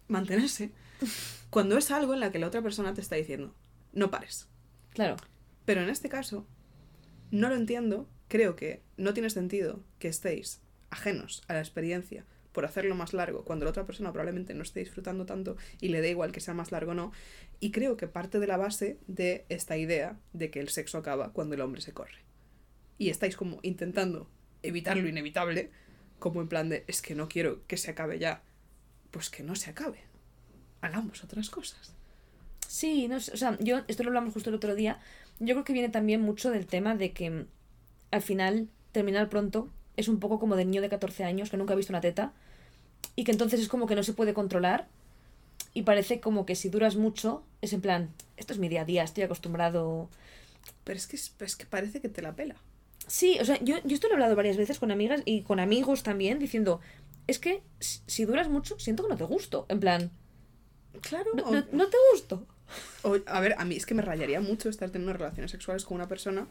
[0.08, 0.72] mantenerse
[1.50, 3.56] cuando es algo en la que la otra persona te está diciendo,
[3.94, 4.48] no pares.
[4.92, 5.18] Claro.
[5.66, 6.48] Pero en este caso,
[7.32, 12.66] no lo entiendo, creo que no tiene sentido que estéis ajenos a la experiencia por
[12.66, 16.08] hacerlo más largo cuando la otra persona probablemente no esté disfrutando tanto y le da
[16.08, 17.12] igual que sea más largo o no.
[17.60, 21.32] Y creo que parte de la base de esta idea de que el sexo acaba
[21.32, 22.26] cuando el hombre se corre.
[22.98, 24.30] Y estáis como intentando
[24.64, 25.72] evitar lo inevitable,
[26.20, 28.44] como en plan de es que no quiero que se acabe ya.
[29.12, 30.00] Pues que no se acabe.
[30.82, 31.96] Hagamos otras cosas.
[32.72, 34.98] Sí, no sé, o sea, yo, esto lo hablamos justo el otro día,
[35.40, 37.46] yo creo que viene también mucho del tema de que mm,
[38.12, 39.68] al final terminar pronto
[39.98, 42.32] es un poco como de niño de 14 años que nunca ha visto una teta
[43.18, 44.88] y que entonces es como que no se puede controlar
[45.74, 48.86] y parece como que si duras mucho es en plan, esto es mi día a
[48.86, 50.08] día, estoy acostumbrado.
[50.86, 52.56] Pero es que, es, que parece que te la pela.
[53.06, 55.60] Sí, o sea, yo, yo esto lo he hablado varias veces con amigas y con
[55.60, 56.80] amigos también diciendo,
[57.28, 60.12] es que si duras mucho siento que no te gusto, en plan,
[61.02, 61.32] Claro.
[61.36, 62.48] no- no te gusto.
[63.04, 65.96] O, a ver, a mí es que me rayaría mucho estar teniendo relaciones sexuales con
[65.96, 66.48] una persona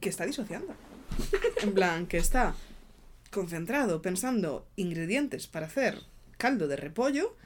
[0.00, 0.74] que está disociando.
[1.62, 2.54] En plan, que está
[3.30, 5.98] concentrado pensando ingredientes para hacer
[6.36, 7.36] caldo de repollo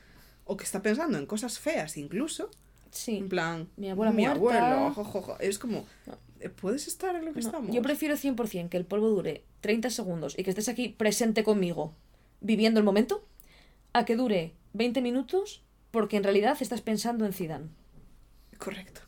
[0.45, 2.51] o que está pensando en cosas feas incluso.
[2.91, 3.19] Sí.
[3.19, 4.85] En plan, Mi abuela mi muerta.
[4.87, 5.37] abuelo.
[5.41, 5.87] Es como,
[6.41, 7.75] eh, ¿puedes estar en lo que No, estamos?
[7.75, 11.95] Yo prefiero 100% que el polvo dure 30 segundos y que estés aquí presente conmigo,
[12.41, 13.25] viviendo el momento,
[13.93, 17.69] a que dure 20 minutos porque en realidad estás pensando en Zidane.
[18.59, 19.01] Correcto.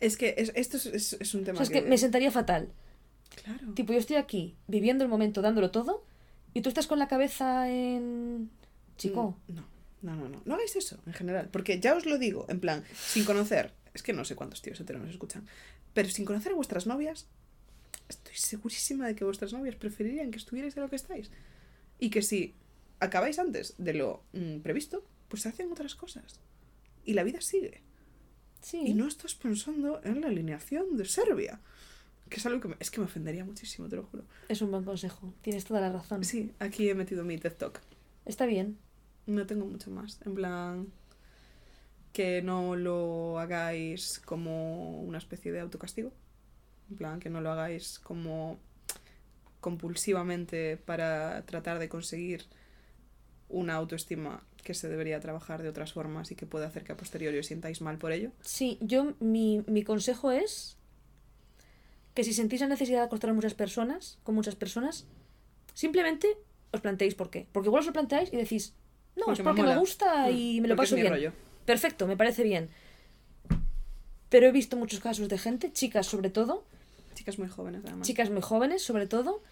[0.00, 2.30] Es que es- esto es, es- es un O tema sea, es que me sentaría
[2.30, 2.68] fatal.
[3.44, 3.72] Claro.
[3.74, 6.04] Tipo, yo estoy aquí viviendo el momento, dándolo todo,
[6.54, 8.50] y tú estás con la cabeza en...
[8.96, 9.64] Chico, Mm, No,
[10.02, 10.42] no, no, no.
[10.44, 11.48] No hagáis eso, en general.
[11.50, 13.72] Porque ya os lo digo, en plan, sin conocer.
[13.94, 15.46] Es que no sé cuántos tíos heteros nos escuchan.
[15.94, 17.26] Pero sin conocer a vuestras novias,
[18.08, 21.30] estoy segurísima de que vuestras novias preferirían que estuvierais de lo que estáis.
[21.98, 22.54] Y que si
[23.00, 26.40] acabáis antes de lo mm, previsto, pues se hacen otras cosas.
[27.04, 27.82] Y la vida sigue.
[28.60, 28.82] sí.
[28.84, 31.60] Y no estás pensando en la alineación de Serbia.
[32.28, 34.24] Que es algo que me, es que me ofendería muchísimo, te lo juro.
[34.48, 35.32] Es un buen consejo.
[35.42, 36.24] Tienes toda la razón.
[36.24, 37.80] Sí, aquí he metido mi TED Talk.
[38.24, 38.78] Está bien.
[39.26, 40.20] No tengo mucho más.
[40.26, 40.88] En plan,
[42.12, 46.12] que no lo hagáis como una especie de autocastigo.
[46.90, 48.58] En plan, que no lo hagáis como
[49.60, 52.44] compulsivamente para tratar de conseguir
[53.48, 56.96] una autoestima que se debería trabajar de otras formas y que puede hacer que a
[56.96, 58.32] posteriori os sientáis mal por ello.
[58.42, 60.76] Sí, yo, mi, mi consejo es
[62.14, 65.06] que si sentís la necesidad de acostar a muchas personas, con muchas personas,
[65.72, 66.26] simplemente
[66.72, 67.46] os planteéis por qué.
[67.52, 68.74] Porque igual os lo planteáis y decís,
[69.14, 69.78] no, Porque es me porque me, mola.
[69.80, 71.12] gusta y Mm, me lo paso bien.
[71.12, 71.32] rollo.
[71.64, 72.68] Perfecto, me parece bien.
[74.28, 76.64] Pero he visto muchos casos de gente, chicas sobre todo,
[77.14, 78.06] Chicas muy jóvenes, además.
[78.06, 79.42] chicas muy jóvenes sobre todo,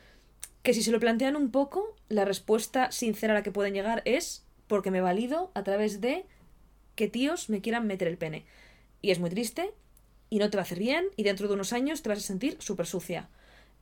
[0.63, 4.03] que si se lo plantean un poco, la respuesta sincera a la que pueden llegar
[4.05, 6.25] es porque me valido a través de
[6.95, 8.45] que tíos me quieran meter el pene.
[9.03, 9.73] Y es muy triste,
[10.31, 12.23] y no te va a hacer bien, y dentro de unos años te vas a
[12.23, 13.29] sentir súper sucia.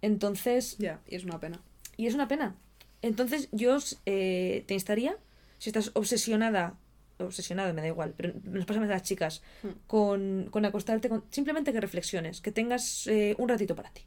[0.01, 1.61] Entonces, Ya, y es una pena.
[1.97, 2.57] y es una pena.
[3.03, 5.17] Entonces yo eh, te instaría,
[5.59, 6.77] si estás obsesionada,
[7.19, 9.69] obsesionada me da igual, pero nos pasa más a las chicas, Hmm.
[9.87, 14.03] con, con acostarte, con, simplemente que reflexiones, que tengas eh, un ratito para ti.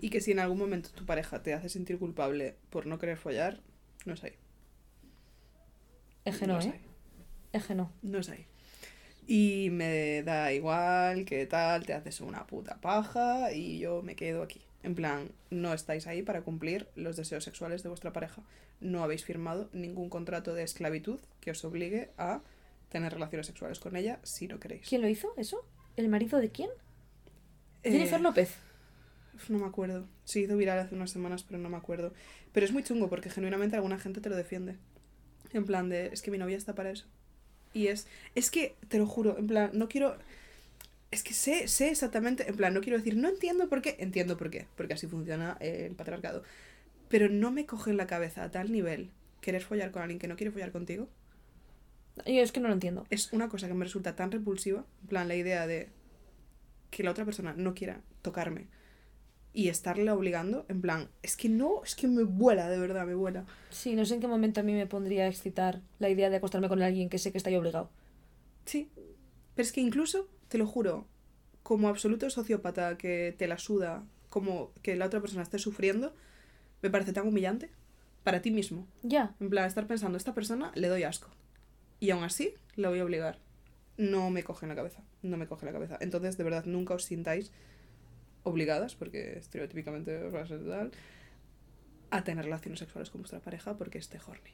[0.00, 3.18] Y que si en algún momento tu pareja te hace sentir culpable por no querer
[3.18, 3.60] follar,
[4.06, 4.32] no es ahí.
[6.24, 6.72] Eje no, es ¿eh?
[6.74, 6.80] ahí.
[7.52, 7.92] Eje no.
[8.02, 8.46] No es ahí.
[9.26, 14.42] Y me da igual que tal, te haces una puta paja y yo me quedo
[14.42, 14.60] aquí.
[14.82, 18.42] En plan, no estáis ahí para cumplir los deseos sexuales de vuestra pareja.
[18.80, 22.40] No habéis firmado ningún contrato de esclavitud que os obligue a
[22.88, 24.88] tener relaciones sexuales con ella si no queréis.
[24.88, 25.64] ¿Quién lo hizo eso?
[25.96, 26.70] ¿El marido de quién?
[27.82, 28.56] Eh, Jennifer López.
[29.48, 30.06] No me acuerdo.
[30.24, 32.12] Se hizo viral hace unas semanas, pero no me acuerdo.
[32.52, 34.76] Pero es muy chungo porque genuinamente alguna gente te lo defiende.
[35.52, 37.06] En plan de, es que mi novia está para eso.
[37.72, 40.16] Y es, es que, te lo juro, en plan, no quiero...
[41.10, 44.36] Es que sé, sé exactamente, en plan, no quiero decir, no entiendo por qué, entiendo
[44.36, 46.44] por qué, porque así funciona el patriarcado.
[47.08, 50.28] Pero no me coge en la cabeza a tal nivel querer follar con alguien que
[50.28, 51.08] no quiere follar contigo.
[52.26, 53.06] Yo es que no lo entiendo.
[53.10, 55.88] Es una cosa que me resulta tan repulsiva, en plan, la idea de
[56.90, 58.66] que la otra persona no quiera tocarme
[59.52, 63.14] y estarle obligando, en plan, es que no, es que me vuela, de verdad, me
[63.14, 63.46] vuela.
[63.70, 66.36] Sí, no sé en qué momento a mí me pondría a excitar la idea de
[66.36, 67.90] acostarme con alguien que sé que está ahí obligado.
[68.64, 68.90] Sí.
[69.54, 71.06] Pero es que incluso, te lo juro,
[71.62, 76.14] como absoluto sociópata que te la suda, como que la otra persona esté sufriendo,
[76.82, 77.70] me parece tan humillante
[78.22, 78.86] para ti mismo.
[79.02, 79.34] Ya.
[79.40, 81.28] En plan, estar pensando, esta persona le doy asco.
[81.98, 83.38] Y aún así, la voy a obligar.
[83.96, 85.02] No me coge en la cabeza.
[85.22, 85.98] No me coge en la cabeza.
[86.00, 87.52] Entonces, de verdad, nunca os sintáis
[88.42, 90.92] obligadas, porque estereotípicamente os va a ser tal,
[92.10, 94.52] a tener relaciones sexuales con vuestra pareja porque esté horny.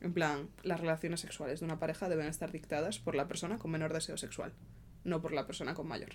[0.00, 3.70] En plan, las relaciones sexuales de una pareja deben estar dictadas por la persona con
[3.70, 4.52] menor deseo sexual,
[5.04, 6.10] no por la persona con mayor.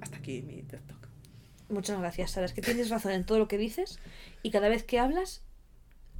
[0.00, 1.08] Hasta aquí mi TED Talk.
[1.68, 2.46] Muchas gracias, Sara.
[2.46, 3.98] Es que tienes razón en todo lo que dices
[4.42, 5.42] y cada vez que hablas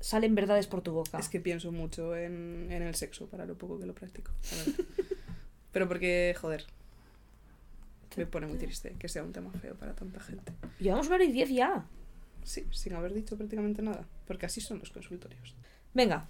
[0.01, 1.19] salen verdades por tu boca.
[1.19, 4.33] Es que pienso mucho en, en el sexo para lo poco que lo practico.
[5.73, 6.67] Pero porque, joder,
[8.17, 10.53] me pone muy triste que sea un tema feo para tanta gente.
[10.79, 11.85] Llevamos una hora y diez ya.
[12.45, 14.07] Sí, sin haber dicho prácticamente nada.
[14.27, 15.55] Porque así son los consultorios.
[15.95, 16.29] Venga,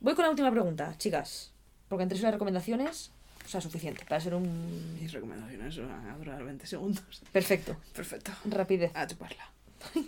[0.00, 1.52] voy con la última pregunta, chicas.
[1.88, 3.10] Porque entre las recomendaciones,
[3.44, 4.96] o sea, suficiente para ser un...
[5.00, 7.22] Mis recomendaciones van a durar 20 segundos.
[7.32, 7.76] Perfecto.
[7.92, 8.32] Perfecto.
[8.44, 8.92] Rapidez.
[8.94, 9.50] A chuparla.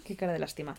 [0.05, 0.77] Qué cara de lástima.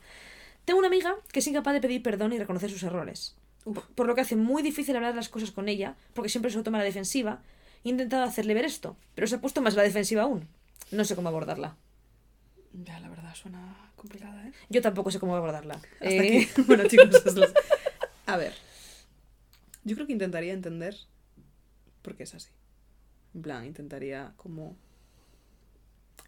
[0.66, 3.36] Tengo una amiga que es incapaz de pedir perdón y reconocer sus errores.
[3.66, 3.80] Uf.
[3.96, 6.64] Por lo que hace muy difícil hablar las cosas con ella, porque siempre se lo
[6.64, 7.42] toma a la defensiva.
[7.84, 10.48] He intentado hacerle ver esto, pero se ha puesto más la defensiva aún.
[10.92, 11.76] No sé cómo abordarla.
[12.74, 14.52] Ya, la verdad, suena complicada, ¿eh?
[14.70, 15.76] Yo tampoco sé cómo abordarla.
[15.76, 16.62] Hasta Eh, aquí.
[16.68, 17.54] Bueno, chicos, las-
[18.26, 18.54] A ver.
[19.84, 20.96] Yo creo que intentaría entender
[22.02, 22.50] por qué es así.
[23.36, 24.76] En plan, intentaría como...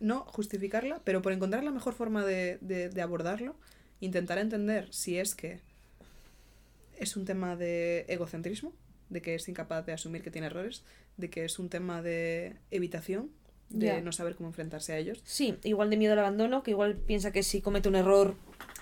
[0.02, 3.56] No justificarla, pero por encontrar la mejor forma de, de, de abordarlo,
[4.02, 5.62] intentar entender si es que
[6.98, 8.74] es un tema de egocentrismo,
[9.10, 10.84] de que es incapaz de asumir que tiene errores,
[11.18, 13.32] de que es un tema de evitación,
[13.70, 15.22] de no saber cómo enfrentarse a ellos.
[15.24, 18.36] Sí, igual de miedo al abandono, que igual piensa que si comete un error,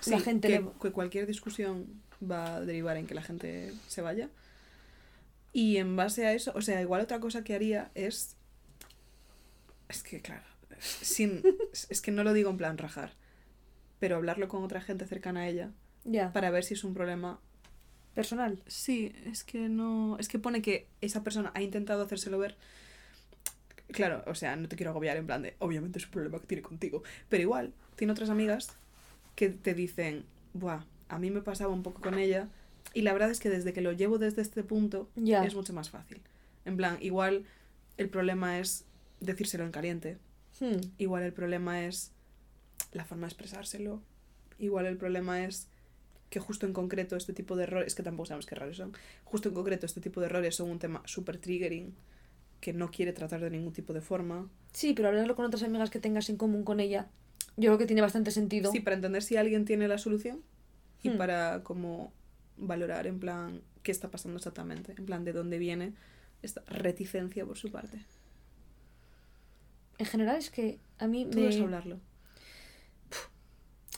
[0.06, 4.02] la gente que, le- que cualquier discusión va a derivar en que la gente se
[4.02, 4.28] vaya.
[5.52, 8.36] Y en base a eso, o sea, igual otra cosa que haría es.
[9.88, 10.42] Es que, claro,
[10.80, 11.42] sin,
[11.88, 13.12] es que no lo digo en plan rajar,
[14.00, 15.70] pero hablarlo con otra gente cercana a ella
[16.04, 16.32] Ya.
[16.32, 17.40] para ver si es un problema.
[18.14, 18.58] Personal.
[18.66, 20.16] Sí, es que no.
[20.18, 22.56] Es que pone que esa persona ha intentado hacérselo ver.
[23.88, 25.54] Claro, o sea, no te quiero agobiar en plan de.
[25.58, 27.02] Obviamente es un problema que tiene contigo.
[27.28, 28.72] Pero igual, tiene otras amigas
[29.36, 32.48] que te dicen, Buah, a mí me pasaba un poco con ella.
[32.92, 35.44] Y la verdad es que desde que lo llevo desde este punto, Ya.
[35.44, 36.20] es mucho más fácil.
[36.64, 37.44] En plan, igual
[37.96, 38.84] el problema es
[39.20, 40.18] decírselo en caliente.
[40.60, 40.80] Hmm.
[40.98, 42.12] Igual el problema es
[42.92, 44.00] la forma de expresárselo.
[44.58, 45.68] Igual el problema es
[46.34, 48.92] que justo en concreto este tipo de errores, que tampoco sabemos qué errores son,
[49.22, 51.94] justo en concreto este tipo de errores son un tema súper triggering
[52.60, 54.48] que no quiere tratar de ningún tipo de forma.
[54.72, 57.06] Sí, pero hablarlo con otras amigas que tengas en común con ella,
[57.56, 58.72] yo creo que tiene bastante sentido.
[58.72, 60.42] Sí, para entender si alguien tiene la solución
[61.04, 61.18] y Hmm.
[61.18, 62.12] para como
[62.56, 65.92] valorar en plan qué está pasando exactamente, en plan de dónde viene
[66.42, 67.98] esta reticencia por su parte.
[69.98, 71.48] En general es que a mí Todo me...
[71.48, 72.00] es hablarlo.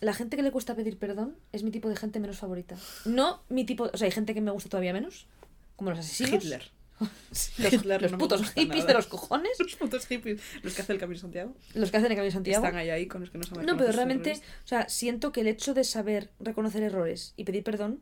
[0.01, 2.77] La gente que le cuesta pedir perdón es mi tipo de gente menos favorita.
[3.05, 5.27] No mi tipo, o sea, hay gente que me gusta todavía menos,
[5.77, 6.45] como los asesinos.
[6.45, 6.71] Hitler.
[7.59, 8.87] Los, Hitler los no putos hippies nada.
[8.87, 11.99] de los cojones, Los putos hippies, los que hacen el Camino de Santiago, los que
[11.99, 12.65] hacen el Camino de Santiago.
[12.65, 15.43] están ahí, ahí con los que no saben No, pero realmente, o sea, siento que
[15.43, 18.01] el hecho de saber reconocer errores y pedir perdón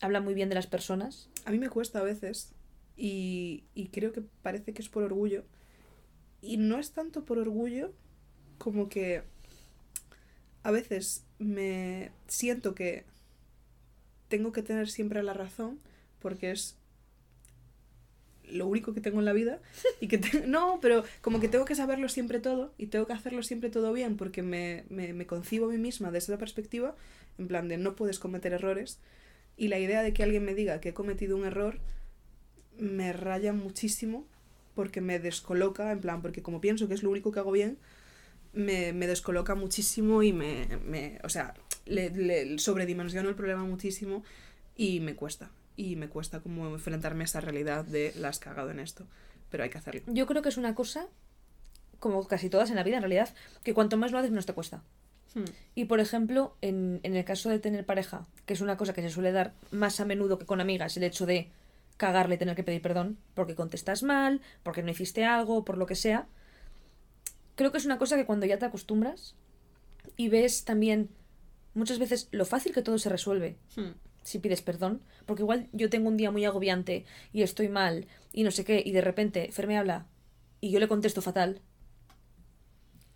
[0.00, 1.30] habla muy bien de las personas.
[1.46, 2.52] A mí me cuesta a veces
[2.96, 5.44] y, y creo que parece que es por orgullo.
[6.40, 7.92] Y no es tanto por orgullo
[8.58, 9.24] como que
[10.62, 13.04] a veces me siento que
[14.28, 15.78] tengo que tener siempre la razón
[16.20, 16.76] porque es
[18.44, 19.60] lo único que tengo en la vida
[20.00, 23.42] y que no, pero como que tengo que saberlo siempre todo y tengo que hacerlo
[23.42, 26.94] siempre todo bien porque me, me, me concibo a mí misma desde esa perspectiva,
[27.38, 28.98] en plan de no puedes cometer errores.
[29.56, 31.78] Y la idea de que alguien me diga que he cometido un error
[32.78, 34.26] me raya muchísimo
[34.74, 37.76] porque me descoloca, en plan, porque como pienso que es lo único que hago bien,
[38.52, 41.54] me, me descoloca muchísimo y me, me o sea,
[41.86, 44.22] le, le sobredimensiono el problema muchísimo
[44.76, 45.50] y me cuesta.
[45.76, 49.06] Y me cuesta como enfrentarme a esa realidad de la has cagado en esto.
[49.50, 50.02] Pero hay que hacerlo.
[50.06, 51.06] Yo creo que es una cosa,
[51.98, 54.52] como casi todas en la vida en realidad, que cuanto más lo haces menos te
[54.52, 54.82] cuesta.
[55.34, 55.44] Hmm.
[55.74, 59.02] Y por ejemplo, en, en el caso de tener pareja, que es una cosa que
[59.02, 61.50] se suele dar más a menudo que con amigas, el hecho de
[61.96, 65.86] cagarle y tener que pedir perdón porque contestas mal, porque no hiciste algo, por lo
[65.86, 66.26] que sea,
[67.54, 69.34] creo que es una cosa que cuando ya te acostumbras
[70.16, 71.10] y ves también
[71.74, 73.92] muchas veces lo fácil que todo se resuelve Hmm.
[74.22, 78.44] si pides perdón, porque igual yo tengo un día muy agobiante y estoy mal y
[78.44, 80.06] no sé qué, y de repente Fer me habla
[80.60, 81.60] y yo le contesto fatal.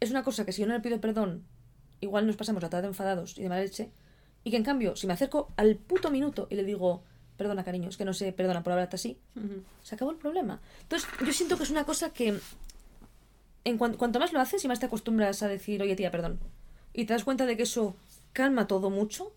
[0.01, 1.45] Es una cosa que si yo no le pido perdón,
[2.01, 3.91] igual nos pasamos la tarde enfadados y de mala leche,
[4.45, 7.03] y que en cambio, si me acerco al puto minuto y le digo,
[7.37, 9.19] perdona cariño, es que no sé, perdona por hablarte así,
[9.83, 10.61] se acabó el problema.
[10.83, 12.39] Entonces, yo siento que es una cosa que
[13.67, 16.39] en cuan- cuanto más lo haces y más te acostumbras a decir, oye tía, perdón,
[16.95, 17.97] y te das cuenta de que eso
[18.33, 19.33] calma todo mucho,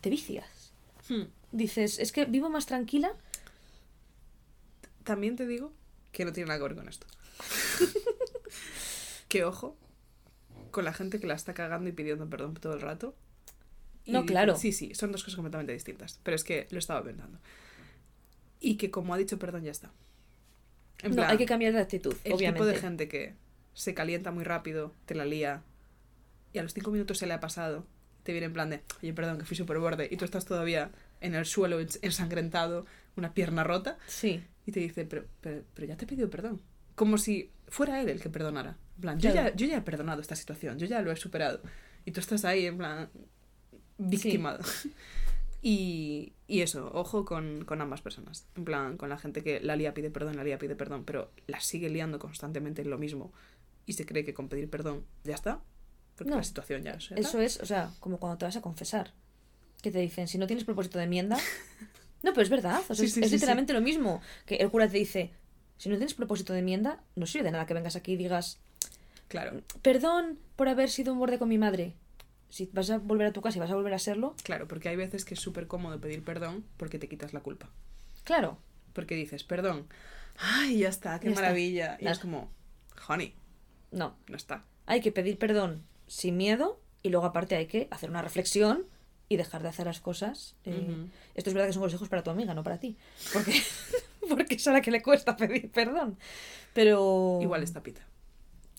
[0.00, 0.72] te vicias
[1.08, 1.24] Hmm.
[1.52, 3.12] dices, es que vivo más tranquila.
[5.04, 5.72] También te digo
[6.12, 7.06] que no tiene nada que ver con esto.
[9.28, 9.76] que ojo
[10.70, 13.14] con la gente que la está cagando y pidiendo perdón todo el rato.
[14.06, 14.56] Y No, claro.
[14.56, 16.20] Sí, sí, son dos cosas completamente distintas.
[16.22, 17.38] Pero es que lo estaba pensando.
[18.60, 19.92] Y que como ha dicho perdón, ya está.
[21.02, 22.60] En no, plan, hay que cambiar de actitud, el obviamente.
[22.60, 23.34] tipo de gente que
[23.74, 25.62] se calienta muy rápido, te la lía
[26.52, 27.84] y a los cinco minutos se le ha pasado,
[28.22, 30.90] te viene en plan de, oye, perdón, que fui súper borde y tú estás todavía
[31.20, 32.86] en el suelo ens- ensangrentado,
[33.16, 36.60] una pierna rota Sí, y te dice, pero, pero, pero ya te he pedido perdón.
[36.94, 38.76] Como si fuera él el que perdonara.
[38.96, 41.60] En plan, yo, ya, yo ya he perdonado esta situación, yo ya lo he superado.
[42.04, 43.10] Y tú estás ahí, en plan,
[43.98, 44.60] victimado.
[45.66, 48.46] Y, y eso, ojo con, con ambas personas.
[48.54, 51.30] En plan, con la gente que la lía pide perdón, la lía pide perdón, pero
[51.46, 53.32] la sigue liando constantemente en lo mismo
[53.86, 55.60] y se cree que con pedir perdón ya está.
[56.16, 56.36] Porque No.
[56.36, 57.10] la situación ya es.
[57.12, 59.12] eso es, o sea, como cuando te vas a confesar.
[59.82, 61.36] Que te dicen, si no tienes propósito de enmienda.
[62.22, 62.80] No, pero es verdad.
[62.88, 64.22] O sea, Sí, es, sí, es sí, literalmente lo mismo.
[64.46, 65.30] Que el cura te dice,
[65.76, 68.60] si no tienes propósito de enmienda, no sirve de nada que vengas aquí y digas,
[69.28, 71.92] Claro, perdón por haber sido un borde con mi madre.
[72.48, 74.88] Si vas a volver a tu casa y vas a volver a serlo, claro, porque
[74.88, 77.68] hay veces que es súper cómodo pedir perdón porque te quitas la culpa.
[78.22, 78.56] claro.
[78.94, 79.86] Porque dices, perdón,
[80.38, 81.42] ay, ya está, qué Ya está.
[81.42, 81.98] maravilla.
[82.00, 82.48] Y es como,
[83.08, 83.34] honey,
[83.94, 84.64] No, no está.
[84.86, 88.84] hay que pedir perdón sin miedo y luego aparte hay que hacer una reflexión
[89.28, 90.56] y dejar de hacer las cosas.
[90.64, 91.06] eh.
[91.34, 92.96] Esto es verdad que son consejos para tu amiga, no para ti.
[93.32, 93.54] Porque,
[94.28, 96.18] porque es a la que le cuesta pedir perdón.
[96.74, 98.02] Pero Igual es tapita.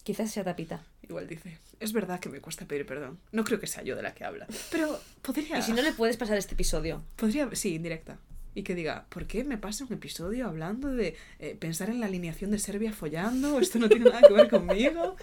[0.04, 0.84] quizás sea tapita.
[1.02, 3.20] Igual dice, es verdad que me cuesta pedir perdón.
[3.32, 4.48] No creo que sea yo de la que habla.
[4.72, 5.58] Pero podría...
[5.60, 7.04] Y si no le puedes pasar este episodio.
[7.16, 8.18] Podría, sí, indirecta.
[8.56, 12.06] Y que diga, ¿por qué me pasa un episodio hablando de eh, pensar en la
[12.08, 13.60] alineación de Serbia follando?
[13.60, 15.18] Esto no tiene nada que ver conmigo.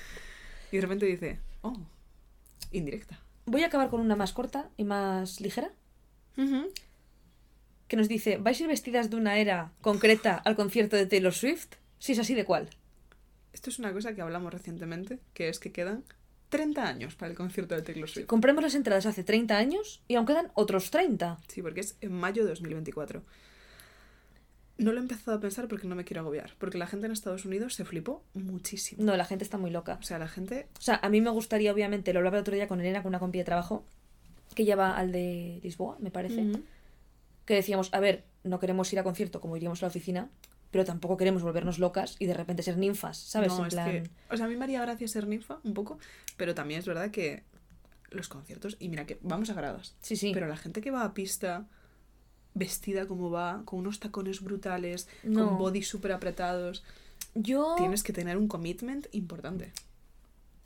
[0.70, 1.76] Y de repente dice, oh,
[2.70, 3.18] indirecta.
[3.46, 5.72] Voy a acabar con una más corta y más ligera.
[7.88, 11.32] Que nos dice, ¿vais a ir vestidas de una era concreta al concierto de Taylor
[11.32, 11.74] Swift?
[11.98, 12.68] Si es así, ¿de cuál?
[13.52, 16.04] Esto es una cosa que hablamos recientemente, que es que quedan
[16.52, 18.26] 30 años para el concierto de Taylor Swift.
[18.26, 21.38] Compramos las entradas hace 30 años y aún quedan otros 30.
[21.48, 23.22] Sí, porque es en mayo de 2024.
[24.76, 26.52] No lo he empezado a pensar porque no me quiero agobiar.
[26.58, 29.02] Porque la gente en Estados Unidos se flipó muchísimo.
[29.02, 29.96] No, la gente está muy loca.
[29.98, 30.68] O sea, la gente.
[30.78, 33.08] O sea, a mí me gustaría, obviamente, lo hablaba el otro día con Elena, con
[33.08, 33.86] una compi de trabajo,
[34.54, 36.52] que ya va al de Lisboa, me parece,
[37.46, 40.28] que decíamos, a ver, no queremos ir a concierto como iríamos a la oficina,
[40.72, 43.52] pero tampoco queremos volvernos locas y de repente ser ninfas, ¿sabes?
[43.52, 43.90] No, en es plan...
[43.90, 45.98] que- o sea, a mí me haría gracia ser ninfa un poco,
[46.36, 47.44] pero también es verdad que
[48.10, 50.32] los conciertos, y mira que vamos a gradas, Sí, sí.
[50.34, 51.66] pero la gente que va a pista
[52.54, 55.46] vestida como va, con unos tacones brutales, No.
[55.46, 56.82] con bodies súper apretados,
[57.34, 59.72] Yo, tienes que tener un commitment importante.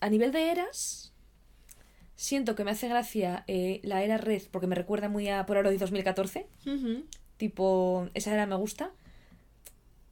[0.01, 1.13] a nivel de eras,
[2.17, 5.79] siento que me hace gracia eh, la era red, porque me recuerda muy a Polaroid
[5.79, 6.47] 2014,
[7.37, 8.91] tipo, esa era me gusta.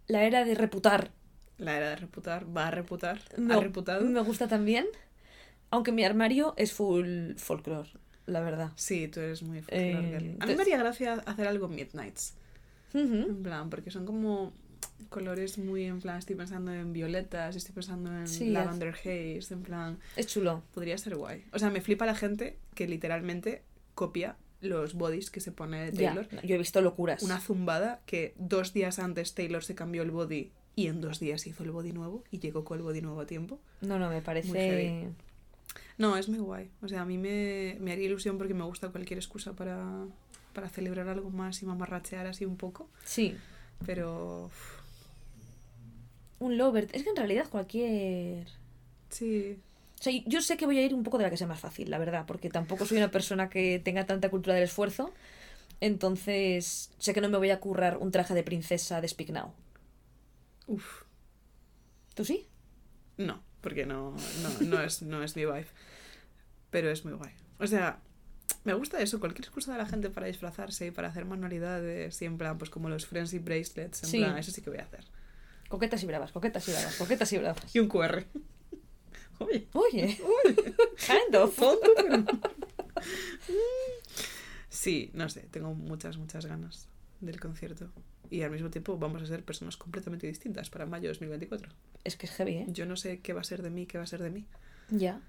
[0.06, 1.10] La era de reputar
[1.58, 4.04] La era de reputar, va a reputar, No, ha reputado.
[4.04, 4.86] Me gusta también.
[5.70, 7.88] Aunque mi armario es full folklore,
[8.26, 8.70] la verdad.
[8.76, 10.36] Sí, tú eres muy Eh, folklore girly.
[10.40, 12.34] A mí me haría gracia hacer algo Midnights.
[12.92, 14.52] En plan, porque son como
[15.08, 19.62] colores muy en plan, estoy pensando en violetas, estoy pensando en Sí, lavender haze, en
[19.62, 20.62] plan, Es chulo.
[20.72, 21.44] podría ser guay.
[21.52, 23.62] O sea, me flipa la gente que literalmente
[23.94, 26.28] copia los bodies que se pone Taylor.
[26.42, 27.22] yo he visto locuras.
[27.22, 31.46] Una zumbada que dos días antes Taylor se cambió el body y en dos días
[31.46, 33.60] hizo el body nuevo y llegó con el body nuevo a tiempo.
[33.80, 35.08] No, no, me parece.
[35.98, 36.70] No, es muy guay.
[36.82, 40.06] O sea, a mí me, me haría ilusión porque me gusta cualquier excusa para,
[40.52, 42.88] para celebrar algo más y mamarrachear así un poco.
[43.04, 43.36] Sí,
[43.86, 44.80] Pero uf,
[46.40, 46.88] un lover.
[46.92, 48.48] Es que en realidad cualquier.
[49.08, 49.58] sí,
[50.04, 51.90] sea, yo sé que voy a ir un poco de la que sea más fácil,
[51.90, 55.12] la verdad, porque tampoco soy una persona que tenga tanta cultura del esfuerzo.
[55.80, 59.52] Entonces, sé que no me voy a currar un traje de princesa de Speak Now.
[60.66, 61.02] Uf,
[62.14, 62.46] ¿Tú sí?
[63.16, 65.66] no, porque no, no, no, es, no es mi vibe.
[66.70, 67.32] Pero es muy guay.
[67.58, 67.98] O sea,
[68.64, 72.24] me gusta eso, cualquier excusa de la gente para disfrazarse y para hacer manualidades y
[72.24, 74.18] en plan, pues como los friendship bracelets, en Sí.
[74.18, 75.04] plan, eso sí que voy a hacer.
[75.68, 77.74] Coquetas y bravas, coquetas y bravas, coquetas y bravas.
[77.74, 78.24] Y un QR.
[79.38, 80.18] Oye, Oye,
[81.06, 81.58] kind of.
[84.68, 86.88] Sí, no sé, tengo muchas, muchas ganas
[87.20, 87.90] del concierto.
[88.30, 91.70] Y al mismo tiempo vamos a ser personas completamente distintas para mayo de 2024.
[92.04, 92.66] Es que es heavy, ¿eh?
[92.68, 94.46] Yo no sé qué va a ser de mí, qué va a ser de mí.
[94.90, 95.20] Ya.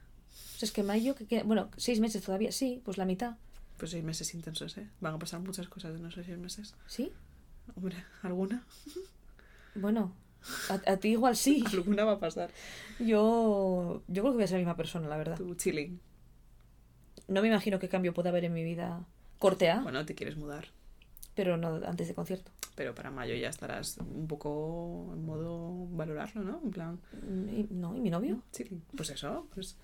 [0.56, 3.36] O sea, es que mayo, que queda- bueno, seis meses todavía, sí, pues la mitad.
[3.78, 4.90] Pues seis meses intensos, ¿eh?
[5.02, 6.74] Van a pasar muchas cosas en esos seis meses.
[6.88, 7.12] ¿Sí?
[7.76, 8.66] Hombre, ¿alguna?
[9.76, 10.16] Bueno,
[10.70, 11.64] a, a ti igual sí.
[11.74, 12.50] Alguna va a pasar.
[13.00, 15.38] Yo, yo creo que voy a ser la misma persona, la verdad.
[15.38, 16.00] Tú chilling.
[17.28, 19.04] No me imagino qué cambio puede haber en mi vida
[19.40, 20.68] corte A, Bueno, te quieres mudar.
[21.34, 22.52] pero no antes de concierto.
[22.76, 26.60] Pero para mayo ya estarás un poco en modo valorarlo, ¿no?
[26.64, 27.00] En plan,
[27.52, 28.42] Y- no, ¿y mi novio?
[28.52, 28.82] chilling.
[28.96, 29.78] Pues eso, pues...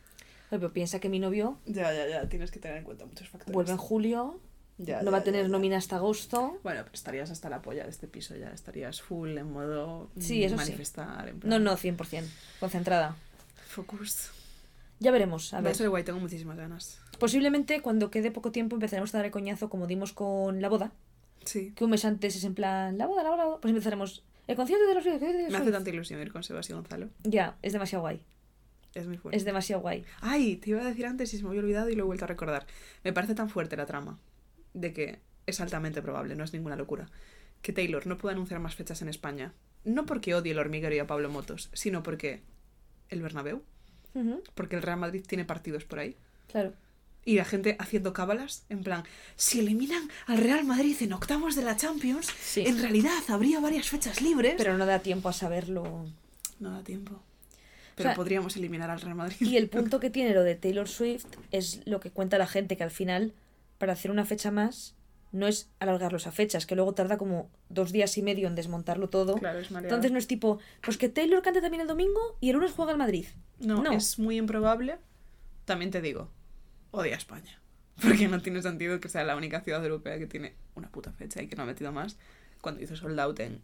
[0.49, 2.27] Pero piensa que mi novio Ya, ya, ya.
[2.27, 3.53] Tienes que tener en cuenta muchos factores.
[3.53, 4.39] vuelve en julio,
[4.77, 5.47] Ya, no ya, va a tener ya.
[5.49, 6.59] nómina hasta agosto.
[6.63, 8.49] Bueno, pero estarías hasta la polla de este piso ya.
[8.49, 10.63] Estarías full en modo Sí, mm, eso sí.
[10.65, 11.29] manifestar.
[11.29, 12.23] En plan, No, no, 100%,
[12.59, 13.15] concentrada.
[13.67, 14.29] Focus.
[14.99, 15.71] Ya veremos, a Va ver.
[15.71, 16.99] a ser guay, tengo muchísimas ganas.
[17.19, 20.91] Posiblemente cuando quede poco tiempo empezaremos a dar el coñazo como dimos con la boda,
[21.45, 21.71] Sí.
[21.75, 24.85] que un mes antes es en plan, la boda, la boda, pues empezaremos el concierto
[24.87, 25.11] de los de
[25.43, 27.09] los Me hace tanta ilusión ir con Sebastián Gonzalo.
[27.23, 28.21] Ya, es demasiado guay.
[28.93, 29.37] Es muy fuerte.
[29.37, 30.03] Es demasiado guay.
[30.19, 32.25] Ay, te iba a decir antes y se me había olvidado y lo he vuelto
[32.25, 32.65] a recordar.
[33.03, 34.19] Me parece tan fuerte la trama
[34.73, 37.09] de que es altamente probable, no es ninguna locura,
[37.61, 39.53] que Taylor no pueda anunciar más fechas en España.
[39.83, 42.41] No porque odie el hormiguero y a Pablo Motos, sino porque
[43.09, 43.63] el Bernabéu,
[44.55, 46.15] porque el Real Madrid tiene partidos por ahí.
[46.51, 46.73] Claro.
[47.23, 49.03] Y la gente haciendo cábalas, en plan,
[49.35, 52.63] si eliminan al Real Madrid en octavos de la Champions, Sí.
[52.65, 54.55] en realidad habría varias fechas libres.
[54.57, 56.07] Pero no da tiempo a saberlo.
[56.59, 57.21] No da tiempo.
[57.95, 59.35] Pero sea, podríamos eliminar al Real Madrid.
[59.39, 62.75] Y el punto que tiene lo de Taylor Swift es lo que cuenta la gente,
[62.75, 63.33] que al final,
[63.81, 64.95] para hacer una fecha más,
[65.31, 68.53] no es alargarlo esa fecha, es que luego tarda como dos días y medio en
[68.53, 69.33] desmontarlo todo.
[69.37, 69.71] Claro, es.
[69.71, 72.91] Entonces no es tipo, pues que Taylor cante también el domingo y el lunes juega
[72.91, 73.25] el Madrid.
[73.59, 73.91] No, No.
[73.91, 74.99] es muy improbable.
[75.65, 76.29] También te digo,
[76.91, 77.59] odia España.
[78.03, 81.41] Porque no tiene sentido que sea la única ciudad europea que tiene una puta fecha
[81.41, 82.17] y que no ha metido más.
[82.61, 83.63] Cuando hizo sold out en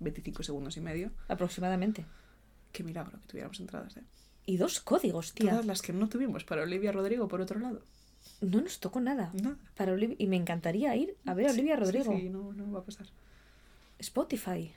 [0.00, 1.12] 25 segundos y medio.
[1.28, 2.06] Aproximadamente.
[2.72, 4.02] Qué milagro que tuviéramos entradas, ¿eh?
[4.46, 5.50] Y dos códigos, tía.
[5.50, 7.82] Todas las que no tuvimos para Olivia Rodrigo, por otro lado.
[8.40, 9.32] No nos tocó nada.
[9.76, 12.16] Para Olivia- y me encantaría ir a ver a Olivia Sí, Rodrigo.
[12.16, 13.06] Sí, no, no va a pasar.
[13.98, 14.72] Spotify.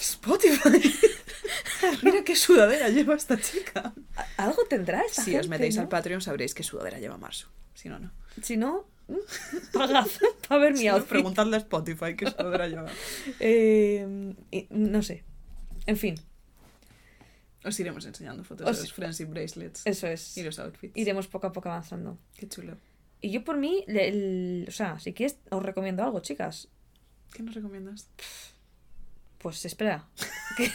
[0.00, 0.94] Spotify.
[2.02, 3.92] Mira qué sudadera lleva esta chica.
[4.36, 5.82] Algo tendrá esta Si os metéis ¿no?
[5.82, 7.48] al Patreon sabréis qué sudadera lleva Marsu.
[7.74, 8.10] Si no, no.
[8.42, 8.86] Si no,
[9.72, 10.06] pagad
[10.48, 11.08] para ver mi Si no, outfit.
[11.10, 12.90] preguntadle a Spotify qué sudadera lleva.
[13.40, 14.34] Eh,
[14.70, 15.24] no sé.
[15.86, 16.16] En fin,
[17.68, 20.36] Os iremos enseñando fotos Os- de los friendship bracelets eso es.
[20.36, 20.96] y los outfits.
[20.96, 22.18] Iremos poco a poco avanzando.
[22.36, 22.76] Qué chulo.
[23.20, 26.68] Y yo por mí, el- o sea, si quieres, os recomiendo algo, chicas.
[27.32, 28.08] ¿Qué nos recomiendas?
[29.38, 30.06] Pues espera,
[30.56, 30.70] que,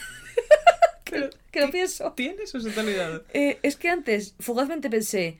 [1.10, 2.12] Pero, que lo pienso.
[2.12, 3.24] ¿Tienes o se te ha olvidado?
[3.34, 5.38] Eh, es que antes, fugazmente pensé,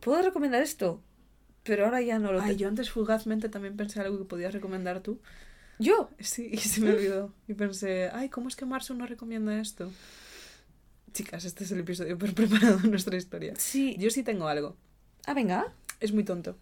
[0.00, 1.02] ¿puedo recomendar esto?
[1.64, 5.00] Pero ahora ya no lo Ay, yo antes fugazmente también pensé algo que podías recomendar
[5.00, 5.20] tú.
[5.78, 6.10] ¿Yo?
[6.20, 7.32] Sí, y se me olvidó.
[7.48, 9.90] Y pensé, ay, ¿cómo es que Marsu no recomienda esto?
[11.12, 13.54] Chicas, este es el episodio peor preparado de nuestra historia.
[13.56, 13.96] Sí.
[13.98, 14.76] Yo sí tengo algo.
[15.26, 15.72] Ah, venga.
[16.00, 16.56] Es muy tonto.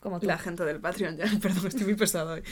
[0.00, 0.26] Como tú.
[0.26, 2.42] La gente del Patreon, ya, perdón, estoy muy pesado hoy.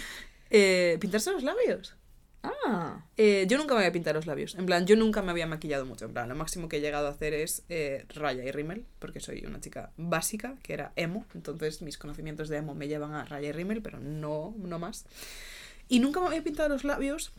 [0.51, 1.97] Eh, ¿Pintarse los labios?
[2.43, 4.57] Ah, Eh, yo nunca me había pintado los labios.
[4.57, 6.07] En plan, yo nunca me había maquillado mucho.
[6.07, 9.21] En plan, lo máximo que he llegado a hacer es eh, raya y rímel, porque
[9.21, 11.25] soy una chica básica, que era emo.
[11.35, 15.05] Entonces mis conocimientos de emo me llevan a raya y rímel, pero no, no más.
[15.89, 17.33] Y nunca me había pintado los labios,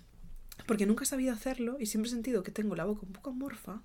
[0.66, 3.30] porque nunca he sabido hacerlo y siempre he sentido que tengo la boca un poco
[3.32, 3.82] amorfa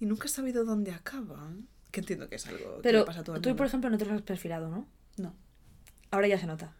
[0.00, 1.68] y nunca he sabido dónde acaban.
[1.90, 3.56] Que entiendo que es algo que pero le pasa a todo el tú, mundo.
[3.58, 4.88] por ejemplo, no te lo has perfilado, ¿no?
[5.16, 5.34] No.
[6.10, 6.72] Ahora ya se nota.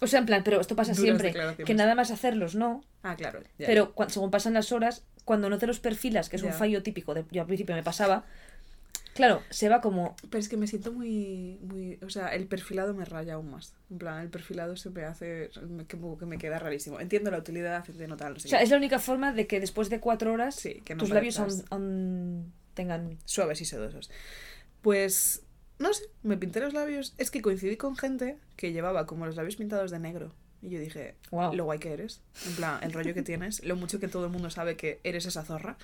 [0.00, 1.64] O sea, en plan, pero esto pasa Duras siempre.
[1.64, 2.84] Que nada más hacerlos, no.
[3.02, 3.40] Ah, claro.
[3.58, 6.82] ya, Pero según pasan las horas, cuando no te los perfilas, que es un fallo
[6.82, 8.24] típico, de, yo al principio me pasaba,
[9.16, 10.14] claro, se va como...
[10.30, 11.98] Pero es que me siento muy, muy...
[12.02, 13.74] O sea, el perfilado me raya aún más.
[13.90, 15.50] En plan, el perfilado se me hace...
[15.68, 17.00] me- que, que me queda rarísimo.
[17.00, 19.58] Entiendo la utilidad, entiendo tal, no sé O sea, es la única forma de que
[19.60, 23.18] después de cuatro horas Sí, que no tus labios aún, parezcas aún tengan...
[23.24, 24.10] suaves y sedosos.
[24.82, 25.42] Pues,
[25.78, 27.14] no sé, me pinté los labios.
[27.18, 30.32] Es que coincidí con gente que llevaba como los labios pintados de negro.
[30.62, 31.54] Y yo dije, Wow.
[31.54, 32.22] lo guay que eres.
[32.46, 35.26] En plan, el rollo que tienes, lo mucho que todo el mundo sabe que eres
[35.26, 35.76] esa zorra.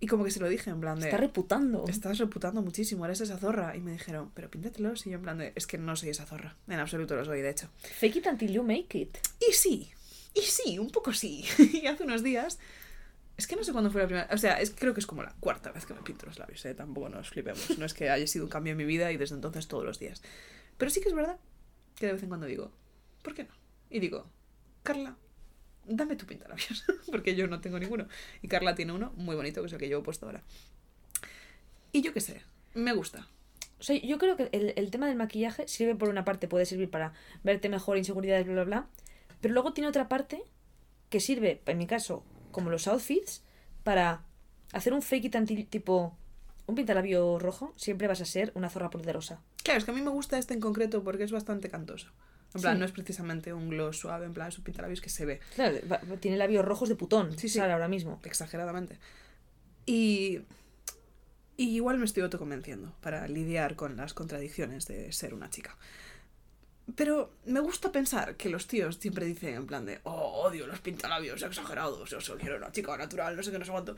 [0.00, 1.06] Y como que se lo dije, en plan de...
[1.06, 1.84] Está reputando.
[1.88, 3.76] Estás reputando muchísimo, eres esa zorra.
[3.76, 5.06] Y me dijeron, pero píntatelos.
[5.06, 6.56] Y yo en plan de, es que no soy esa zorra.
[6.68, 7.68] En absoluto lo soy, de hecho.
[7.78, 9.18] Fake it until you make it.
[9.40, 9.90] Y sí,
[10.34, 11.44] y sí, un poco sí.
[11.58, 12.58] y hace unos días,
[13.36, 15.22] es que no sé cuándo fue la primera, o sea, es, creo que es como
[15.22, 16.74] la cuarta vez que me pinto los labios, ¿eh?
[16.74, 17.78] tampoco nos flipemos.
[17.78, 19.98] No es que haya sido un cambio en mi vida y desde entonces todos los
[19.98, 20.22] días.
[20.76, 21.38] Pero sí que es verdad
[21.96, 22.72] que de vez en cuando digo,
[23.22, 23.54] ¿por qué no?
[23.90, 24.30] Y digo,
[24.82, 25.16] Carla,
[25.88, 28.06] dame tu pintalabios, porque yo no tengo ninguno.
[28.42, 30.42] Y Carla tiene uno muy bonito, que es el que llevo puesto ahora.
[31.92, 32.42] Y yo qué sé,
[32.74, 33.26] me gusta.
[33.80, 36.66] O sea, yo creo que el, el tema del maquillaje sirve por una parte, puede
[36.66, 37.12] servir para
[37.44, 38.86] verte mejor, inseguridades, bla, bla, bla.
[39.40, 40.42] Pero luego tiene otra parte
[41.10, 43.42] que sirve, en mi caso, como los outfits,
[43.84, 44.22] para
[44.72, 46.16] hacer un fake it tipo,
[46.66, 49.40] un pintalabio rojo, siempre vas a ser una zorra poderosa.
[49.62, 52.08] Claro, es que a mí me gusta este en concreto porque es bastante cantoso.
[52.54, 52.78] En plan, Sí.
[52.80, 55.76] no es precisamente un gloss suave, en plan, es un pintalabios que se ve Claro,
[56.20, 57.58] tiene labios rojos de putón, Sí, sí.
[57.58, 58.20] sale ahora mismo.
[58.24, 58.98] exageradamente.
[59.86, 60.40] Y,
[61.56, 65.76] y igual me estoy autoconvenciendo para lidiar con las contradicciones de ser una chica.
[66.94, 70.80] Pero me gusta pensar que los tíos siempre dicen en plan de, oh, odio los
[70.80, 73.94] pintalabios exagerados, yo solo quiero una chica natural, no sé qué, no sé cuánto.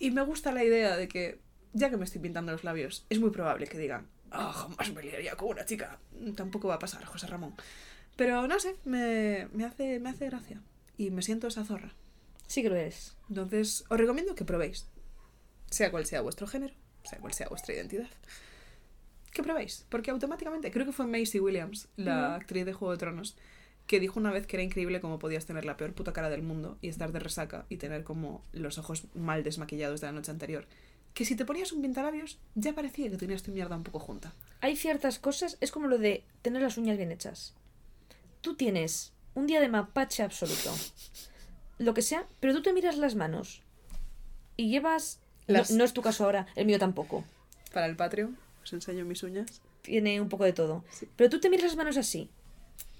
[0.00, 1.38] Y me gusta la idea de que,
[1.72, 5.02] ya que me estoy pintando los labios, es muy probable que digan, ah, jamás me
[5.02, 5.98] liaría con una chica.
[6.36, 7.54] Tampoco va a pasar, José Ramón.
[8.16, 10.60] Pero no sé, me, me, hace, me hace gracia.
[10.96, 11.92] Y me siento esa zorra.
[12.46, 13.16] Sí que lo es.
[13.28, 14.86] Entonces, os recomiendo que probéis.
[15.70, 18.08] Sea cual sea vuestro género, sea cual sea vuestra identidad.
[19.32, 19.86] Que probéis.
[19.88, 23.36] Porque automáticamente, creo que fue Macy Williams, la actriz de Juego de Tronos,
[23.86, 26.42] que dijo una vez que era increíble cómo podías tener la peor puta cara del
[26.42, 30.30] mundo y estar de resaca y tener como los ojos mal desmaquillados de la noche
[30.30, 30.66] anterior.
[31.14, 34.32] Que si te ponías un pintalabios, ya parecía que tenías tu mierda un poco junta.
[34.60, 37.54] Hay ciertas cosas, es como lo de tener las uñas bien hechas.
[38.40, 40.74] Tú tienes un día de mapache absoluto,
[41.78, 43.62] lo que sea, pero tú te miras las manos
[44.56, 45.20] y llevas...
[45.48, 47.24] no- Las- No, es tu caso ahora, el mío tampoco.
[47.72, 49.60] Para el Patreon, os enseño mis uñas.
[49.82, 50.84] Tiene un poco de todo.
[50.90, 51.08] Sí.
[51.16, 52.28] Pero tú te miras las manos así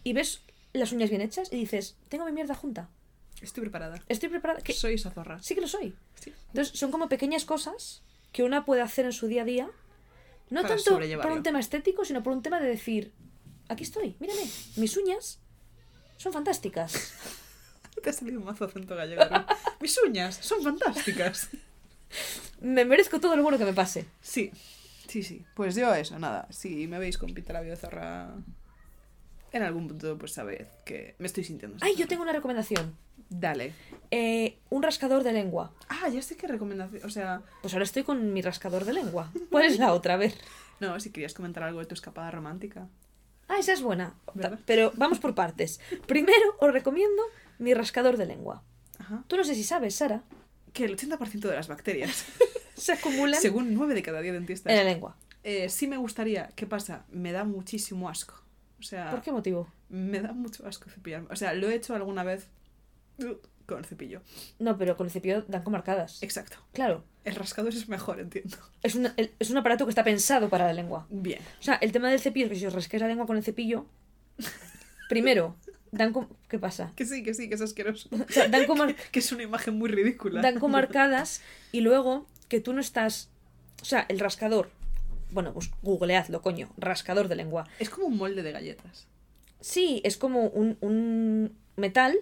[0.05, 0.43] y ves
[0.73, 2.89] las uñas bien hechas y dices, tengo mi mierda junta.
[3.45, 4.01] Estoy preparada.
[4.09, 4.61] Estoy preparada.
[4.73, 5.43] Soy esa zorra.
[5.43, 5.95] Sí que lo soy.
[6.21, 6.33] Sí.
[6.49, 8.03] Entonces, son como pequeñas cosas
[8.33, 9.71] que una puede hacer en su día a día.
[10.51, 13.13] No Para tanto por un tema estético, sino por un tema de decir,
[13.69, 14.43] aquí estoy, mírame,
[14.77, 15.39] mis uñas
[16.17, 17.13] son fantásticas.
[18.03, 19.25] Te ha salido un mazo acento gallego.
[19.31, 19.47] ¿no?
[19.81, 21.49] Mis uñas son fantásticas.
[22.61, 24.07] Me merezco todo lo bueno que me pase.
[24.21, 24.53] Sí,
[25.09, 25.45] sí, sí.
[25.55, 26.47] Pues yo eso, nada.
[26.51, 28.35] Si me veis con pintalabio de zorra
[29.57, 31.79] en algún punto, pues sabed que me estoy sintiendo.
[31.81, 32.97] Ay, yo tengo una recomendación.
[33.31, 33.73] Dale.
[34.11, 35.73] Eh, un rascador de lengua.
[35.89, 37.03] Ah, ya sé qué recomendación.
[37.05, 39.33] O sea, Pues ahora estoy con mi rascador de lengua.
[39.51, 40.15] ¿Cuál es la otra?
[40.15, 40.35] A ver.
[40.81, 42.89] no, si querías comentar algo de tu escapada romántica.
[43.49, 44.15] Ah, esa es buena.
[44.35, 44.59] ¿Verdad?
[44.67, 45.81] Pero vamos por partes.
[46.07, 47.23] Primero os recomiendo
[47.59, 48.63] mi rascador de lengua.
[48.99, 49.25] Ajá.
[49.29, 50.23] Tú no sé si sabes, Sara.
[50.73, 52.25] Que el 80% de las bacterias,
[52.77, 55.17] Se acumulan según 9 de cada 10 dentistas, en la lengua.
[55.45, 56.49] eh, sí me gustaría.
[56.57, 57.05] ¿Qué pasa?
[57.11, 58.35] Me da muchísimo asco.
[58.85, 59.69] Sea, ¿Por qué motivo?
[59.89, 61.29] me da mucho asco cepillarme.
[61.31, 62.49] O sea, lo he hecho alguna vez
[63.19, 63.35] uh,
[63.67, 64.21] con el cepillo.
[64.59, 66.23] No, pero con el cepillo dan comarcadas.
[66.23, 66.57] Exacto.
[66.73, 67.05] Claro.
[67.25, 68.57] El rascador es mejor, entiendo.
[68.83, 71.07] Es, una- el- es un aparato que está pensado para la lengua.
[71.11, 71.41] Bien.
[71.61, 73.43] O sea, el tema del cepillo es que si os rasquéis la lengua con el
[73.45, 73.87] cepillo,
[75.09, 75.57] primero,
[75.93, 76.93] dan com- ¿Qué pasa?
[76.97, 78.09] Que sí, que sí, que es asqueroso.
[78.13, 78.65] O sea, dan,
[79.13, 80.41] Que es una imagen muy ridícula.
[80.43, 81.41] dan comarcadas
[81.73, 83.31] y luego que tú no estás...
[83.83, 84.71] O sea, el rascador...
[85.35, 86.71] Bueno, pues googleadlo, coño.
[86.79, 87.67] Rascador de lengua.
[87.81, 89.09] Es como un molde de galletas.
[89.61, 92.17] Sí, es como un, un metal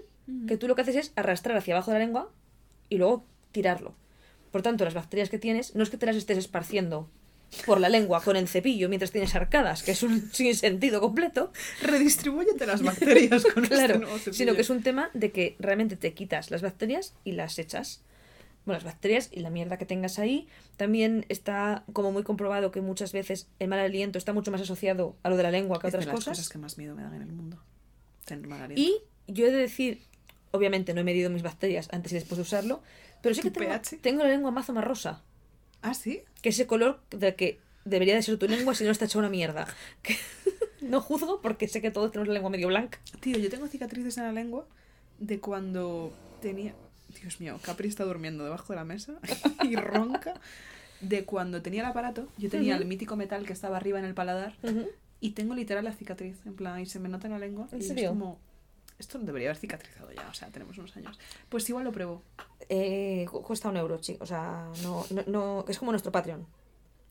[0.49, 2.33] que tú lo que haces es arrastrar hacia abajo de la lengua
[2.89, 3.95] y luego tirarlo.
[4.51, 7.11] Por tanto, las bacterias que tienes no es que te las estés esparciendo
[7.67, 11.53] por la lengua con el cepillo mientras tienes arcadas, que es un sinsentido completo,
[11.83, 14.35] Redistribúyete las bacterias con claro, este nuevo cepillo.
[14.35, 18.03] sino que es un tema de que realmente te quitas las bacterias y las echas.
[18.65, 20.47] Bueno, las bacterias y la mierda que tengas ahí.
[20.77, 25.17] También está como muy comprobado que muchas veces el mal aliento está mucho más asociado
[25.23, 26.39] a lo de la lengua que a Es de otras las cosas.
[26.39, 27.59] cosas que más miedo me dan en el mundo.
[28.25, 28.81] Tener mal aliento.
[28.81, 29.03] Y
[29.33, 30.03] yo he de decir,
[30.53, 32.83] obviamente no he medido mis bacterias antes y después de usarlo,
[33.21, 35.23] pero sí que ¿Tu tengo, tengo la lengua mazo más rosa,
[35.83, 36.23] ¿Ah, sí?
[36.41, 39.29] que ese color del que debería de ser tu lengua si no está hecha una
[39.29, 39.67] mierda.
[40.03, 40.17] Que
[40.81, 42.99] no juzgo porque sé que todos tenemos la lengua medio blanca.
[43.21, 44.67] Tío, yo tengo cicatrices en la lengua
[45.21, 46.75] de cuando tenía...
[47.21, 49.15] Dios mío, Capri está durmiendo debajo de la mesa
[49.63, 50.35] y ronca.
[51.01, 54.15] De cuando tenía el aparato, yo tenía el mítico metal que estaba arriba en el
[54.15, 54.55] paladar
[55.21, 57.67] y tengo literal la cicatriz, en plan, y se me nota en la lengua.
[57.73, 58.05] ¿En y serio?
[58.05, 58.39] es como...
[58.99, 61.19] Esto no debería haber cicatrizado ya, o sea, tenemos unos años.
[61.49, 62.23] Pues igual lo pruebo.
[62.69, 64.23] Eh, cu- cuesta un euro, chicos.
[64.23, 66.47] O sea, no, no, no- es como nuestro Patreon.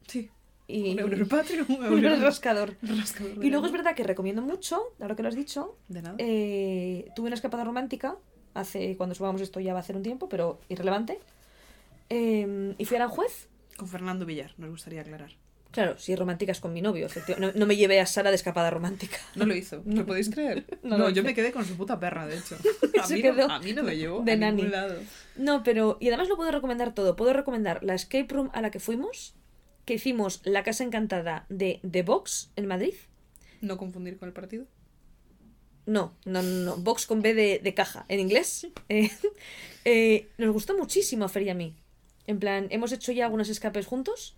[0.07, 0.29] Sí.
[0.67, 2.77] Y, Un euro el Patreon, un un euro el rascador.
[2.81, 6.15] rascador Y luego es verdad que recomiendo mucho, ahora que lo has dicho, De nada.
[6.17, 8.15] Eh, tuve una escapada romántica
[8.53, 11.19] hace cuando subamos esto ya va a hacer un tiempo, pero irrelevante.
[12.09, 13.47] Eh, y fui a Aranjuez.
[13.77, 15.31] Con Fernando Villar, nos gustaría aclarar.
[15.71, 17.53] Claro, si romántica es con mi novio, efectivamente.
[17.57, 19.17] No, no me llevé a Sara de escapada romántica.
[19.35, 20.65] No lo hizo, ¿lo podéis creer?
[20.83, 22.57] No yo me quedé con su puta perra, de hecho.
[23.01, 24.57] A mí, no, a mí no me llevó de a nani.
[24.57, 24.95] ningún lado.
[25.37, 25.97] No, pero.
[26.01, 27.15] Y además lo puedo recomendar todo.
[27.15, 29.33] Puedo recomendar la escape room a la que fuimos,
[29.85, 32.93] que hicimos la casa encantada de The Box en Madrid.
[33.61, 34.65] No confundir con el partido.
[35.85, 36.77] No, no, no, no.
[36.77, 38.67] Box con B de, de caja, en inglés.
[38.89, 39.09] Eh,
[39.85, 41.75] eh, nos gustó muchísimo a Fer y a mí.
[42.27, 44.35] En plan, hemos hecho ya algunos escapes juntos.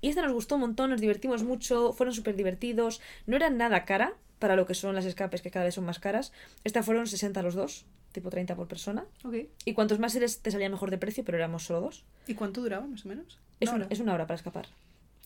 [0.00, 3.00] Y esta nos gustó un montón, nos divertimos mucho, fueron súper divertidos.
[3.26, 5.98] No eran nada cara para lo que son las escapes, que cada vez son más
[5.98, 6.32] caras.
[6.64, 9.04] Esta fueron 60 los dos, tipo 30 por persona.
[9.24, 9.34] Ok.
[9.64, 12.04] Y cuantos más eres, te salía mejor de precio, pero éramos solo dos.
[12.26, 13.38] ¿Y cuánto duraba, más o menos?
[13.60, 14.66] Es, Una es una hora para escapar.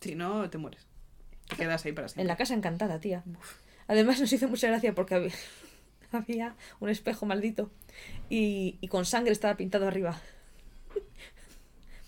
[0.00, 0.86] Si no, te mueres.
[1.48, 2.22] Te quedas ahí para siempre.
[2.22, 3.24] En la casa encantada, tía.
[3.26, 3.54] Uf.
[3.90, 5.32] Además nos hizo mucha gracia porque había,
[6.12, 7.72] había un espejo maldito
[8.28, 10.20] y, y con sangre estaba pintado arriba.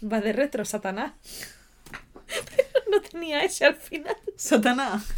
[0.01, 1.15] Va de retro, Satanás.
[2.55, 4.17] Pero no tenía ese al final.
[4.37, 5.13] ¡Satanás!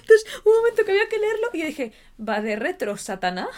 [0.00, 3.50] Entonces, un momento que había que leerlo y yo dije, va de retro, Satanás.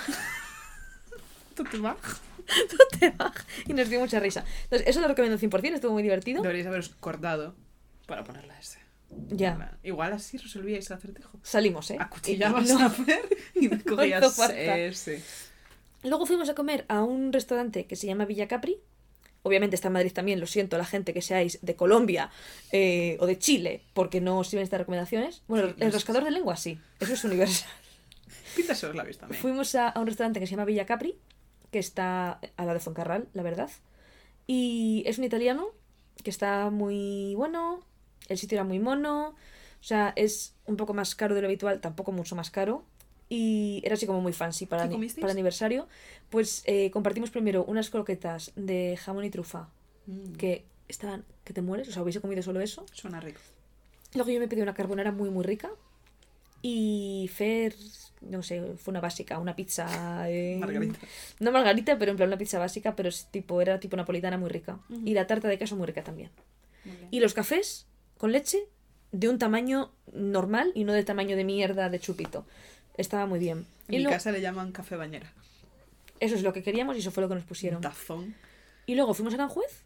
[1.54, 1.96] ¿Tú te vas?
[2.46, 3.44] No te baja.
[3.66, 4.44] Y nos dio mucha risa.
[4.64, 6.42] Entonces, eso lo recomiendo 100%, estuvo muy divertido.
[6.42, 7.56] Deberíais haberos cortado
[8.06, 8.85] para ponerla ese.
[9.28, 11.38] Ya, Igual así resolvíais el acertijo.
[11.43, 11.97] salimos, ¿eh?
[11.98, 12.84] Acuchillabas no.
[12.86, 14.38] a Fer y cogías.
[16.02, 18.78] Luego fuimos a comer a un restaurante que se llama Villa Capri.
[19.43, 22.30] Obviamente está en Madrid también, lo siento a la gente que seáis de Colombia
[22.72, 25.43] eh, o de Chile, porque no os sirven estas recomendaciones.
[25.47, 27.68] Bueno, Sí, el rascador de lengua sí, eso es universal.
[28.56, 29.40] Píntate los labios también.
[29.40, 31.16] Fuimos a, a un restaurante que se llama Villa Capri,
[31.70, 33.70] que está a la de Fuencarral, la verdad.
[34.48, 35.68] Y es un italiano
[36.24, 37.84] que está muy bueno,
[38.28, 41.81] el sitio era muy mono, o sea, es un poco más caro de lo habitual,
[41.81, 42.85] tampoco mucho más caro.
[43.28, 44.89] Y era así como muy fancy para,
[45.20, 45.89] para aniversario.
[46.31, 49.69] Pues eh, compartimos primero unas croquetas de jamón y trufa
[50.07, 52.86] Mm, que estaban, que te mueres, o sea, hubiese comido solo eso.
[52.93, 53.40] Suena rico.
[54.15, 55.70] Luego yo me pedí una carbonara muy, muy rica.
[56.62, 57.74] Y Fer,
[58.23, 60.31] no sé, fue una básica, una pizza.
[60.31, 60.98] eh, Margarita.
[61.39, 64.48] No margarita, pero en plan una pizza básica, pero es tipo, era tipo napolitana muy
[64.48, 64.81] rica.
[65.05, 66.31] Y la tarta de queso muy rica también.
[66.85, 66.97] Muy.
[67.11, 67.86] Y los cafés
[68.18, 68.59] con leche
[69.12, 72.44] de un tamaño normal y no del tamaño de mierda de chupito.
[72.97, 73.66] Estaba muy bien.
[73.88, 75.32] En Y mi lo- casa le llaman café bañera.
[76.20, 77.76] Eso es lo que queríamos y eso fue lo que nos pusieron.
[77.78, 78.34] Un tazón.
[78.86, 79.82] Y luego fuimos a Aranjuez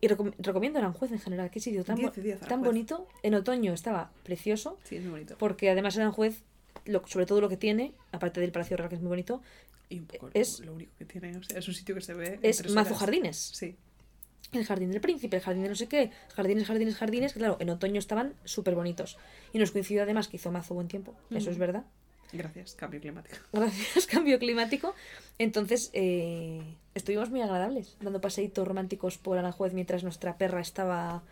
[0.00, 1.50] Y recom- recomiendo Aranjuez en general.
[1.50, 3.06] Qué sitio tan, bo- 10 de 10 tan bonito.
[3.22, 4.76] En otoño estaba precioso.
[4.82, 5.36] Sí, es muy bonito.
[5.38, 6.42] Porque además Aranjuez,
[6.86, 9.40] lo, sobre todo lo que tiene, aparte del Palacio Real que es muy bonito,
[9.88, 11.36] Y un poco es- lo, único que tiene.
[11.36, 12.40] O sea, es un sitio que se ve.
[12.42, 13.36] es mazo jardines.
[13.36, 13.76] Sí.
[14.52, 17.32] El jardín del príncipe, el jardín de no sé qué, jardines, jardines, jardines.
[17.32, 19.16] que Claro, en otoño estaban súper bonitos.
[19.52, 21.14] Y nos coincidió además que hizo mazo buen tiempo.
[21.30, 21.84] Eso es verdad.
[22.34, 23.36] Gracias, cambio climático.
[23.52, 24.94] Gracias, cambio climático.
[25.38, 26.62] Entonces, eh,
[26.94, 31.22] estuvimos muy agradables, dando paseitos románticos por Aranjuez mientras nuestra perra estaba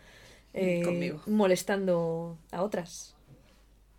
[0.53, 1.21] eh, Conmigo.
[1.27, 3.15] molestando a otras.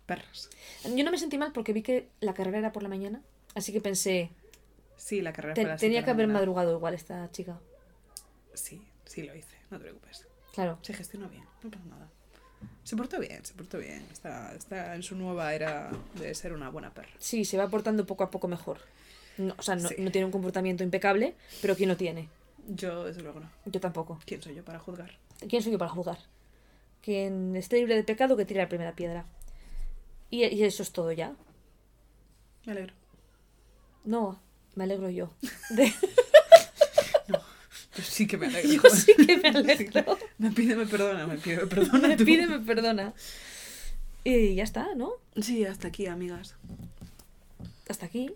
[0.05, 0.49] Perras.
[0.83, 3.21] Yo no me sentí mal porque vi que la carrera era por la mañana,
[3.55, 4.31] así que pensé,
[4.97, 7.59] Sí, la carrera te- fue a las tenía que la haber madrugado igual esta chica.
[8.53, 8.81] Sí,
[9.13, 10.27] sí lo hice, no te preocupes.
[10.53, 10.77] Claro.
[10.81, 12.09] Se gestionó bien, no pasa nada.
[12.83, 14.05] Se portó bien, se portó bien.
[14.11, 17.09] Está, está en su nueva era de ser una buena perra.
[17.19, 18.77] Sí, se va portando poco a poco mejor.
[19.37, 19.95] No, o sea, no, Sí.
[19.99, 22.29] no tiene un comportamiento impecable, pero ¿quién lo tiene?
[22.67, 23.49] Yo, desde luego, no.
[23.65, 24.19] Yo tampoco.
[24.25, 25.11] ¿Quién soy yo para juzgar?
[25.49, 26.17] ¿Quién soy yo para jugar?
[27.01, 29.25] Quien esté libre de pecado que tire la primera piedra.
[30.29, 31.33] Y, y eso es todo ya.
[32.65, 32.93] Me alegro.
[34.05, 34.39] No,
[34.75, 35.33] me alegro yo.
[35.71, 35.91] De-
[37.95, 38.71] Yo sí que me alegro.
[38.83, 39.57] yo sí que me Sí.
[39.57, 40.17] alegro.
[40.39, 42.07] Me pide, me perdona, me pide, me perdona.
[42.07, 42.25] Me tú.
[42.25, 43.13] pide, me perdona.
[44.23, 45.11] Y ya está, ¿no?
[45.39, 46.55] Sí, hasta aquí, amigas.
[47.89, 48.31] Hasta aquí.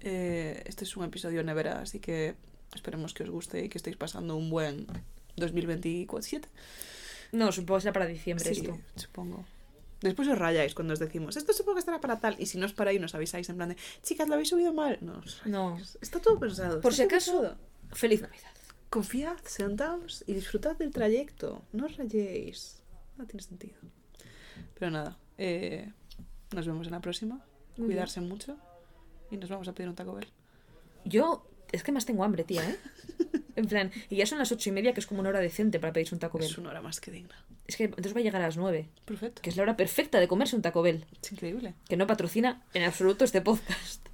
[0.00, 2.34] Eh, este es un episodio nevera, así que
[2.74, 4.86] esperemos que os guste y que estéis pasando un buen
[5.36, 6.48] 2027.
[7.32, 8.78] No, supongo que será para diciembre Sí, esto.
[8.96, 9.44] supongo.
[10.02, 12.34] Después os rayáis cuando os decimos, esto supongo que estará para tal.
[12.38, 14.72] Y si no es para ahí, nos avisáis en plan de, chicas, lo habéis subido
[14.72, 14.98] mal.
[15.00, 15.78] No, No.
[16.00, 16.80] Está todo pensado.
[16.80, 17.56] Por si acaso, pensado.
[17.92, 18.50] feliz Navidad.
[18.92, 21.62] Confiad, sentaos y disfrutad del trayecto.
[21.72, 22.82] No os rayéis.
[23.16, 23.78] No tiene sentido.
[24.78, 25.90] Pero nada, eh,
[26.54, 27.42] nos vemos en la próxima.
[27.78, 28.58] Muy Cuidarse mucho.
[29.30, 30.28] Y nos vamos a pedir un Taco Bell.
[31.06, 32.78] Yo, es que más tengo hambre, tía, ¿eh?
[33.56, 35.80] En plan, y ya son las ocho y media, que es como una hora decente
[35.80, 36.50] para pedirse un Taco Bell.
[36.50, 37.46] Es una hora más que digna.
[37.66, 39.40] Es que entonces va a llegar a las nueve, Perfecto.
[39.40, 41.06] que es la hora perfecta de comerse un Taco Bell.
[41.22, 41.74] Es increíble.
[41.88, 44.06] Que no patrocina en absoluto este podcast.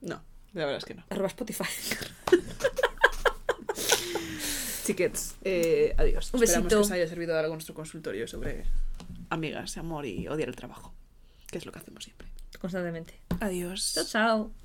[0.00, 0.22] No,
[0.54, 1.04] la verdad es que no.
[1.10, 1.64] Arroba Spotify.
[4.84, 6.32] Chiquets, eh, adiós.
[6.34, 6.68] Un Esperamos besito.
[6.68, 8.64] que os haya servido de algo nuestro consultorio sobre
[9.30, 10.92] amigas, amor y odiar el trabajo.
[11.50, 12.28] Que es lo que hacemos siempre.
[12.60, 13.14] Constantemente.
[13.40, 13.92] Adiós.
[13.94, 14.54] Chao, chao.